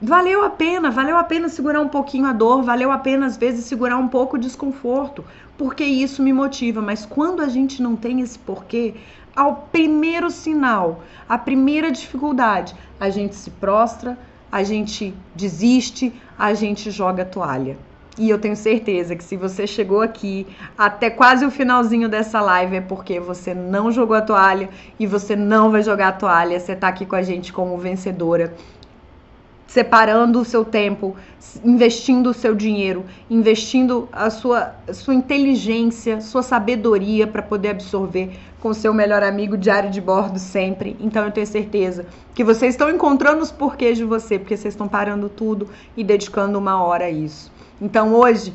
Valeu 0.00 0.44
a 0.44 0.50
pena, 0.50 0.92
valeu 0.92 1.16
a 1.16 1.24
pena 1.24 1.48
segurar 1.48 1.80
um 1.80 1.88
pouquinho 1.88 2.26
a 2.26 2.32
dor, 2.32 2.62
valeu 2.62 2.92
a 2.92 2.98
pena 2.98 3.26
às 3.26 3.36
vezes 3.36 3.64
segurar 3.64 3.96
um 3.96 4.06
pouco 4.06 4.36
o 4.36 4.38
desconforto, 4.38 5.24
porque 5.56 5.82
isso 5.82 6.22
me 6.22 6.32
motiva. 6.32 6.80
Mas 6.80 7.04
quando 7.04 7.42
a 7.42 7.48
gente 7.48 7.82
não 7.82 7.96
tem 7.96 8.20
esse 8.20 8.38
porquê, 8.38 8.94
ao 9.34 9.68
primeiro 9.72 10.30
sinal, 10.30 11.02
a 11.28 11.36
primeira 11.36 11.90
dificuldade, 11.90 12.76
a 13.00 13.10
gente 13.10 13.34
se 13.34 13.50
prostra, 13.50 14.16
a 14.52 14.62
gente 14.62 15.12
desiste, 15.34 16.12
a 16.38 16.54
gente 16.54 16.92
joga 16.92 17.24
a 17.24 17.26
toalha. 17.26 17.76
E 18.16 18.30
eu 18.30 18.38
tenho 18.38 18.56
certeza 18.56 19.16
que 19.16 19.22
se 19.24 19.36
você 19.36 19.66
chegou 19.66 20.00
aqui 20.00 20.46
até 20.76 21.10
quase 21.10 21.44
o 21.44 21.50
finalzinho 21.50 22.08
dessa 22.08 22.40
live 22.40 22.76
é 22.76 22.80
porque 22.80 23.18
você 23.18 23.52
não 23.52 23.90
jogou 23.90 24.16
a 24.16 24.22
toalha 24.22 24.68
e 24.98 25.06
você 25.06 25.34
não 25.34 25.70
vai 25.70 25.82
jogar 25.82 26.08
a 26.08 26.12
toalha. 26.12 26.58
Você 26.58 26.72
está 26.72 26.88
aqui 26.88 27.06
com 27.06 27.14
a 27.14 27.22
gente 27.22 27.52
como 27.52 27.78
vencedora 27.78 28.54
separando 29.68 30.40
o 30.40 30.44
seu 30.44 30.64
tempo, 30.64 31.14
investindo 31.62 32.30
o 32.30 32.34
seu 32.34 32.54
dinheiro, 32.54 33.04
investindo 33.30 34.08
a 34.10 34.30
sua, 34.30 34.74
a 34.88 34.94
sua 34.94 35.14
inteligência, 35.14 36.22
sua 36.22 36.42
sabedoria 36.42 37.26
para 37.26 37.42
poder 37.42 37.68
absorver 37.68 38.30
com 38.60 38.70
o 38.70 38.74
seu 38.74 38.92
melhor 38.92 39.22
amigo 39.22 39.56
diário 39.56 39.90
de 39.90 40.00
bordo 40.00 40.38
sempre. 40.38 40.96
Então 40.98 41.24
eu 41.24 41.30
tenho 41.30 41.46
certeza 41.46 42.06
que 42.34 42.42
vocês 42.42 42.74
estão 42.74 42.90
encontrando 42.90 43.42
os 43.42 43.52
porquês 43.52 43.98
de 43.98 44.04
você, 44.04 44.38
porque 44.38 44.56
vocês 44.56 44.72
estão 44.72 44.88
parando 44.88 45.28
tudo 45.28 45.68
e 45.94 46.02
dedicando 46.02 46.58
uma 46.58 46.82
hora 46.82 47.04
a 47.04 47.10
isso. 47.10 47.52
Então 47.80 48.14
hoje, 48.14 48.54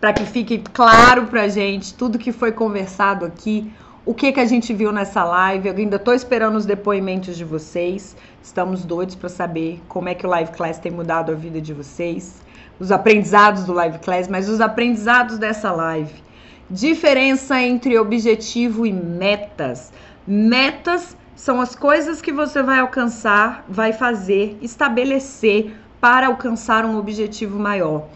para 0.00 0.12
que 0.12 0.24
fique 0.24 0.58
claro 0.72 1.26
para 1.26 1.48
gente 1.48 1.92
tudo 1.94 2.16
que 2.16 2.30
foi 2.30 2.52
conversado 2.52 3.26
aqui, 3.26 3.70
o 4.08 4.14
que 4.14 4.32
que 4.32 4.40
a 4.40 4.46
gente 4.46 4.72
viu 4.72 4.90
nessa 4.90 5.22
live. 5.22 5.68
Eu 5.68 5.76
ainda 5.76 5.96
estou 5.96 6.14
esperando 6.14 6.56
os 6.56 6.64
depoimentos 6.64 7.36
de 7.36 7.44
vocês. 7.44 8.16
Estamos 8.42 8.82
doidos 8.82 9.14
para 9.14 9.28
saber 9.28 9.82
como 9.86 10.08
é 10.08 10.14
que 10.14 10.26
o 10.26 10.30
Live 10.30 10.50
Class 10.52 10.78
tem 10.78 10.90
mudado 10.90 11.30
a 11.30 11.34
vida 11.34 11.60
de 11.60 11.74
vocês, 11.74 12.40
os 12.80 12.90
aprendizados 12.90 13.64
do 13.64 13.74
Live 13.74 13.98
Class, 13.98 14.26
mas 14.26 14.48
os 14.48 14.62
aprendizados 14.62 15.36
dessa 15.36 15.70
live. 15.72 16.22
Diferença 16.70 17.60
entre 17.60 17.98
objetivo 17.98 18.86
e 18.86 18.92
metas. 18.94 19.92
Metas 20.26 21.14
são 21.36 21.60
as 21.60 21.76
coisas 21.76 22.22
que 22.22 22.32
você 22.32 22.62
vai 22.62 22.78
alcançar, 22.78 23.62
vai 23.68 23.92
fazer, 23.92 24.56
estabelecer 24.62 25.76
para 26.00 26.28
alcançar 26.28 26.86
um 26.86 26.96
objetivo 26.96 27.58
maior. 27.58 28.06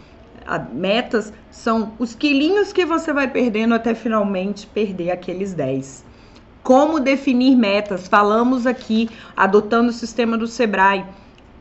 A, 0.43 0.57
metas 0.57 1.31
são 1.53 1.93
os 1.99 2.15
quilinhos 2.15 2.73
que 2.73 2.83
você 2.83 3.13
vai 3.13 3.27
perdendo 3.27 3.75
até 3.75 3.93
finalmente 3.93 4.65
perder 4.65 5.11
aqueles 5.11 5.53
10. 5.53 6.03
Como 6.63 6.99
definir 6.99 7.55
metas? 7.55 8.07
Falamos 8.07 8.65
aqui, 8.65 9.07
adotando 9.37 9.91
o 9.91 9.93
sistema 9.93 10.35
do 10.35 10.47
Sebrae. 10.47 11.05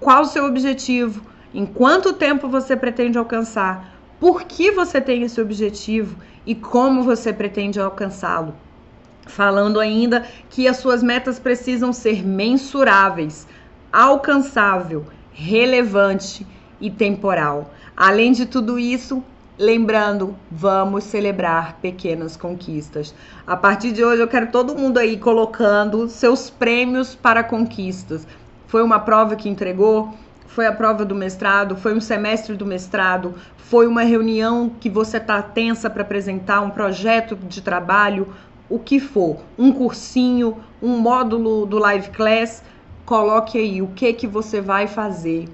Qual 0.01 0.23
o 0.23 0.25
seu 0.25 0.47
objetivo? 0.47 1.23
Em 1.53 1.67
quanto 1.67 2.15
tempo 2.15 2.49
você 2.49 2.75
pretende 2.75 3.19
alcançar? 3.19 3.95
Por 4.19 4.45
que 4.45 4.71
você 4.71 4.99
tem 4.99 5.25
esse 5.25 5.39
objetivo 5.43 6.17
e 6.47 6.55
como 6.55 7.03
você 7.03 7.31
pretende 7.31 7.79
alcançá-lo? 7.79 8.55
Falando 9.27 9.79
ainda 9.79 10.27
que 10.49 10.67
as 10.67 10.79
suas 10.79 11.03
metas 11.03 11.39
precisam 11.39 11.93
ser 11.93 12.27
mensuráveis, 12.27 13.47
alcançável, 13.93 15.05
relevante 15.33 16.47
e 16.81 16.91
temporal. 16.91 17.75
Além 17.95 18.33
de 18.33 18.47
tudo 18.47 18.79
isso, 18.79 19.23
lembrando, 19.59 20.35
vamos 20.51 21.05
celebrar 21.05 21.79
pequenas 21.81 22.37
conquistas. 22.37 23.15
A 23.47 23.57
partir 23.57 23.93
de 23.93 24.05
hoje 24.05 24.23
eu 24.23 24.29
quero 24.29 24.51
todo 24.51 24.77
mundo 24.77 24.99
aí 24.99 25.17
colocando 25.17 26.09
seus 26.09 26.49
prêmios 26.49 27.15
para 27.15 27.45
conquistas. 27.45 28.27
Foi 28.67 28.83
uma 28.83 28.99
prova 28.99 29.37
que 29.37 29.49
entregou? 29.49 30.15
Foi 30.47 30.67
a 30.67 30.73
prova 30.73 31.05
do 31.05 31.15
mestrado? 31.15 31.77
Foi 31.77 31.95
um 31.95 32.01
semestre 32.01 32.57
do 32.57 32.67
mestrado? 32.67 33.35
Foi 33.57 33.87
uma 33.87 34.03
reunião 34.03 34.71
que 34.81 34.89
você 34.89 35.19
está 35.19 35.41
tensa 35.43 35.89
para 35.89 36.03
apresentar 36.03 36.61
um 36.63 36.71
projeto 36.71 37.37
de 37.37 37.61
trabalho? 37.61 38.29
O 38.69 38.79
que 38.79 38.99
for, 38.99 39.39
um 39.59 39.71
cursinho, 39.71 40.57
um 40.83 40.99
módulo 40.99 41.67
do 41.67 41.79
Live 41.79 42.11
Class, 42.11 42.63
coloque 43.05 43.59
aí 43.59 43.83
o 43.83 43.89
que 43.89 44.13
que 44.15 44.27
você 44.27 44.61
vai 44.61 44.87
fazer 44.87 45.47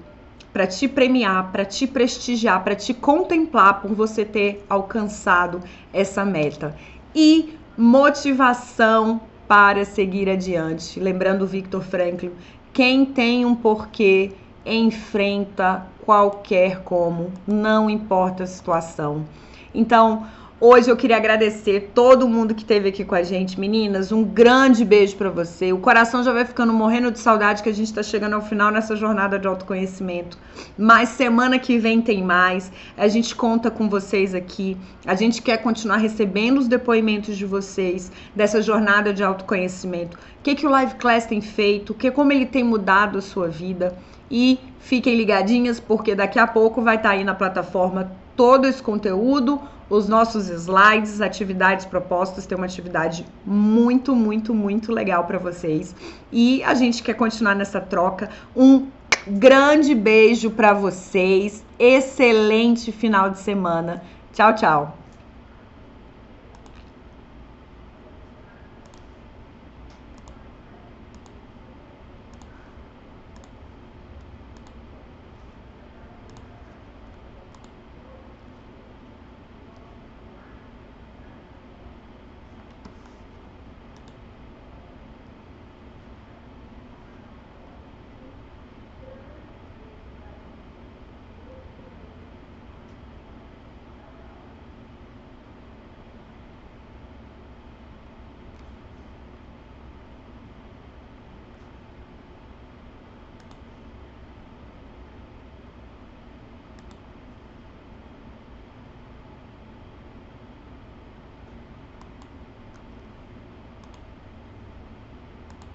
para 0.51 0.65
te 0.67 0.87
premiar, 0.87 1.51
para 1.51 1.65
te 1.65 1.85
prestigiar, 1.85 2.63
para 2.63 2.75
te 2.75 2.93
contemplar 2.93 3.81
por 3.81 3.93
você 3.93 4.25
ter 4.25 4.65
alcançado 4.69 5.61
essa 5.93 6.25
meta. 6.25 6.75
E 7.13 7.57
motivação 7.77 9.21
para 9.47 9.85
seguir 9.85 10.29
adiante. 10.29 10.99
Lembrando 10.99 11.47
Victor 11.47 11.81
Franklin, 11.81 12.31
quem 12.73 13.05
tem 13.05 13.45
um 13.45 13.55
porquê 13.55 14.31
enfrenta 14.65 15.87
qualquer 16.05 16.83
como, 16.83 17.31
não 17.47 17.89
importa 17.89 18.43
a 18.43 18.47
situação. 18.47 19.25
Então, 19.73 20.25
Hoje 20.61 20.89
eu 20.89 20.97
queria 20.97 21.15
agradecer 21.15 21.91
todo 21.95 22.27
mundo 22.27 22.53
que 22.53 22.63
esteve 22.63 22.89
aqui 22.89 23.05
com 23.05 23.15
a 23.15 23.23
gente, 23.23 23.57
meninas. 23.57 24.11
Um 24.11 24.25
grande 24.25 24.83
beijo 24.83 25.15
para 25.15 25.29
você. 25.29 25.71
O 25.71 25.77
coração 25.77 26.21
já 26.21 26.33
vai 26.33 26.43
ficando 26.43 26.73
morrendo 26.73 27.11
de 27.11 27.19
saudade 27.19 27.63
que 27.63 27.69
a 27.69 27.73
gente 27.73 27.87
está 27.87 28.03
chegando 28.03 28.33
ao 28.33 28.41
final 28.41 28.69
nessa 28.69 28.93
jornada 28.93 29.39
de 29.39 29.47
autoconhecimento. 29.47 30.37
Mas 30.77 31.07
semana 31.09 31.57
que 31.57 31.77
vem 31.77 32.01
tem 32.01 32.21
mais. 32.21 32.69
A 32.97 33.07
gente 33.07 33.33
conta 33.33 33.71
com 33.71 33.87
vocês 33.87 34.35
aqui. 34.35 34.75
A 35.05 35.15
gente 35.15 35.41
quer 35.41 35.59
continuar 35.59 35.95
recebendo 35.95 36.57
os 36.57 36.67
depoimentos 36.67 37.37
de 37.37 37.45
vocês 37.45 38.11
dessa 38.35 38.61
jornada 38.61 39.13
de 39.13 39.23
autoconhecimento. 39.23 40.17
O 40.17 40.43
que, 40.43 40.55
que 40.55 40.67
o 40.67 40.69
Live 40.69 40.95
Class 40.95 41.25
tem 41.25 41.39
feito? 41.39 41.93
Que 41.93 42.11
como 42.11 42.33
ele 42.33 42.45
tem 42.45 42.65
mudado 42.65 43.17
a 43.17 43.21
sua 43.21 43.47
vida? 43.47 43.97
E 44.29 44.59
fiquem 44.81 45.15
ligadinhas 45.15 45.79
porque 45.79 46.13
daqui 46.13 46.37
a 46.37 46.45
pouco 46.45 46.81
vai 46.81 46.97
estar 46.97 47.11
tá 47.11 47.15
aí 47.15 47.23
na 47.23 47.33
plataforma 47.33 48.11
todo 48.35 48.67
esse 48.67 48.83
conteúdo 48.83 49.61
os 49.89 50.07
nossos 50.07 50.49
slides, 50.49 51.19
atividades 51.19 51.85
propostas, 51.85 52.45
tem 52.45 52.55
uma 52.55 52.65
atividade 52.65 53.25
muito, 53.45 54.15
muito, 54.15 54.53
muito 54.53 54.91
legal 54.91 55.23
para 55.25 55.39
vocês. 55.39 55.95
E 56.31 56.63
a 56.63 56.73
gente 56.73 57.01
quer 57.01 57.15
continuar 57.15 57.55
nessa 57.55 57.81
troca. 57.81 58.29
Um 58.55 58.87
grande 59.27 59.95
beijo 59.95 60.51
para 60.51 60.73
vocês. 60.73 61.65
Excelente 61.77 62.91
final 62.91 63.29
de 63.31 63.39
semana. 63.39 64.03
Tchau, 64.33 64.53
tchau. 64.53 64.98